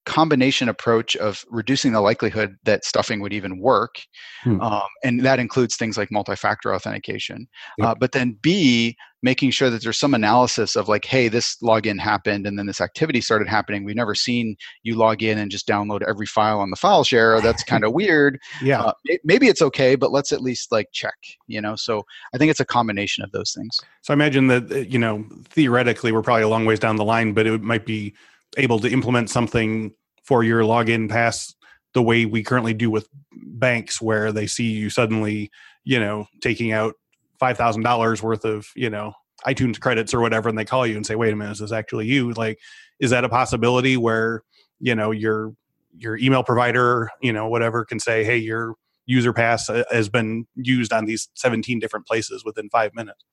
combination 0.06 0.70
approach 0.70 1.16
of 1.16 1.44
reducing 1.50 1.92
the 1.92 2.02
likelihood 2.02 2.56
that 2.64 2.86
stuffing 2.86 3.22
would 3.22 3.34
even 3.34 3.60
work 3.60 4.02
hmm. 4.44 4.62
um, 4.62 4.84
and 5.04 5.26
that 5.26 5.40
includes 5.40 5.76
things 5.76 5.98
like 5.98 6.12
multi-factor 6.12 6.74
authentication. 6.74 7.48
Yep. 7.78 7.88
uh, 7.88 7.96
but 7.96 8.12
then 8.12 8.38
b 8.42 8.96
making 9.24 9.50
sure 9.50 9.72
that 9.72 9.82
there's 9.82 9.98
some 9.98 10.14
analysis 10.14 10.76
of 10.76 10.88
like 10.88 11.04
hey 11.06 11.28
this 11.28 11.58
login 11.64 12.00
happened 12.00 12.46
and 12.46 12.60
then 12.60 12.68
this 12.68 12.80
activity 12.80 13.20
started 13.22 13.48
happening. 13.48 13.84
We've 13.84 13.96
never 13.96 14.14
seen 14.14 14.56
you 14.84 14.96
log 14.96 15.24
in 15.24 15.40
and 15.40 15.50
just 15.50 15.68
download 15.68 16.04
every 16.08 16.28
file 16.28 16.60
on 16.60 16.70
the 16.70 16.76
file 16.76 17.04
share 17.04 17.42
that's 17.42 17.64
kind 17.74 17.84
of 17.84 17.92
weird. 17.92 18.40
Yeah. 18.62 18.84
Uh, 18.84 18.94
maybe 19.24 19.48
it's 19.48 19.62
okay 19.64 19.96
but 19.96 20.12
let's 20.12 20.32
at 20.32 20.42
least 20.42 20.72
like 20.72 20.88
check 20.94 21.16
you 21.48 21.62
know? 21.62 21.76
So 21.76 22.04
i 22.34 22.38
think 22.38 22.52
it's 22.52 22.60
a 22.60 22.66
combination 22.66 23.24
of 23.24 23.32
those 23.32 23.52
things. 23.54 23.80
So 24.02 24.12
i 24.12 24.16
imagine 24.16 24.48
that 24.48 24.72
uh, 24.72 24.76
you 24.76 25.00
know 25.00 25.26
theoretically 25.50 26.12
we're 26.12 26.22
probably 26.22 26.44
a 26.44 26.48
long 26.48 26.66
ways 26.66 26.80
down 26.80 26.98
the 26.98 27.06
line 27.06 27.34
but 27.34 27.48
it 27.48 27.62
might 27.62 27.86
be 27.86 28.14
able 28.58 28.80
to 28.80 28.92
implement 28.92 29.30
something 29.30 29.94
for 30.24 30.44
your 30.44 30.62
login 30.62 31.10
pass 31.10 31.54
the 31.94 32.02
way 32.02 32.26
we 32.26 32.44
currently 32.44 32.74
do 32.74 32.90
with 32.90 33.08
banks 33.32 34.02
where 34.02 34.32
they 34.32 34.48
see 34.48 34.72
you 34.72 34.90
suddenly 34.90 35.50
you 35.84 36.00
know 36.00 36.28
taking 36.42 36.72
out 36.72 36.96
five 37.40 37.58
thousand 37.58 37.84
dollars 37.84 38.22
worth 38.24 38.46
of 38.46 38.68
you 38.76 38.90
know 38.90 39.14
iTunes 39.46 39.80
credits 39.80 40.14
or 40.14 40.22
whatever, 40.22 40.50
and 40.50 40.58
they 40.58 40.66
call 40.66 40.88
you 40.88 40.96
and 40.96 41.06
say, 41.06 41.16
"Wait 41.16 41.32
a 41.32 41.36
minute, 41.36 41.54
is 41.54 41.60
this 41.60 41.72
actually 41.72 42.08
you?" 42.08 42.32
Like, 42.34 42.60
is 43.00 43.12
that 43.12 43.24
a 43.24 43.30
possibility 43.30 43.98
where 43.98 44.42
you 44.80 44.96
know 44.96 45.12
your 45.12 45.54
your 45.98 46.18
email 46.18 46.44
provider, 46.44 47.10
you 47.22 47.32
know, 47.32 47.48
whatever, 47.48 47.86
can 47.86 48.00
say, 48.00 48.24
"Hey, 48.24 48.38
your 48.38 48.76
user 49.06 49.34
pass 49.34 49.70
uh, 49.70 49.84
has 49.92 50.10
been 50.10 50.48
used 50.56 50.92
on 50.92 51.06
these 51.06 51.30
17 51.36 51.80
different 51.80 52.08
places 52.08 52.44
within 52.44 52.70
five 52.70 52.94
minutes." 52.96 53.24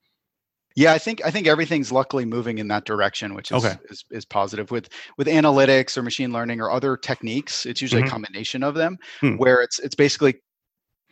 Yeah, 0.75 0.93
I 0.93 0.99
think 0.99 1.25
I 1.25 1.31
think 1.31 1.47
everything's 1.47 1.93
luckily 1.93 2.25
moving 2.25 2.59
in 2.59 2.69
that 2.69 2.85
direction, 2.85 3.35
which 3.35 3.51
is, 3.51 3.65
okay. 3.65 3.77
is, 3.91 4.05
is 4.11 4.25
positive. 4.25 4.71
With 4.71 4.89
with 5.19 5.27
analytics 5.27 5.97
or 5.97 6.03
machine 6.03 6.33
learning 6.33 6.61
or 6.61 6.71
other 6.71 6.97
techniques, 6.97 7.67
it's 7.67 7.81
usually 7.81 8.03
mm-hmm. 8.03 8.09
a 8.09 8.11
combination 8.11 8.63
of 8.63 8.75
them, 8.75 8.99
hmm. 9.21 9.37
where 9.37 9.61
it's 9.63 9.79
it's 9.79 9.95
basically 9.95 10.35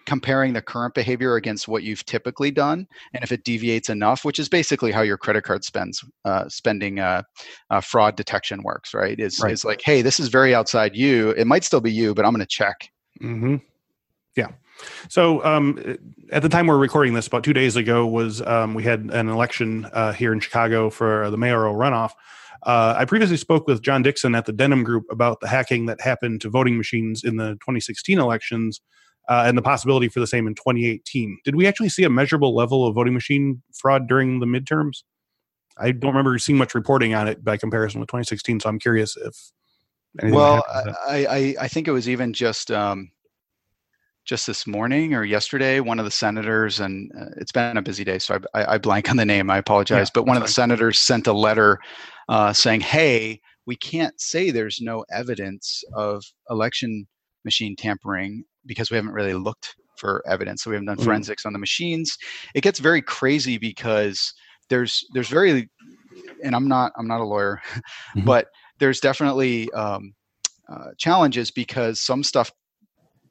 comparing 0.06 0.52
the 0.52 0.62
current 0.62 0.94
behavior 0.94 1.36
against 1.36 1.68
what 1.68 1.82
you've 1.82 2.04
typically 2.04 2.50
done 2.50 2.86
and 3.14 3.22
if 3.22 3.30
it 3.30 3.44
deviates 3.44 3.88
enough 3.88 4.24
which 4.24 4.38
is 4.38 4.48
basically 4.48 4.90
how 4.90 5.02
your 5.02 5.16
credit 5.16 5.44
card 5.44 5.62
spends 5.62 6.04
uh, 6.24 6.48
spending 6.48 6.98
uh, 6.98 7.22
uh, 7.70 7.80
fraud 7.80 8.16
detection 8.16 8.62
works 8.62 8.94
right 8.94 9.20
is, 9.20 9.38
right. 9.40 9.52
is 9.52 9.64
like 9.64 9.80
hey 9.84 10.02
this 10.02 10.18
is 10.18 10.28
very 10.28 10.54
outside 10.54 10.96
you 10.96 11.30
it 11.30 11.46
might 11.46 11.64
still 11.64 11.80
be 11.80 11.92
you 11.92 12.14
but 12.14 12.24
i'm 12.24 12.32
going 12.32 12.40
to 12.40 12.46
check 12.46 12.90
mm-hmm. 13.22 13.56
yeah 14.36 14.48
so 15.08 15.44
um, 15.44 15.98
at 16.30 16.42
the 16.42 16.48
time 16.48 16.66
we're 16.66 16.78
recording 16.78 17.14
this 17.14 17.26
about 17.26 17.44
two 17.44 17.52
days 17.52 17.76
ago 17.76 18.06
was 18.06 18.42
um, 18.42 18.74
we 18.74 18.82
had 18.82 19.10
an 19.12 19.28
election 19.28 19.86
uh, 19.92 20.12
here 20.12 20.32
in 20.32 20.40
chicago 20.40 20.90
for 20.90 21.30
the 21.30 21.36
mayoral 21.36 21.74
runoff 21.74 22.12
uh, 22.62 22.94
I 22.96 23.04
previously 23.06 23.38
spoke 23.38 23.66
with 23.66 23.82
John 23.82 24.02
Dixon 24.02 24.34
at 24.34 24.44
the 24.44 24.52
Denim 24.52 24.84
Group 24.84 25.06
about 25.10 25.40
the 25.40 25.48
hacking 25.48 25.86
that 25.86 26.00
happened 26.00 26.42
to 26.42 26.50
voting 26.50 26.76
machines 26.76 27.24
in 27.24 27.36
the 27.36 27.52
2016 27.54 28.18
elections 28.18 28.80
uh, 29.28 29.44
and 29.46 29.56
the 29.56 29.62
possibility 29.62 30.08
for 30.08 30.20
the 30.20 30.26
same 30.26 30.46
in 30.46 30.54
2018. 30.54 31.38
Did 31.44 31.56
we 31.56 31.66
actually 31.66 31.88
see 31.88 32.04
a 32.04 32.10
measurable 32.10 32.54
level 32.54 32.86
of 32.86 32.94
voting 32.94 33.14
machine 33.14 33.62
fraud 33.72 34.08
during 34.08 34.40
the 34.40 34.46
midterms? 34.46 35.04
I 35.78 35.92
don't 35.92 36.10
remember 36.10 36.36
seeing 36.38 36.58
much 36.58 36.74
reporting 36.74 37.14
on 37.14 37.28
it 37.28 37.42
by 37.42 37.56
comparison 37.56 38.00
with 38.00 38.08
2016, 38.08 38.60
so 38.60 38.68
I'm 38.68 38.78
curious 38.78 39.16
if. 39.16 39.52
Well, 40.24 40.64
I, 41.08 41.26
I, 41.26 41.54
I 41.60 41.68
think 41.68 41.86
it 41.86 41.92
was 41.92 42.08
even 42.08 42.32
just 42.32 42.72
um, 42.72 43.12
just 44.24 44.46
this 44.46 44.66
morning 44.66 45.14
or 45.14 45.24
yesterday. 45.24 45.80
One 45.80 45.98
of 45.98 46.04
the 46.04 46.10
senators, 46.10 46.80
and 46.80 47.10
uh, 47.18 47.26
it's 47.38 47.52
been 47.52 47.76
a 47.76 47.82
busy 47.82 48.04
day, 48.04 48.18
so 48.18 48.38
I, 48.54 48.62
I, 48.62 48.74
I 48.74 48.78
blank 48.78 49.10
on 49.10 49.16
the 49.16 49.26
name. 49.26 49.50
I 49.50 49.58
apologize, 49.58 50.08
yeah, 50.08 50.12
but 50.14 50.26
one 50.26 50.36
of 50.36 50.42
the 50.42 50.48
senators 50.48 50.98
sent 50.98 51.26
a 51.26 51.32
letter 51.32 51.78
uh, 52.28 52.52
saying, 52.52 52.80
"Hey, 52.80 53.40
we 53.66 53.76
can't 53.76 54.20
say 54.20 54.50
there's 54.50 54.78
no 54.80 55.04
evidence 55.12 55.82
of 55.94 56.24
election 56.48 57.06
machine 57.44 57.76
tampering 57.76 58.44
because 58.66 58.90
we 58.90 58.96
haven't 58.96 59.12
really 59.12 59.34
looked 59.34 59.74
for 59.96 60.22
evidence. 60.26 60.62
So 60.62 60.70
we 60.70 60.76
haven't 60.76 60.86
done 60.86 60.96
mm-hmm. 60.96 61.04
forensics 61.04 61.46
on 61.46 61.52
the 61.52 61.58
machines. 61.58 62.16
It 62.54 62.62
gets 62.62 62.78
very 62.78 63.02
crazy 63.02 63.58
because 63.58 64.32
there's 64.68 65.04
there's 65.12 65.28
very 65.28 65.68
and 66.42 66.56
I'm 66.56 66.68
not 66.68 66.92
I'm 66.98 67.06
not 67.06 67.20
a 67.20 67.24
lawyer, 67.24 67.60
mm-hmm. 67.74 68.24
but 68.24 68.48
there's 68.78 69.00
definitely 69.00 69.70
um, 69.72 70.14
uh, 70.72 70.90
challenges 70.98 71.50
because 71.50 72.00
some 72.00 72.22
stuff 72.22 72.50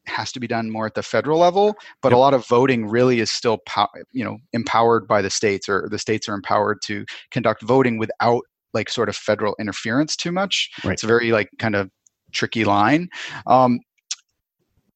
has 0.09 0.31
to 0.33 0.39
be 0.39 0.47
done 0.47 0.69
more 0.69 0.85
at 0.85 0.95
the 0.95 1.03
federal 1.03 1.39
level, 1.39 1.75
but 2.01 2.09
yep. 2.09 2.17
a 2.17 2.19
lot 2.19 2.33
of 2.33 2.45
voting 2.47 2.87
really 2.87 3.19
is 3.19 3.31
still 3.31 3.59
pow- 3.65 3.89
you 4.11 4.23
know 4.23 4.37
empowered 4.53 5.07
by 5.07 5.21
the 5.21 5.29
states 5.29 5.69
or 5.69 5.87
the 5.89 5.99
states 5.99 6.27
are 6.27 6.33
empowered 6.33 6.81
to 6.85 7.05
conduct 7.31 7.61
voting 7.61 7.97
without 7.97 8.43
like 8.73 8.89
sort 8.89 9.09
of 9.09 9.15
federal 9.15 9.55
interference 9.59 10.15
too 10.15 10.31
much. 10.31 10.69
Right. 10.83 10.93
It's 10.93 11.03
a 11.03 11.07
very 11.07 11.31
like 11.31 11.49
kind 11.57 11.75
of 11.75 11.89
tricky 12.31 12.65
line. 12.65 13.09
Um, 13.47 13.79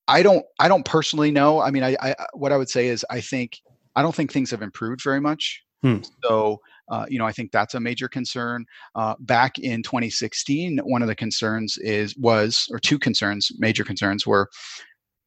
I 0.07 0.21
don't 0.21 0.45
I 0.59 0.67
don't 0.67 0.85
personally 0.85 1.31
know. 1.31 1.61
I 1.61 1.71
mean, 1.71 1.83
I, 1.83 1.95
I 2.01 2.15
what 2.33 2.51
I 2.51 2.57
would 2.57 2.69
say 2.69 2.87
is 2.87 3.05
I 3.09 3.21
think 3.21 3.59
I 3.95 4.01
don't 4.01 4.13
think 4.13 4.31
things 4.31 4.51
have 4.51 4.61
improved 4.61 5.01
very 5.03 5.21
much. 5.21 5.63
Hmm. 5.81 5.97
So 6.23 6.59
uh, 6.89 7.05
you 7.07 7.17
know, 7.17 7.25
I 7.25 7.31
think 7.31 7.51
that's 7.51 7.75
a 7.75 7.79
major 7.79 8.07
concern. 8.07 8.65
Uh, 8.95 9.15
back 9.19 9.57
in 9.57 9.83
2016, 9.83 10.79
one 10.79 11.01
of 11.01 11.07
the 11.07 11.15
concerns 11.15 11.77
is 11.77 12.15
was 12.17 12.67
or 12.71 12.79
two 12.79 12.99
concerns, 12.99 13.51
major 13.57 13.83
concerns 13.83 14.27
were 14.27 14.49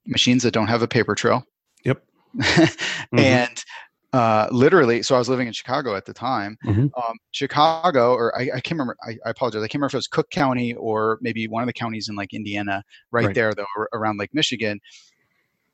machines 0.07 0.43
that 0.43 0.53
don't 0.53 0.69
have 0.69 0.83
a 0.83 0.89
paper 0.89 1.15
trail. 1.15 1.45
Yep. 1.85 2.03
mm-hmm. 2.37 3.19
And 3.19 3.65
uh, 4.13 4.49
literally, 4.51 5.03
so 5.03 5.15
I 5.15 5.19
was 5.19 5.29
living 5.29 5.47
in 5.47 5.53
Chicago 5.53 5.95
at 5.95 6.07
the 6.07 6.15
time. 6.15 6.57
Mm-hmm. 6.65 6.87
Um, 6.97 7.19
Chicago, 7.33 8.15
or 8.15 8.37
I, 8.37 8.43
I, 8.43 8.61
can't 8.61 8.73
remember. 8.73 8.97
I, 9.03 9.19
I, 9.27 9.31
apologize. 9.31 9.63
I 9.63 9.69
can't 9.69 9.75
remember 9.75 9.89
if 9.89 9.95
it 9.95 9.99
was 9.99 10.07
Cook 10.07 10.31
County 10.31 10.75
or 10.75 11.19
maybe 11.21 11.49
one 11.49 11.63
of 11.63 11.67
the 11.67 11.73
counties 11.73 12.09
in 12.09 12.17
like 12.17 12.33
Indiana, 12.33 12.83
right, 13.11 13.27
right. 13.27 13.35
there 13.35 13.53
though, 13.53 13.67
around 13.93 14.19
Lake 14.19 14.33
Michigan, 14.33 14.81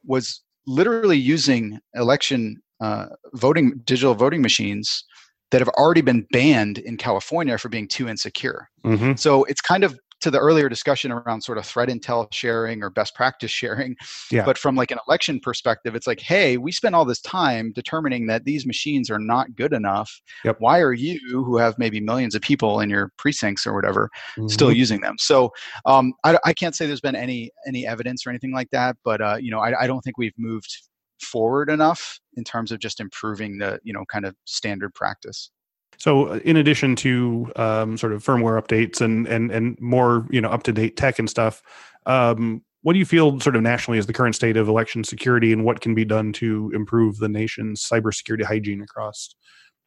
was 0.05 0.43
literally 0.67 1.19
using 1.19 1.79
election 1.95 2.61
uh, 2.81 3.07
voting 3.35 3.81
digital 3.85 4.15
voting 4.15 4.43
machines 4.43 5.05
that 5.53 5.61
have 5.61 5.69
already 5.71 6.01
been 6.01 6.27
banned 6.33 6.79
in 6.79 6.97
California 6.97 7.57
for 7.59 7.69
being 7.69 7.87
too 7.87 8.09
insecure. 8.09 8.69
Mm-hmm. 8.85 9.15
So 9.15 9.45
it's 9.45 9.61
kind 9.61 9.85
of 9.85 9.99
to 10.23 10.31
the 10.31 10.39
earlier 10.39 10.69
discussion 10.69 11.13
around 11.13 11.43
sort 11.43 11.59
of 11.59 11.67
threat 11.67 11.89
intel 11.89 12.33
sharing 12.33 12.83
or 12.83 12.91
best 12.91 13.15
practice 13.15 13.51
sharing 13.51 13.97
yeah. 14.31 14.45
but 14.45 14.57
from 14.57 14.75
like 14.75 14.91
an 14.91 14.99
election 15.07 15.41
perspective 15.41 15.95
it's 15.95 16.07
like 16.07 16.21
hey 16.21 16.57
we 16.57 16.73
spent 16.73 16.95
all 16.95 17.05
this 17.05 17.21
time 17.21 17.73
determining 17.75 18.27
that 18.27 18.45
these 18.45 18.67
machines 18.67 19.11
are 19.11 19.19
not 19.19 19.55
good 19.55 19.73
enough 19.73 20.21
yep. 20.45 20.57
why 20.59 20.81
are 20.81 20.93
you 20.93 21.19
who 21.31 21.57
have 21.57 21.79
maybe 21.79 22.01
millions 22.01 22.35
of 22.35 22.43
people 22.43 22.81
in 22.81 22.89
your 22.89 23.13
precincts 23.19 23.67
or 23.67 23.75
whatever 23.75 24.09
mm-hmm. 24.37 24.49
still 24.49 24.73
using 24.73 25.01
them 25.01 25.17
so 25.19 25.51
um, 25.87 26.13
I, 26.25 26.39
I, 26.45 26.53
can't 26.53 26.75
say 26.77 26.87
there's 26.87 27.01
been 27.01 27.17
any 27.17 27.51
any 27.67 27.87
evidence 27.87 28.27
or 28.27 28.31
anything 28.31 28.53
like 28.53 28.71
that 28.71 28.97
but 29.05 29.21
uh, 29.21 29.37
you 29.41 29.51
know 29.51 29.59
I, 29.59 29.83
I 29.83 29.87
don't 29.87 30.01
think 30.03 30.19
we've 30.19 30.35
moved 30.39 30.77
forward 31.21 31.71
enough 31.71 32.19
in 32.37 32.45
terms 32.45 32.73
of 32.73 32.79
just 32.79 33.01
improving 33.01 33.59
the 33.59 33.79
you 33.83 33.93
know 33.93 34.05
kind 34.11 34.25
of 34.25 34.35
standard 34.45 34.95
practice 34.95 35.51
so, 35.99 36.29
uh, 36.29 36.41
in 36.45 36.57
addition 36.57 36.97
to 36.97 37.53
um, 37.57 37.97
sort 37.97 38.13
of 38.13 38.25
firmware 38.25 38.61
updates 38.61 39.01
and 39.01 39.27
and 39.27 39.51
and 39.51 39.81
more 39.81 40.27
you 40.31 40.41
know 40.41 40.49
up 40.49 40.63
to 40.65 40.73
date 40.73 40.97
tech 40.97 41.19
and 41.19 41.29
stuff, 41.29 41.63
um, 42.07 42.63
what 42.83 42.95
do 42.95 42.99
you 42.99 43.05
feel 43.05 43.39
sort 43.41 43.57
of 43.57 43.63
nationally 43.63 43.99
is 43.99 44.07
the 44.07 44.13
current 44.13 44.35
state 44.35 44.57
of 44.57 44.69
election 44.69 45.05
security, 45.05 45.53
and 45.53 45.65
what 45.65 45.81
can 45.81 45.95
be 45.95 46.05
done 46.05 46.33
to 46.35 46.71
improve 46.75 47.19
the 47.19 47.29
nation's 47.29 47.87
cybersecurity 47.87 48.45
hygiene 48.45 48.83
across 48.83 49.35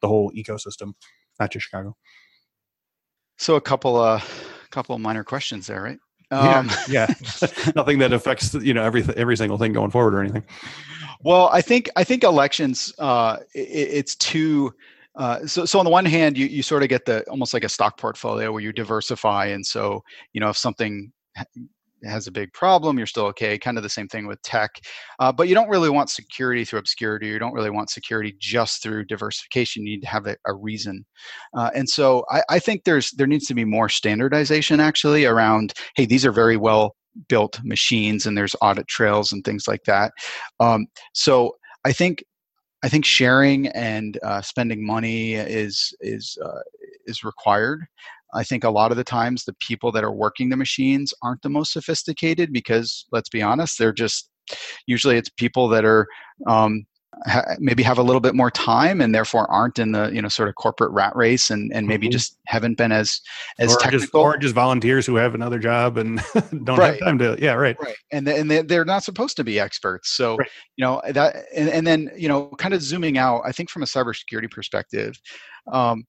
the 0.02 0.08
whole 0.08 0.32
ecosystem, 0.32 0.94
not 1.40 1.52
just 1.52 1.66
Chicago? 1.66 1.96
So, 3.38 3.56
a 3.56 3.62
couple 3.62 3.98
uh, 3.98 4.22
couple 4.72 4.98
minor 5.00 5.24
questions 5.24 5.68
there, 5.68 5.82
right? 5.82 6.00
Um, 6.32 6.70
yeah, 6.90 7.08
yeah. 7.18 7.48
nothing 7.76 8.00
that 8.00 8.14
affects 8.14 8.54
you 8.54 8.74
know 8.74 8.84
every 8.84 9.04
every 9.16 9.38
single 9.38 9.58
thing 9.58 9.74
going 9.74 9.92
forward 9.92 10.14
or 10.14 10.22
anything. 10.22 10.44
Well, 11.22 11.50
I 11.52 11.62
think 11.62 11.90
I 11.96 12.04
think 12.04 12.24
elections 12.24 12.94
uh, 13.00 13.38
it, 13.54 13.60
it's 13.60 14.16
too 14.16 14.74
uh, 15.18 15.46
so, 15.46 15.66
so 15.66 15.80
on 15.80 15.86
the 15.86 15.92
one 15.92 16.06
hand, 16.06 16.38
you, 16.38 16.46
you 16.48 16.62
sort 16.62 16.84
of 16.84 16.90
get 16.90 17.06
the 17.06 17.24
almost 17.30 17.54
like 17.54 17.64
a 17.64 17.70
stock 17.70 17.98
portfolio 17.98 18.52
where 18.52 18.62
you 18.62 18.74
diversify, 18.74 19.48
and 19.48 19.66
so 19.66 20.04
you 20.34 20.42
know 20.42 20.50
if 20.50 20.58
something 20.58 21.12
has 22.04 22.28
a 22.28 22.32
big 22.32 22.52
problem, 22.54 22.98
you're 22.98 23.08
still 23.08 23.26
okay. 23.26 23.58
Kind 23.58 23.78
of 23.78 23.84
the 23.84 23.90
same 23.90 24.08
thing 24.08 24.28
with 24.28 24.42
tech, 24.42 24.72
uh, 25.20 25.32
but 25.32 25.48
you 25.48 25.56
don't 25.56 25.70
really 25.70 25.90
want 25.90 26.10
security 26.10 26.66
through 26.66 26.80
obscurity. 26.80 27.28
You 27.28 27.40
don't 27.40 27.54
really 27.54 27.70
want 27.70 27.90
security 27.90 28.36
just 28.40 28.84
through 28.84 29.06
diversification. 29.06 29.86
You 29.86 29.94
need 29.94 30.02
to 30.02 30.10
have 30.10 30.28
a, 30.28 30.36
a 30.46 30.54
reason, 30.54 31.06
uh, 31.56 31.72
and 31.74 31.88
so 31.88 32.26
I, 32.30 32.44
I 32.50 32.60
think 32.60 32.84
there's 32.84 33.12
there 33.12 33.28
needs 33.28 33.46
to 33.48 33.54
be 33.54 33.66
more 33.66 33.90
standardization 33.90 34.80
actually 34.80 35.26
around. 35.26 35.74
Hey, 35.96 36.06
these 36.06 36.26
are 36.26 36.32
very 36.32 36.58
well 36.58 36.96
built 37.30 37.60
machines, 37.64 38.26
and 38.26 38.38
there's 38.38 38.56
audit 38.62 38.88
trails 38.88 39.32
and 39.32 39.44
things 39.44 39.68
like 39.68 39.84
that. 39.86 40.12
Um, 40.60 40.88
so 41.14 41.56
I 41.86 41.94
think 41.94 42.24
I 42.84 42.90
think 42.90 43.06
sharing 43.06 43.68
and 43.70 44.20
uh, 44.24 44.42
spending 44.42 44.86
money 44.86 45.34
is 45.34 45.94
is 46.02 46.38
uh, 46.44 46.62
is 47.06 47.24
required. 47.24 47.86
I 48.34 48.44
think 48.44 48.64
a 48.64 48.70
lot 48.70 48.92
of 48.92 48.98
the 48.98 49.04
times 49.04 49.44
the 49.44 49.56
people 49.60 49.92
that 49.94 50.04
are 50.04 50.14
working 50.14 50.50
the 50.50 50.58
machines 50.58 51.14
aren't 51.24 51.42
the 51.42 51.50
most 51.50 51.72
sophisticated 51.72 52.52
because 52.52 53.06
let's 53.12 53.30
be 53.30 53.42
honest, 53.42 53.80
they're 53.80 53.94
just 53.94 54.30
usually 54.88 55.18
it's 55.18 55.30
people 55.30 55.68
that 55.70 55.86
are 55.86 56.08
um, 56.48 56.86
ha- 57.26 57.56
maybe 57.60 57.84
have 57.84 57.98
a 57.98 58.04
little 58.04 58.20
bit 58.20 58.36
more 58.36 58.52
time 58.52 59.02
and 59.02 59.14
therefore 59.14 59.50
aren't 59.52 59.80
in 59.80 59.92
the 59.92 60.10
you 60.12 60.22
know 60.22 60.28
sort 60.28 60.50
of 60.50 60.56
corporate 60.56 60.92
rat 60.92 61.16
race 61.16 61.50
and 61.50 61.72
and 61.74 61.88
maybe 61.88 62.08
mm-hmm. 62.08 62.12
just 62.12 62.38
haven't 62.48 62.78
been 62.78 62.92
as 62.92 63.22
as 63.60 63.74
or 63.74 63.80
technical 63.80 64.00
just, 64.00 64.16
or 64.16 64.38
just 64.38 64.56
volunteers 64.56 65.06
who 65.06 65.16
have 65.16 65.36
another 65.36 65.60
job 65.60 65.98
and 65.98 66.22
don't 66.66 66.78
right. 66.78 66.94
have 66.94 67.00
time 67.00 67.18
to 67.18 67.38
yeah 67.40 67.54
right 67.54 67.78
right 67.82 67.96
and 68.12 68.28
and 68.28 68.52
they're 68.52 68.86
not 68.86 69.04
supposed 69.04 69.38
to 69.38 69.44
be 69.44 69.60
experts 69.60 70.12
so 70.12 70.36
right. 70.36 70.50
you 70.76 70.86
know 70.86 71.02
that 71.10 71.46
and, 71.56 71.70
and 71.70 71.88
then 71.88 72.12
you 72.18 72.28
know 72.28 72.48
kind 72.58 72.74
of 72.74 72.82
zooming 72.82 73.18
out 73.18 73.42
i 73.46 73.52
think 73.52 73.70
from 73.70 73.84
a 73.84 73.86
cybersecurity 73.86 74.50
perspective 74.50 75.20
um, 75.72 76.06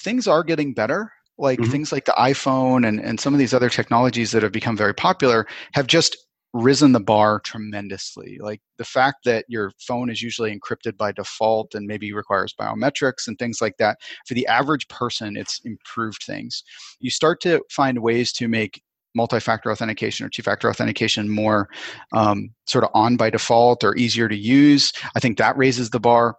things 0.00 0.26
are 0.26 0.42
getting 0.42 0.74
better 0.74 1.12
like 1.38 1.58
mm-hmm. 1.58 1.70
things 1.70 1.92
like 1.92 2.04
the 2.04 2.14
iphone 2.18 2.86
and, 2.86 3.00
and 3.00 3.18
some 3.18 3.32
of 3.32 3.38
these 3.38 3.54
other 3.54 3.70
technologies 3.70 4.30
that 4.32 4.42
have 4.42 4.52
become 4.52 4.76
very 4.76 4.94
popular 4.94 5.46
have 5.72 5.86
just 5.86 6.16
risen 6.52 6.92
the 6.92 7.00
bar 7.00 7.40
tremendously. 7.40 8.38
Like 8.40 8.60
the 8.76 8.84
fact 8.84 9.24
that 9.24 9.44
your 9.48 9.72
phone 9.78 10.10
is 10.10 10.22
usually 10.22 10.56
encrypted 10.56 10.96
by 10.96 11.12
default 11.12 11.74
and 11.74 11.86
maybe 11.86 12.12
requires 12.12 12.54
biometrics 12.58 13.26
and 13.26 13.38
things 13.38 13.60
like 13.60 13.76
that, 13.78 13.98
for 14.26 14.34
the 14.34 14.46
average 14.46 14.86
person, 14.88 15.36
it's 15.36 15.60
improved 15.64 16.22
things. 16.24 16.62
You 17.00 17.10
start 17.10 17.40
to 17.42 17.62
find 17.70 17.98
ways 18.02 18.32
to 18.34 18.48
make 18.48 18.82
multi-factor 19.14 19.70
authentication 19.70 20.24
or 20.24 20.30
two-factor 20.30 20.68
authentication 20.70 21.28
more 21.28 21.68
um, 22.14 22.50
sort 22.66 22.84
of 22.84 22.90
on 22.94 23.16
by 23.16 23.30
default 23.30 23.84
or 23.84 23.96
easier 23.96 24.28
to 24.28 24.36
use. 24.36 24.92
I 25.14 25.20
think 25.20 25.38
that 25.38 25.56
raises 25.56 25.90
the 25.90 26.00
bar 26.00 26.36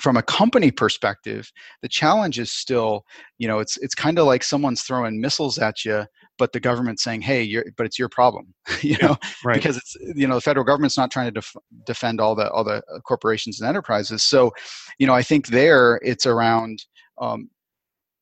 from 0.00 0.16
a 0.16 0.22
company 0.22 0.70
perspective 0.70 1.50
the 1.80 1.88
challenge 1.88 2.38
is 2.38 2.52
still 2.52 3.06
you 3.38 3.48
know 3.48 3.60
it's 3.60 3.78
it's 3.78 3.94
kind 3.94 4.18
of 4.18 4.26
like 4.26 4.42
someone's 4.42 4.82
throwing 4.82 5.18
missiles 5.20 5.58
at 5.58 5.86
you 5.86 6.04
but 6.38 6.52
the 6.52 6.60
government 6.60 7.00
saying 7.00 7.20
hey 7.20 7.42
you're 7.42 7.64
but 7.76 7.86
it's 7.86 7.98
your 7.98 8.08
problem 8.08 8.52
you 8.82 8.96
know 9.02 9.16
right. 9.44 9.56
because 9.56 9.76
it's 9.76 9.96
you 10.14 10.26
know 10.26 10.36
the 10.36 10.40
federal 10.40 10.64
government's 10.64 10.96
not 10.96 11.10
trying 11.10 11.26
to 11.26 11.32
def- 11.32 11.56
defend 11.84 12.20
all 12.20 12.34
the 12.34 12.50
all 12.50 12.64
the 12.64 12.82
uh, 12.94 13.00
corporations 13.00 13.60
and 13.60 13.68
enterprises 13.68 14.22
so 14.22 14.52
you 14.98 15.06
know 15.06 15.14
i 15.14 15.22
think 15.22 15.48
there 15.48 16.00
it's 16.02 16.26
around 16.26 16.84
um, 17.18 17.48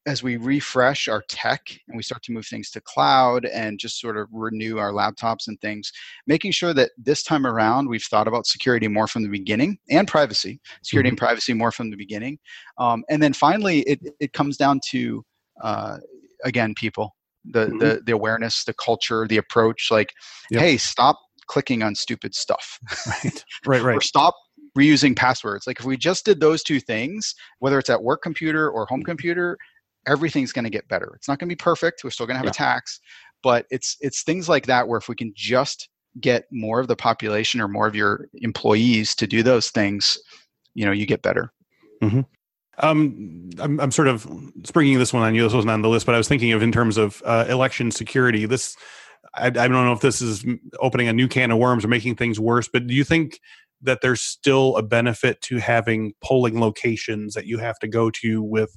as 0.06 0.22
we 0.22 0.36
refresh 0.36 1.08
our 1.08 1.22
tech 1.28 1.62
and 1.88 1.96
we 1.96 2.02
start 2.02 2.22
to 2.22 2.32
move 2.32 2.46
things 2.46 2.70
to 2.70 2.80
cloud 2.82 3.46
and 3.46 3.78
just 3.78 4.00
sort 4.00 4.16
of 4.16 4.28
renew 4.32 4.78
our 4.78 4.92
laptops 4.92 5.48
and 5.48 5.58
things, 5.60 5.90
making 6.26 6.52
sure 6.52 6.74
that 6.74 6.90
this 6.98 7.22
time 7.22 7.46
around 7.46 7.88
we've 7.88 8.04
thought 8.04 8.28
about 8.28 8.46
security 8.46 8.86
more 8.86 9.06
from 9.06 9.22
the 9.22 9.28
beginning 9.28 9.78
and 9.90 10.06
privacy, 10.06 10.60
security 10.82 11.08
mm-hmm. 11.08 11.12
and 11.12 11.18
privacy 11.18 11.54
more 11.54 11.72
from 11.72 11.90
the 11.90 11.96
beginning. 11.96 12.38
Um, 12.78 13.04
and 13.08 13.22
then 13.22 13.32
finally, 13.32 13.80
it, 13.80 14.00
it 14.20 14.32
comes 14.32 14.56
down 14.56 14.80
to, 14.90 15.24
uh, 15.62 15.98
again, 16.44 16.74
people, 16.74 17.14
the, 17.44 17.66
mm-hmm. 17.66 17.78
the, 17.78 18.02
the 18.06 18.12
awareness, 18.12 18.64
the 18.64 18.74
culture, 18.74 19.26
the 19.28 19.36
approach 19.36 19.90
like, 19.90 20.14
yep. 20.50 20.62
hey, 20.62 20.76
stop 20.76 21.18
clicking 21.46 21.82
on 21.82 21.94
stupid 21.94 22.34
stuff. 22.34 22.78
right, 23.06 23.44
right, 23.66 23.82
right. 23.82 23.96
or 23.96 24.00
stop 24.00 24.34
reusing 24.76 25.16
passwords. 25.16 25.66
Like 25.66 25.78
if 25.78 25.86
we 25.86 25.96
just 25.96 26.24
did 26.24 26.40
those 26.40 26.62
two 26.62 26.80
things, 26.80 27.34
whether 27.58 27.78
it's 27.78 27.90
at 27.90 28.02
work 28.02 28.22
computer 28.22 28.68
or 28.68 28.86
home 28.86 29.02
computer, 29.02 29.56
everything's 30.06 30.52
going 30.52 30.64
to 30.64 30.70
get 30.70 30.88
better. 30.88 31.12
It's 31.16 31.28
not 31.28 31.38
going 31.38 31.48
to 31.48 31.54
be 31.54 31.62
perfect. 31.62 32.02
We're 32.02 32.10
still 32.10 32.26
going 32.26 32.34
to 32.34 32.38
have 32.38 32.46
yeah. 32.46 32.50
attacks, 32.50 33.00
but 33.42 33.66
it's 33.70 33.96
it's 34.00 34.22
things 34.22 34.48
like 34.48 34.66
that 34.66 34.88
where 34.88 34.98
if 34.98 35.08
we 35.08 35.14
can 35.14 35.32
just 35.36 35.88
get 36.20 36.44
more 36.50 36.80
of 36.80 36.88
the 36.88 36.96
population 36.96 37.60
or 37.60 37.68
more 37.68 37.86
of 37.86 37.94
your 37.94 38.28
employees 38.34 39.14
to 39.16 39.26
do 39.26 39.42
those 39.42 39.70
things, 39.70 40.18
you 40.74 40.84
know, 40.84 40.92
you 40.92 41.06
get 41.06 41.22
better. 41.22 41.52
Mm-hmm. 42.02 42.20
Um, 42.78 43.50
I'm, 43.58 43.80
I'm 43.80 43.90
sort 43.90 44.08
of 44.08 44.28
springing 44.64 44.98
this 44.98 45.12
one 45.12 45.22
on 45.22 45.34
you. 45.34 45.42
This 45.42 45.52
wasn't 45.52 45.70
on 45.70 45.82
the 45.82 45.88
list, 45.88 46.06
but 46.06 46.14
I 46.14 46.18
was 46.18 46.28
thinking 46.28 46.52
of 46.52 46.62
in 46.62 46.72
terms 46.72 46.96
of 46.96 47.22
uh, 47.24 47.46
election 47.48 47.90
security. 47.90 48.46
This, 48.46 48.76
I, 49.34 49.46
I 49.46 49.50
don't 49.50 49.70
know 49.70 49.92
if 49.92 50.00
this 50.00 50.20
is 50.20 50.44
opening 50.80 51.08
a 51.08 51.12
new 51.12 51.28
can 51.28 51.50
of 51.50 51.58
worms 51.58 51.84
or 51.84 51.88
making 51.88 52.16
things 52.16 52.40
worse, 52.40 52.68
but 52.68 52.86
do 52.86 52.94
you 52.94 53.04
think 53.04 53.40
that 53.82 54.00
there's 54.00 54.22
still 54.22 54.76
a 54.76 54.82
benefit 54.82 55.40
to 55.42 55.58
having 55.58 56.14
polling 56.22 56.58
locations 56.58 57.34
that 57.34 57.46
you 57.46 57.58
have 57.58 57.78
to 57.78 57.86
go 57.86 58.10
to 58.10 58.42
with 58.42 58.76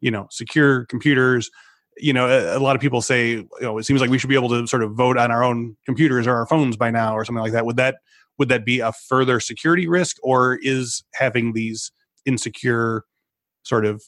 you 0.00 0.10
know 0.10 0.26
secure 0.30 0.84
computers 0.86 1.50
you 1.96 2.12
know 2.12 2.28
a, 2.28 2.58
a, 2.58 2.60
lot 2.60 2.76
of 2.76 2.82
people 2.82 3.00
say 3.00 3.30
you 3.30 3.48
know 3.60 3.78
it 3.78 3.84
seems 3.84 4.00
like 4.00 4.10
we 4.10 4.18
should 4.18 4.28
be 4.28 4.34
able 4.34 4.48
to 4.48 4.66
sort 4.66 4.82
of 4.82 4.92
vote 4.92 5.16
on 5.16 5.30
our 5.30 5.42
own 5.42 5.76
computers 5.86 6.26
or 6.26 6.34
our 6.34 6.46
phones 6.46 6.76
by 6.76 6.90
now 6.90 7.14
or 7.14 7.24
something 7.24 7.42
like 7.42 7.52
that 7.52 7.66
would 7.66 7.76
that 7.76 7.96
would 8.38 8.48
that 8.48 8.64
be 8.64 8.80
a 8.80 8.92
further 8.92 9.40
security 9.40 9.88
risk 9.88 10.16
or 10.22 10.58
is 10.62 11.02
having 11.14 11.52
these 11.52 11.90
insecure 12.24 13.04
sort 13.62 13.84
of 13.84 14.02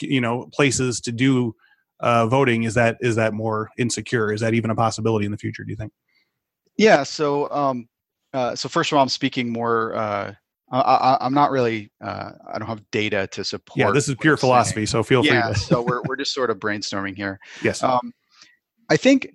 you 0.00 0.20
know 0.20 0.48
places 0.52 1.00
to 1.00 1.12
do 1.12 1.54
uh, 2.00 2.26
voting 2.26 2.64
is 2.64 2.74
that 2.74 2.96
is 3.00 3.16
that 3.16 3.32
more 3.32 3.70
insecure 3.78 4.32
is 4.32 4.40
that 4.40 4.54
even 4.54 4.70
a 4.70 4.74
possibility 4.74 5.24
in 5.24 5.32
the 5.32 5.38
future 5.38 5.64
do 5.64 5.70
you 5.70 5.76
think 5.76 5.92
yeah 6.76 7.02
so 7.02 7.50
um 7.50 7.88
uh, 8.34 8.54
so 8.54 8.68
first 8.68 8.90
of 8.90 8.96
all 8.96 9.02
i'm 9.02 9.08
speaking 9.08 9.52
more 9.52 9.94
uh 9.94 10.32
I, 10.72 11.18
am 11.20 11.34
not 11.34 11.50
really. 11.50 11.92
Uh, 12.02 12.30
I 12.50 12.58
don't 12.58 12.68
have 12.68 12.82
data 12.90 13.26
to 13.32 13.44
support. 13.44 13.78
Yeah, 13.78 13.90
this 13.90 14.08
is 14.08 14.14
pure 14.14 14.38
philosophy, 14.38 14.86
so 14.86 15.02
feel 15.02 15.24
yeah, 15.24 15.48
free. 15.48 15.54
To... 15.54 15.60
so 15.60 15.82
we're 15.82 16.00
we're 16.08 16.16
just 16.16 16.32
sort 16.32 16.50
of 16.50 16.58
brainstorming 16.58 17.14
here. 17.14 17.38
Yes. 17.62 17.82
Um, 17.82 18.12
I 18.88 18.96
think, 18.96 19.28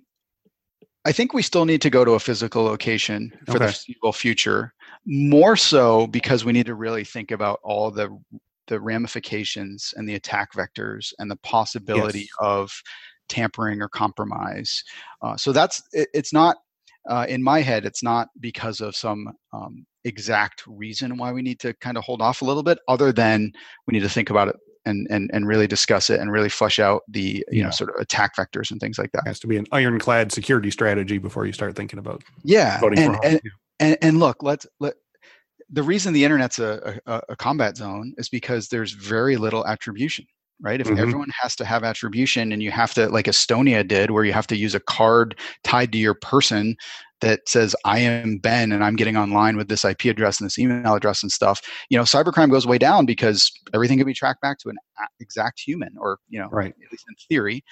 I 1.04 1.12
think 1.12 1.32
we 1.32 1.42
still 1.42 1.64
need 1.64 1.80
to 1.82 1.90
go 1.90 2.04
to 2.04 2.12
a 2.12 2.20
physical 2.20 2.64
location 2.64 3.32
for 3.46 3.52
okay. 3.52 3.58
the 3.58 3.64
foreseeable 3.66 4.12
future. 4.12 4.74
More 5.06 5.56
so 5.56 6.06
because 6.08 6.44
we 6.44 6.52
need 6.52 6.66
to 6.66 6.74
really 6.74 7.04
think 7.04 7.30
about 7.30 7.60
all 7.62 7.90
the 7.90 8.08
the 8.68 8.80
ramifications 8.80 9.92
and 9.96 10.08
the 10.08 10.14
attack 10.14 10.52
vectors 10.52 11.12
and 11.18 11.30
the 11.30 11.36
possibility 11.36 12.20
yes. 12.20 12.28
of 12.40 12.70
tampering 13.28 13.82
or 13.82 13.88
compromise. 13.88 14.82
Uh, 15.22 15.36
so 15.36 15.52
that's 15.52 15.82
it, 15.92 16.08
it's 16.14 16.32
not 16.32 16.56
uh, 17.08 17.26
in 17.28 17.42
my 17.42 17.60
head, 17.60 17.86
it's 17.86 18.02
not 18.02 18.28
because 18.40 18.80
of 18.80 18.94
some 18.94 19.32
um, 19.52 19.86
exact 20.04 20.62
reason 20.66 21.16
why 21.16 21.32
we 21.32 21.42
need 21.42 21.58
to 21.60 21.72
kind 21.74 21.96
of 21.96 22.04
hold 22.04 22.20
off 22.20 22.42
a 22.42 22.44
little 22.44 22.62
bit, 22.62 22.78
other 22.86 23.12
than 23.12 23.50
we 23.86 23.92
need 23.92 24.02
to 24.02 24.08
think 24.08 24.30
about 24.30 24.48
it 24.48 24.56
and 24.84 25.06
and 25.10 25.30
and 25.32 25.46
really 25.46 25.66
discuss 25.66 26.10
it 26.10 26.20
and 26.20 26.32
really 26.32 26.48
flesh 26.48 26.78
out 26.78 27.02
the 27.08 27.20
you 27.20 27.44
yeah. 27.58 27.64
know 27.64 27.70
sort 27.70 27.90
of 27.90 27.96
attack 28.00 28.36
vectors 28.36 28.70
and 28.70 28.80
things 28.80 28.98
like 28.98 29.12
that. 29.12 29.22
It 29.24 29.28
has 29.28 29.40
to 29.40 29.46
be 29.46 29.56
an 29.56 29.66
ironclad 29.72 30.32
security 30.32 30.70
strategy 30.70 31.18
before 31.18 31.46
you 31.46 31.52
start 31.52 31.76
thinking 31.76 31.98
about 31.98 32.22
yeah. 32.42 32.80
Voting 32.80 32.98
and, 32.98 33.16
for 33.16 33.24
and, 33.24 33.40
and, 33.80 33.98
and 34.02 34.18
look, 34.18 34.42
let's 34.42 34.66
let 34.80 34.94
the 35.70 35.82
reason 35.82 36.12
the 36.12 36.24
internet's 36.24 36.58
a, 36.58 37.00
a, 37.06 37.20
a, 37.30 37.36
combat 37.36 37.76
zone 37.76 38.14
is 38.16 38.28
because 38.28 38.68
there's 38.68 38.92
very 38.92 39.36
little 39.36 39.66
attribution 39.66 40.26
right? 40.60 40.80
If 40.80 40.88
mm-hmm. 40.88 40.98
everyone 40.98 41.28
has 41.40 41.54
to 41.56 41.64
have 41.64 41.84
attribution 41.84 42.52
and 42.52 42.62
you 42.62 42.70
have 42.70 42.94
to, 42.94 43.08
like 43.08 43.26
Estonia 43.26 43.86
did, 43.86 44.10
where 44.10 44.24
you 44.24 44.32
have 44.32 44.46
to 44.48 44.56
use 44.56 44.74
a 44.74 44.80
card 44.80 45.38
tied 45.64 45.92
to 45.92 45.98
your 45.98 46.14
person 46.14 46.76
that 47.20 47.48
says, 47.48 47.74
I 47.84 47.98
am 48.00 48.38
Ben 48.38 48.72
and 48.72 48.84
I'm 48.84 48.96
getting 48.96 49.16
online 49.16 49.56
with 49.56 49.68
this 49.68 49.84
IP 49.84 50.06
address 50.06 50.40
and 50.40 50.46
this 50.46 50.58
email 50.58 50.94
address 50.94 51.22
and 51.22 51.32
stuff, 51.32 51.60
you 51.90 51.98
know, 51.98 52.04
cybercrime 52.04 52.50
goes 52.50 52.66
way 52.66 52.78
down 52.78 53.06
because 53.06 53.50
everything 53.74 53.98
can 53.98 54.06
be 54.06 54.14
tracked 54.14 54.40
back 54.40 54.58
to 54.60 54.68
an 54.68 54.76
exact 55.20 55.60
human 55.60 55.94
or, 55.98 56.18
you 56.28 56.38
know, 56.38 56.48
right. 56.50 56.74
at 56.84 56.92
least 56.92 57.04
in 57.08 57.14
theory. 57.28 57.64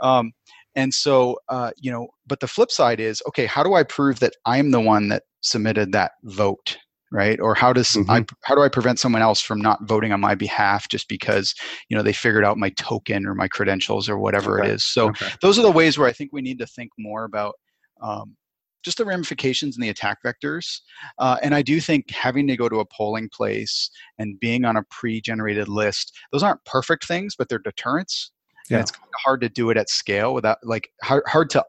Um, 0.00 0.32
and 0.74 0.92
so, 0.94 1.38
uh, 1.48 1.72
you 1.76 1.90
know, 1.90 2.08
but 2.26 2.40
the 2.40 2.46
flip 2.46 2.70
side 2.70 3.00
is, 3.00 3.22
okay, 3.28 3.46
how 3.46 3.62
do 3.62 3.74
I 3.74 3.82
prove 3.82 4.20
that 4.20 4.36
I'm 4.46 4.70
the 4.70 4.80
one 4.80 5.08
that 5.08 5.24
submitted 5.40 5.92
that 5.92 6.12
vote? 6.22 6.76
Right 7.10 7.40
or 7.40 7.54
how 7.54 7.72
does 7.72 7.88
mm-hmm. 7.88 8.10
I, 8.10 8.24
how 8.44 8.54
do 8.54 8.62
i 8.62 8.68
prevent 8.68 8.98
someone 8.98 9.22
else 9.22 9.40
from 9.40 9.60
not 9.60 9.82
voting 9.82 10.12
on 10.12 10.20
my 10.20 10.34
behalf 10.34 10.88
just 10.88 11.08
because 11.08 11.54
you 11.88 11.96
know 11.96 12.02
they 12.02 12.12
figured 12.12 12.44
out 12.44 12.56
my 12.56 12.70
token 12.70 13.26
or 13.26 13.34
my 13.34 13.48
credentials 13.48 14.08
or 14.08 14.18
whatever 14.18 14.60
okay. 14.60 14.70
it 14.70 14.74
is 14.74 14.84
so 14.84 15.08
okay. 15.08 15.28
those 15.42 15.58
are 15.58 15.62
the 15.62 15.70
ways 15.70 15.98
where 15.98 16.08
i 16.08 16.12
think 16.12 16.30
we 16.32 16.42
need 16.42 16.58
to 16.58 16.66
think 16.66 16.90
more 16.98 17.24
about 17.24 17.54
um, 18.02 18.36
just 18.82 18.96
the 18.96 19.04
ramifications 19.04 19.76
and 19.76 19.84
the 19.84 19.90
attack 19.90 20.18
vectors 20.24 20.80
uh, 21.18 21.36
and 21.42 21.54
i 21.54 21.62
do 21.62 21.80
think 21.80 22.10
having 22.10 22.46
to 22.46 22.56
go 22.56 22.68
to 22.68 22.80
a 22.80 22.86
polling 22.86 23.28
place 23.32 23.90
and 24.18 24.38
being 24.40 24.64
on 24.64 24.76
a 24.76 24.82
pre-generated 24.90 25.68
list 25.68 26.16
those 26.32 26.42
aren't 26.42 26.64
perfect 26.64 27.06
things 27.06 27.34
but 27.36 27.48
they're 27.48 27.58
deterrents 27.58 28.30
yeah. 28.68 28.76
and 28.76 28.82
it's 28.82 28.92
kind 28.92 29.04
of 29.04 29.20
hard 29.24 29.40
to 29.40 29.48
do 29.48 29.70
it 29.70 29.76
at 29.76 29.90
scale 29.90 30.32
without 30.32 30.58
like 30.62 30.90
hard, 31.02 31.24
hard 31.26 31.50
to 31.50 31.64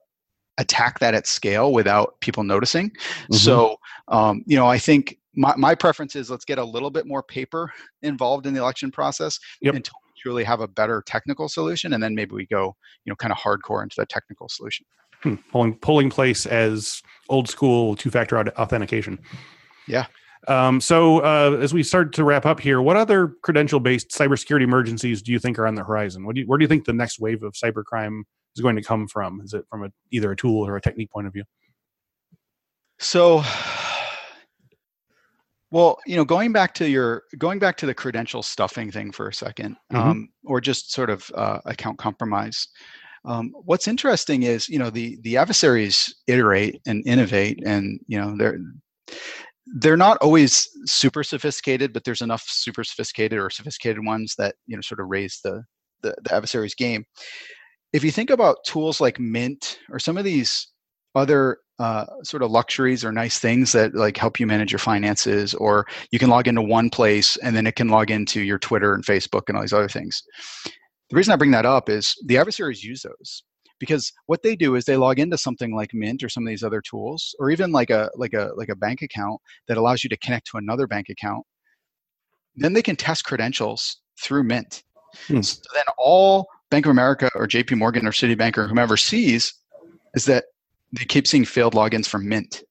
attack 0.58 1.00
that 1.00 1.14
at 1.14 1.28
scale 1.28 1.74
without 1.74 2.20
people 2.22 2.44
noticing. 2.44 2.90
Mm-hmm. 2.90 3.36
So, 3.36 3.78
um, 4.08 4.44
you 4.46 4.56
know, 4.56 4.68
I 4.68 4.78
think 4.78 5.18
my, 5.36 5.56
my 5.56 5.76
preference 5.76 6.16
is 6.16 6.30
let's 6.30 6.46
get 6.46 6.58
a 6.58 6.64
little 6.64 6.90
bit 6.90 7.08
more 7.08 7.24
paper 7.24 7.72
involved 8.02 8.46
in 8.46 8.54
the 8.54 8.60
election 8.60 8.92
process 8.92 9.40
yep. 9.62 9.76
until 9.76 9.94
we 10.06 10.22
truly 10.22 10.44
have 10.44 10.62
a 10.62 10.68
better 10.68 11.04
technical 11.06 11.48
solution 11.48 11.94
and 11.94 12.04
then 12.04 12.14
maybe 12.14 12.34
we 12.34 12.46
go 12.46 12.76
you 13.06 13.12
know 13.12 13.16
kind 13.16 13.32
of 13.32 13.38
hardcore 13.38 13.84
into 13.84 13.96
the 13.98 14.06
technical 14.06 14.50
solution. 14.50 14.86
Hmm. 15.24 15.36
polling 15.52 15.76
polling 15.76 16.10
place 16.10 16.46
as 16.48 17.02
old 17.30 17.48
school 17.48 17.96
two-factor 17.96 18.40
authentication. 18.58 19.20
Yeah. 19.88 20.08
Um, 20.48 20.82
so 20.82 21.20
uh, 21.20 21.60
as 21.62 21.72
we 21.72 21.84
start 21.84 22.14
to 22.14 22.24
wrap 22.24 22.48
up 22.48 22.60
here 22.60 22.82
what 22.82 22.98
other 22.98 23.36
credential-based 23.44 24.10
cybersecurity 24.10 24.64
emergencies 24.64 25.22
do 25.22 25.32
you 25.32 25.40
think 25.40 25.60
are 25.60 25.68
on 25.68 25.76
the 25.76 25.84
horizon? 25.84 26.26
What 26.26 26.36
do 26.36 26.42
you, 26.42 26.48
where 26.48 26.58
do 26.58 26.64
you 26.64 26.68
think 26.68 26.86
the 26.86 26.94
next 26.94 27.20
wave 27.20 27.44
of 27.44 27.54
cybercrime 27.54 28.22
is 28.56 28.62
going 28.62 28.76
to 28.76 28.82
come 28.82 29.08
from? 29.08 29.42
Is 29.42 29.54
it 29.54 29.66
from 29.70 29.84
a, 29.84 29.90
either 30.12 30.32
a 30.32 30.36
tool 30.36 30.68
or 30.68 30.76
a 30.76 30.82
technique 30.82 31.12
point 31.12 31.28
of 31.28 31.34
view? 31.34 31.44
So 32.98 33.44
Well, 35.72 36.00
you 36.06 36.18
know, 36.18 36.26
going 36.26 36.52
back 36.52 36.74
to 36.76 36.90
your 36.90 37.24
going 37.38 37.58
back 37.60 37.78
to 37.78 37.86
the 37.86 37.94
credential 37.94 38.44
stuffing 38.44 38.92
thing 38.92 39.12
for 39.12 39.30
a 39.30 39.34
2nd 39.34 39.78
Mhm. 39.92 40.22
um, 40.22 40.30
or 40.46 40.60
just 40.60 40.92
sort 40.92 41.10
of 41.10 41.32
uh, 41.34 41.60
account 41.66 41.98
compromise. 41.98 42.68
Um, 43.26 43.52
what's 43.66 43.88
interesting 43.88 44.44
is, 44.44 44.70
you 44.70 44.80
know, 44.80 44.90
the 44.90 45.18
the 45.24 45.38
adversaries 45.38 46.16
iterate 46.28 46.82
and 46.88 47.06
innovate, 47.08 47.62
and 47.66 48.00
you 48.08 48.20
know, 48.20 48.36
they're 48.38 48.58
they're 49.80 49.98
not 49.98 50.18
always 50.20 50.68
super 50.86 51.24
sophisticated, 51.24 51.94
but 51.94 52.04
there's 52.04 52.22
enough 52.22 52.44
super 52.48 52.84
sophisticated 52.84 53.40
or 53.40 53.50
sophisticated 53.50 54.06
ones 54.06 54.36
that 54.38 54.56
you 54.68 54.76
know 54.76 54.82
sort 54.82 55.00
of 55.00 55.08
raise 55.10 55.40
the 55.44 55.64
the, 56.02 56.16
the 56.24 56.34
adversary's 56.34 56.76
game. 56.76 57.06
If 57.94 58.04
you 58.04 58.12
think 58.12 58.30
about 58.30 58.58
tools 58.66 59.02
like 59.02 59.20
Mint 59.20 59.80
or 59.92 60.00
some 60.00 60.18
of 60.18 60.26
these 60.26 60.68
other 61.16 61.58
uh, 61.80 62.06
sort 62.24 62.44
of 62.44 62.52
luxuries 62.52 63.04
or 63.04 63.12
nice 63.12 63.40
things 63.40 63.72
that 63.72 63.96
like 63.96 64.18
help 64.18 64.40
you 64.40 64.46
manage 64.46 64.72
your 64.72 64.80
finances, 64.80 65.54
or 65.56 65.86
you 66.12 66.20
can 66.20 66.30
log 66.30 66.48
into 66.48 66.62
one 66.62 66.90
place 66.90 67.38
and 67.38 67.56
then 67.56 67.66
it 67.66 67.76
can 67.76 67.90
log 67.90 68.12
into 68.12 68.42
your 68.42 68.60
Twitter 68.60 68.94
and 68.94 69.04
Facebook 69.04 69.44
and 69.48 69.58
all 69.58 69.64
these 69.64 69.74
other 69.74 69.90
things. 69.90 70.22
The 71.10 71.16
reason 71.16 71.34
I 71.34 71.38
bring 71.38 71.52
that 71.52 71.66
up 71.66 71.90
is 71.90 72.16
the 72.26 72.38
adversaries 72.38 72.84
use 72.84 73.02
those 73.02 73.44
because 73.82 74.14
what 74.28 74.44
they 74.44 74.56
do 74.56 74.76
is 74.76 74.86
they 74.86 74.96
log 74.96 75.20
into 75.20 75.38
something 75.38 75.76
like 75.76 75.90
mint 75.94 76.24
or 76.24 76.30
some 76.30 76.44
of 76.44 76.48
these 76.48 76.64
other 76.64 76.82
tools 76.82 77.36
or 77.40 77.50
even 77.50 77.72
like 77.74 77.90
a 77.90 78.10
like 78.16 78.34
a 78.34 78.52
like 78.56 78.70
a 78.70 78.76
bank 78.76 79.02
account 79.02 79.42
that 79.68 79.76
allows 79.76 80.04
you 80.04 80.10
to 80.10 80.18
connect 80.18 80.48
to 80.48 80.58
another 80.58 80.88
bank 80.88 81.10
account 81.10 81.44
then 82.56 82.74
they 82.74 82.84
can 82.84 82.96
test 82.96 83.26
credentials 83.26 83.98
through 84.22 84.44
mint 84.44 84.84
Hmm. 85.28 85.42
so 85.42 85.60
then 85.74 85.84
all 85.98 86.48
bank 86.70 86.86
of 86.86 86.90
america 86.90 87.30
or 87.36 87.46
jp 87.46 87.78
morgan 87.78 88.08
or 88.08 88.12
citibank 88.12 88.58
or 88.58 88.66
whomever 88.66 88.96
sees 88.96 89.54
is 90.16 90.24
that 90.24 90.46
they 90.92 91.06
keep 91.06 91.28
seeing 91.28 91.46
failed 91.46 91.74
logins 91.74 92.08
from 92.08 92.28
mint 92.28 92.64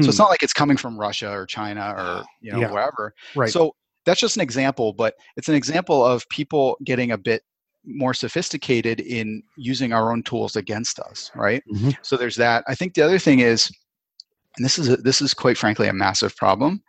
so 0.00 0.08
it's 0.08 0.18
Hmm. 0.18 0.22
not 0.24 0.30
like 0.30 0.42
it's 0.42 0.52
coming 0.52 0.76
from 0.76 0.98
russia 0.98 1.30
or 1.30 1.46
china 1.46 1.94
or 1.96 2.24
you 2.40 2.52
know 2.52 2.60
Yeah. 2.60 2.70
wherever 2.70 3.14
Right. 3.34 3.52
so 3.52 3.74
that's 4.06 4.20
just 4.20 4.36
an 4.36 4.42
example, 4.42 4.94
but 4.94 5.14
it's 5.36 5.50
an 5.50 5.54
example 5.54 6.02
of 6.02 6.26
people 6.30 6.78
getting 6.82 7.10
a 7.10 7.18
bit 7.18 7.42
more 7.84 8.14
sophisticated 8.14 9.00
in 9.00 9.42
using 9.58 9.92
our 9.92 10.10
own 10.12 10.22
tools 10.22 10.56
against 10.56 10.98
us, 10.98 11.30
right? 11.34 11.62
Mhm. 11.70 11.94
So 12.00 12.16
there's 12.16 12.36
that. 12.36 12.64
I 12.66 12.74
think 12.74 12.94
the 12.94 13.02
other 13.02 13.18
thing 13.18 13.40
is, 13.40 13.70
and 14.56 14.64
this 14.64 14.78
is 14.78 14.88
a, 14.88 14.96
this 14.96 15.20
is 15.20 15.34
quite 15.34 15.58
frankly 15.58 15.88
a 15.88 15.92
massive 15.92 16.34
problem. 16.36 16.82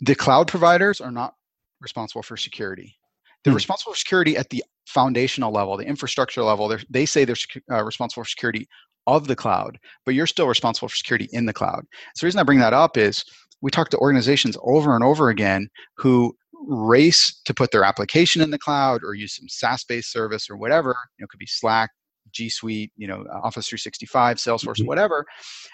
The 0.00 0.14
cloud 0.14 0.48
providers 0.48 1.02
are 1.02 1.10
not 1.10 1.34
responsible 1.82 2.22
for 2.22 2.38
security. 2.38 2.96
They're 3.44 3.52
Hmm. 3.52 3.56
responsible 3.56 3.92
for 3.92 3.98
security 3.98 4.38
at 4.38 4.48
the 4.48 4.64
foundational 4.86 5.52
level, 5.52 5.76
the 5.76 5.84
infrastructure 5.84 6.42
level. 6.42 6.66
They're, 6.66 6.80
they 6.88 7.04
say 7.04 7.26
they're 7.26 7.36
uh, 7.70 7.84
responsible 7.84 8.24
for 8.24 8.28
security 8.28 8.66
of 9.06 9.26
the 9.26 9.36
cloud, 9.36 9.78
but 10.04 10.14
you're 10.14 10.26
still 10.26 10.46
responsible 10.46 10.88
for 10.88 10.96
security 10.96 11.28
in 11.32 11.46
the 11.46 11.52
cloud. 11.52 11.84
So 12.14 12.24
the 12.24 12.28
reason 12.28 12.40
I 12.40 12.44
bring 12.44 12.58
that 12.60 12.72
up 12.74 12.96
is 12.96 13.24
we 13.62 13.70
talk 13.70 13.90
to 13.90 13.98
organizations 13.98 14.56
over 14.62 14.94
and 14.94 15.04
over 15.04 15.28
again 15.28 15.68
who 15.96 16.34
race 16.66 17.40
to 17.44 17.54
put 17.54 17.70
their 17.70 17.84
application 17.84 18.42
in 18.42 18.50
the 18.50 18.58
cloud 18.58 19.02
or 19.02 19.14
use 19.14 19.36
some 19.36 19.48
SaaS-based 19.48 20.12
service 20.12 20.48
or 20.50 20.56
whatever. 20.56 20.90
You 21.18 21.22
know, 21.22 21.24
it 21.24 21.30
could 21.30 21.38
be 21.38 21.46
Slack, 21.46 21.90
G 22.32 22.48
Suite, 22.48 22.92
you 22.96 23.08
know, 23.08 23.24
Office 23.42 23.68
365, 23.68 24.36
Salesforce, 24.36 24.80
Mhm. 24.80 24.86
whatever. 24.86 25.24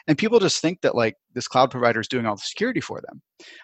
And 0.06 0.16
people 0.16 0.38
just 0.38 0.60
think 0.60 0.80
that 0.82 0.94
like 0.94 1.14
this 1.34 1.48
cloud 1.48 1.70
provider 1.70 2.00
is 2.00 2.08
doing 2.08 2.24
all 2.24 2.36
the 2.36 2.42
security 2.42 2.80
for 2.80 3.00
them, 3.00 3.20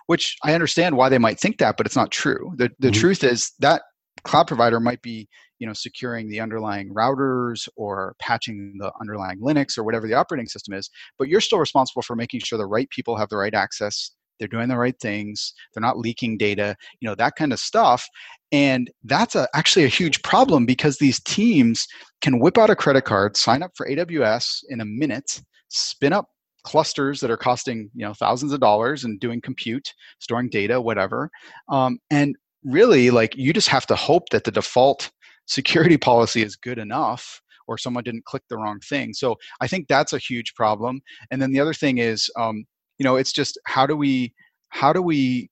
which 0.06 0.36
I 0.42 0.54
understand 0.54 0.96
why 0.96 1.08
they 1.08 1.18
might 1.18 1.38
think 1.38 1.58
that, 1.58 1.76
but 1.76 1.86
it's 1.86 1.96
not 1.96 2.10
true. 2.10 2.52
The 2.56 2.70
the 2.80 2.90
Mhm. 2.90 2.94
truth 2.94 3.24
is 3.24 3.52
that 3.60 3.82
cloud 4.24 4.46
provider 4.46 4.80
might 4.80 5.02
be 5.02 5.28
you 5.62 5.66
know 5.68 5.72
securing 5.72 6.28
the 6.28 6.40
underlying 6.40 6.92
routers 6.92 7.68
or 7.76 8.16
patching 8.18 8.74
the 8.80 8.90
underlying 9.00 9.38
linux 9.38 9.78
or 9.78 9.84
whatever 9.84 10.08
the 10.08 10.12
operating 10.12 10.48
system 10.48 10.74
is 10.74 10.90
but 11.18 11.28
you're 11.28 11.40
still 11.40 11.60
responsible 11.60 12.02
for 12.02 12.16
making 12.16 12.40
sure 12.40 12.58
the 12.58 12.66
right 12.66 12.90
people 12.90 13.16
have 13.16 13.28
the 13.28 13.36
right 13.36 13.54
access 13.54 14.10
they're 14.40 14.48
doing 14.48 14.68
the 14.68 14.76
right 14.76 14.98
things 15.00 15.54
they're 15.72 15.80
not 15.80 15.98
leaking 15.98 16.36
data 16.36 16.74
you 17.00 17.08
know 17.08 17.14
that 17.14 17.36
kind 17.36 17.52
of 17.52 17.60
stuff. 17.60 18.06
And 18.50 18.90
that's 19.04 19.34
a, 19.34 19.48
actually 19.54 19.86
a 19.86 19.88
huge 19.88 20.20
problem 20.22 20.66
because 20.66 20.98
these 20.98 21.20
teams 21.20 21.86
can 22.20 22.38
whip 22.38 22.58
out 22.58 22.68
a 22.68 22.76
credit 22.76 23.02
card 23.02 23.36
sign 23.36 23.62
up 23.62 23.70
for 23.76 23.88
aws 23.88 24.58
in 24.68 24.80
a 24.80 24.84
minute 24.84 25.40
spin 25.68 26.12
up 26.12 26.26
clusters 26.64 27.20
that 27.20 27.30
are 27.30 27.36
costing 27.36 27.88
you 27.94 28.04
know 28.04 28.14
thousands 28.14 28.52
of 28.52 28.58
dollars 28.58 29.04
and 29.04 29.20
doing 29.20 29.40
compute 29.40 29.92
storing 30.18 30.48
data 30.48 30.80
whatever 30.80 31.30
um, 31.68 31.98
and 32.10 32.34
really 32.64 33.10
like 33.10 33.36
you 33.36 33.52
just 33.52 33.68
have 33.68 33.86
to 33.86 33.96
hope 33.96 34.28
that 34.30 34.44
the 34.44 34.50
default 34.50 35.10
security 35.52 35.98
policy 36.10 36.42
is 36.42 36.56
good 36.56 36.78
enough 36.78 37.40
or 37.68 37.78
someone 37.78 38.04
didn't 38.04 38.24
click 38.24 38.42
the 38.48 38.56
wrong 38.56 38.80
thing. 38.80 39.12
So 39.14 39.36
i 39.60 39.66
think 39.68 39.86
that's 39.86 40.12
a 40.12 40.18
huge 40.18 40.54
problem. 40.54 41.00
And 41.30 41.40
then 41.40 41.52
the 41.52 41.60
other 41.60 41.74
thing 41.74 41.98
is 41.98 42.28
um, 42.38 42.64
you 42.98 43.04
know 43.04 43.16
it's 43.16 43.32
just 43.32 43.58
how 43.66 43.86
do 43.86 43.96
we 43.96 44.32
how 44.70 44.92
do 44.92 45.02
we 45.02 45.48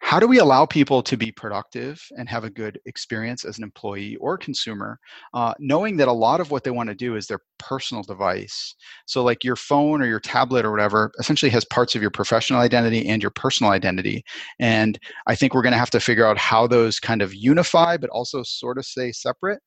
how 0.00 0.18
do 0.18 0.26
we 0.26 0.38
allow 0.38 0.66
people 0.66 1.02
to 1.02 1.16
be 1.16 1.30
productive 1.30 2.02
and 2.16 2.28
have 2.28 2.44
a 2.44 2.50
good 2.50 2.80
experience 2.86 3.44
as 3.44 3.58
an 3.58 3.64
employee 3.64 4.16
or 4.16 4.36
consumer 4.36 4.98
uh, 5.34 5.54
knowing 5.58 5.96
that 5.98 6.08
a 6.08 6.12
lot 6.12 6.40
of 6.40 6.50
what 6.50 6.64
they 6.64 6.70
want 6.70 6.88
to 6.88 6.94
do 6.94 7.16
is 7.16 7.26
their 7.26 7.40
personal 7.58 8.02
device? 8.02 8.74
So 9.06 9.22
like 9.22 9.44
your 9.44 9.56
phone 9.56 10.02
or 10.02 10.06
your 10.06 10.20
tablet 10.20 10.64
or 10.64 10.70
whatever 10.70 11.12
essentially 11.18 11.50
has 11.50 11.64
parts 11.64 11.94
of 11.94 12.02
your 12.02 12.10
professional 12.10 12.60
identity 12.60 13.08
and 13.08 13.22
your 13.22 13.30
personal 13.30 13.72
identity 13.72 14.24
and 14.58 14.98
i 15.26 15.34
think 15.34 15.54
we're 15.54 15.62
going 15.62 15.72
to 15.72 15.78
have 15.78 15.90
to 15.90 16.00
figure 16.00 16.26
out 16.26 16.38
how 16.38 16.66
those 16.66 16.98
kind 16.98 17.22
of 17.22 17.34
unify 17.34 17.96
but 17.96 18.10
also 18.10 18.42
sort 18.42 18.78
of 18.78 18.84
stay 18.84 19.12
separate 19.12 19.60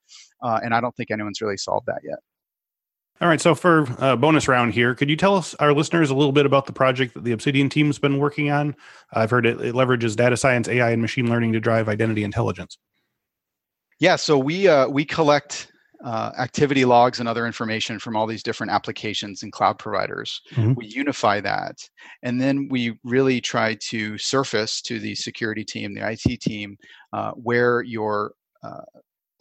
uh, 0.43 0.59
and 0.63 0.73
i 0.73 0.81
don't 0.81 0.95
think 0.95 1.11
anyone's 1.11 1.41
really 1.41 1.57
solved 1.57 1.85
that 1.85 2.01
yet 2.03 2.19
All 3.23 3.29
right. 3.29 3.39
So 3.39 3.55
for 3.55 3.87
a 3.99 4.17
bonus 4.17 4.49
round 4.49 4.73
here, 4.73 4.93
could 4.93 5.09
you 5.09 5.15
tell 5.15 5.37
us 5.37 5.55
our 5.55 5.73
listeners 5.73 6.09
a 6.09 6.13
little 6.13 6.33
bit 6.33 6.45
about 6.45 6.65
the 6.65 6.73
project 6.73 7.13
that 7.13 7.23
the 7.23 7.31
Obsidian 7.31 7.69
team's 7.69 7.97
been 7.97 8.17
working 8.17 8.51
on? 8.51 8.75
I've 9.13 9.29
heard 9.29 9.45
it, 9.45 9.61
it 9.61 9.73
leverages 9.75 10.17
data 10.17 10.35
science, 10.35 10.67
AI, 10.67 10.89
and 10.89 11.01
machine 11.01 11.29
learning 11.29 11.53
to 11.53 11.61
drive 11.61 11.87
identity 11.87 12.25
intelligence. 12.25 12.77
Yeah, 14.01 14.17
so 14.17 14.37
we 14.37 14.67
uh, 14.67 14.89
we 14.89 15.05
collect 15.05 15.71
uh, 16.03 16.31
activity 16.37 16.83
logs 16.83 17.21
and 17.21 17.29
other 17.29 17.47
information 17.47 17.97
from 17.97 18.17
all 18.17 18.27
these 18.27 18.43
different 18.43 18.73
applications 18.73 19.41
and 19.41 19.53
cloud 19.53 19.79
providers. 19.79 20.41
Mhm. 20.51 20.75
We 20.75 20.87
unify 20.87 21.39
that, 21.39 21.77
and 22.23 22.41
then 22.41 22.67
we 22.69 22.99
really 23.05 23.39
try 23.39 23.77
to 23.87 24.17
surface 24.17 24.81
to 24.81 24.99
the 24.99 25.15
security 25.15 25.63
team, 25.63 25.93
the 25.93 26.05
IT 26.11 26.41
team, 26.41 26.77
uh, 27.13 27.31
where 27.31 27.83
your 27.83 28.33
uh, 28.63 28.81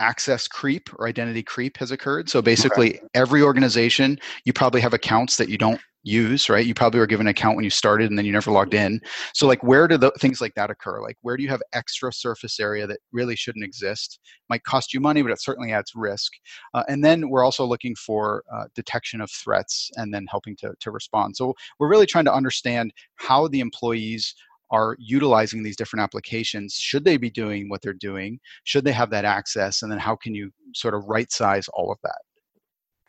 access 0.03 0.49
creep 0.49 0.91
or 0.99 1.09
identity 1.09 1.43
creep 1.43 1.79
has 1.79 1.93
occurred. 1.93 2.29
So 2.29 2.43
basically, 2.43 3.01
every 3.15 3.41
organization, 3.41 4.19
you 4.45 4.53
probably 4.53 4.81
have 4.81 4.93
accounts 4.93 5.37
that 5.37 5.49
you 5.49 5.57
don't 5.57 5.81
use, 6.03 6.49
right? 6.49 6.67
You 6.67 6.75
probably 6.75 6.99
were 6.99 7.07
given 7.07 7.27
an 7.27 7.31
account 7.31 7.55
when 7.55 7.63
you 7.63 7.71
started 7.71 8.11
and 8.11 8.19
then 8.19 8.25
you 8.25 8.33
never 8.33 8.51
logged 8.51 8.75
in. 8.75 9.01
So 9.35 9.47
like 9.47 9.63
where 9.63 9.87
do 9.87 9.97
the 9.97 10.11
things 10.19 10.41
like 10.41 10.55
that 10.55 10.71
occur? 10.71 11.01
Like 11.01 11.17
where 11.23 11.37
do 11.37 11.45
you 11.45 11.49
have 11.49 11.63
extra 11.73 12.13
surface 12.13 12.59
area 12.59 12.87
that 12.89 12.99
really 13.13 13.37
shouldn't 13.37 13.65
exist? 13.65 14.19
Might 14.49 14.65
cost 14.65 14.93
you 14.93 14.99
money, 14.99 15.23
but 15.23 15.31
it 15.31 15.41
certainly 15.41 15.73
adds 15.73 15.93
risk. 15.95 16.33
Uh, 16.75 16.83
and 16.89 17.05
then 17.05 17.29
we're 17.31 17.45
also 17.45 17.65
looking 17.65 17.95
for 17.95 18.43
uh, 18.53 18.65
detection 18.75 19.21
of 19.21 19.31
threats 19.31 19.91
and 19.95 20.13
then 20.13 20.27
helping 20.29 20.57
to, 20.57 20.75
to 20.81 20.91
respond. 20.91 21.37
So 21.37 21.55
we're 21.79 21.89
really 21.89 22.07
trying 22.07 22.25
to 22.25 22.35
understand 22.35 22.93
how 23.17 23.47
the 23.47 23.61
employees 23.61 24.35
are 24.73 24.97
utilizing 24.99 25.63
these 25.63 25.77
different 25.77 26.03
applications. 26.03 26.75
Should 26.75 27.05
they 27.05 27.17
be 27.17 27.31
doing 27.31 27.69
what 27.69 27.83
they're 27.83 27.93
doing? 27.93 28.41
Should 28.65 28.85
they 28.85 28.93
have 28.93 29.11
that 29.11 29.25
access? 29.25 29.83
And 29.83 29.93
then 29.93 29.99
how 30.01 30.17
can 30.17 30.35
you 30.35 30.51
sort 30.75 30.95
of 30.95 31.05
right 31.07 31.31
size 31.31 31.69
all 31.75 31.93
of 31.93 31.99
that? 32.03 32.19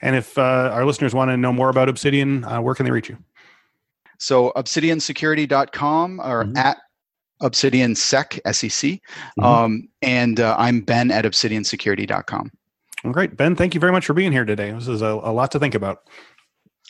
And 0.02 0.16
if 0.16 0.38
uh, 0.38 0.70
our 0.74 0.86
listeners 0.86 1.16
want 1.16 1.32
to 1.32 1.38
know 1.38 1.54
more 1.54 1.70
about 1.70 1.90
Obsidian, 1.90 2.44
uh, 2.44 2.62
where 2.62 2.76
can 2.76 2.86
they 2.86 2.92
reach 2.92 3.10
you? 3.10 3.18
So 4.20 4.52
obsidiansecurity.com 4.56 6.20
or 6.20 6.44
Mhm. 6.46 6.58
at 6.58 6.78
obsidiansec, 7.42 8.40
S-E-C. 8.46 9.02
Mhm. 9.40 9.44
Um, 9.44 9.88
and 10.02 10.40
uh, 10.40 10.56
I'm 10.60 10.82
Ben 10.82 11.12
at 11.12 11.26
obsidiansecurity.com. 11.26 12.52
Well, 13.04 13.14
great. 13.14 13.36
Ben, 13.36 13.56
thank 13.56 13.74
you 13.74 13.80
very 13.82 13.92
much 13.92 14.06
for 14.06 14.14
being 14.14 14.32
here 14.32 14.46
today. 14.46 14.72
This 14.72 14.88
is 14.88 15.02
a, 15.02 15.08
a 15.08 15.32
lot 15.34 15.52
to 15.52 15.60
think 15.60 15.76
about. 15.76 16.00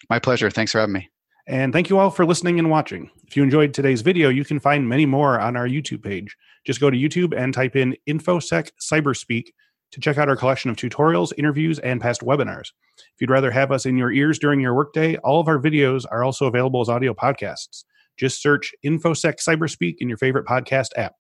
My 0.10 0.20
pleasure. 0.20 0.50
Thanks 0.50 0.72
for 0.72 0.80
having 0.80 0.94
me. 0.94 1.10
And 1.46 1.74
thank 1.74 1.90
you 1.90 2.00
all 2.00 2.10
for 2.10 2.26
listening 2.26 2.58
and 2.58 2.70
watching. 2.70 3.10
If 3.28 3.36
you 3.36 3.44
enjoyed 3.44 3.74
today's 3.74 4.02
video, 4.02 4.30
you 4.30 4.46
can 4.46 4.60
find 4.60 4.88
many 4.88 5.06
more 5.06 5.40
on 5.40 5.58
our 5.58 5.68
YouTube 5.68 6.02
page. 6.02 6.38
Just 6.66 6.80
go 6.80 6.90
to 6.90 6.98
YouTube 6.98 7.38
and 7.38 7.54
type 7.54 7.76
in 7.76 7.98
InfoSec 8.08 8.72
Cyberspeak 8.82 9.48
to 9.92 10.00
check 10.00 10.18
out 10.18 10.30
our 10.30 10.38
collection 10.38 10.72
of 10.72 10.78
tutorials, 10.78 11.34
interviews, 11.38 11.80
and 11.80 12.00
past 12.00 12.22
webinars. 12.22 12.72
If 12.98 13.20
you'd 13.20 13.30
rather 13.30 13.52
have 13.52 13.72
us 13.72 13.86
in 13.86 13.98
your 13.98 14.12
ears 14.12 14.40
during 14.40 14.62
your 14.62 14.74
workday, 14.74 15.18
all 15.18 15.42
of 15.42 15.50
our 15.50 15.60
videos 15.60 16.06
are 16.10 16.24
also 16.24 16.46
available 16.48 16.80
as 16.80 16.90
audio 16.90 17.14
podcasts. 17.14 17.84
Just 18.18 18.42
search 18.42 18.72
InfoSec 18.86 19.36
Cyberspeak 19.36 19.96
in 20.00 20.08
your 20.08 20.18
favorite 20.18 20.46
podcast 20.46 20.90
app. 20.96 21.16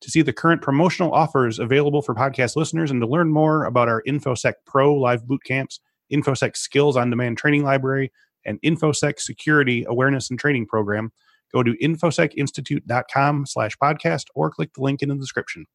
To 0.00 0.10
see 0.10 0.22
the 0.22 0.32
current 0.32 0.62
promotional 0.62 1.12
offers 1.12 1.58
available 1.58 2.02
for 2.02 2.14
podcast 2.14 2.56
listeners 2.56 2.90
and 2.90 3.00
to 3.02 3.06
learn 3.06 3.30
more 3.30 3.64
about 3.66 3.88
our 3.88 4.02
InfoSec 4.08 4.54
Pro 4.66 4.94
live 4.94 5.26
boot 5.28 5.44
camps, 5.44 5.78
InfoSec 6.12 6.56
Skills 6.56 6.96
on 6.96 7.10
Demand 7.10 7.38
training 7.38 7.62
library, 7.62 8.10
and 8.44 8.60
InfoSec 8.62 9.20
Security 9.20 9.84
Awareness 9.88 10.30
and 10.30 10.38
Training 10.38 10.66
Program, 10.66 11.12
go 11.52 11.62
to 11.62 11.74
infosecinstitute.com 11.82 13.46
slash 13.46 13.76
podcast 13.82 14.24
or 14.34 14.50
click 14.50 14.72
the 14.74 14.82
link 14.82 15.02
in 15.02 15.08
the 15.08 15.16
description. 15.16 15.66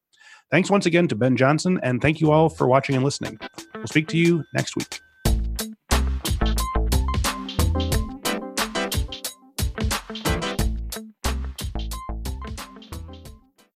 Thanks 0.49 0.70
once 0.70 0.86
again 0.86 1.07
to 1.09 1.15
Ben 1.15 1.36
Johnson, 1.36 1.80
and 1.84 2.01
thank 2.01 2.22
you 2.22 2.32
all 2.32 2.49
for 2.49 2.68
watching 2.68 2.95
and 2.95 3.03
listening. 3.03 3.39
We'll 3.76 3.88
speak 3.88 4.07
to 4.09 4.18
you 4.18 4.43
next 4.53 4.76
week. 4.76 5.01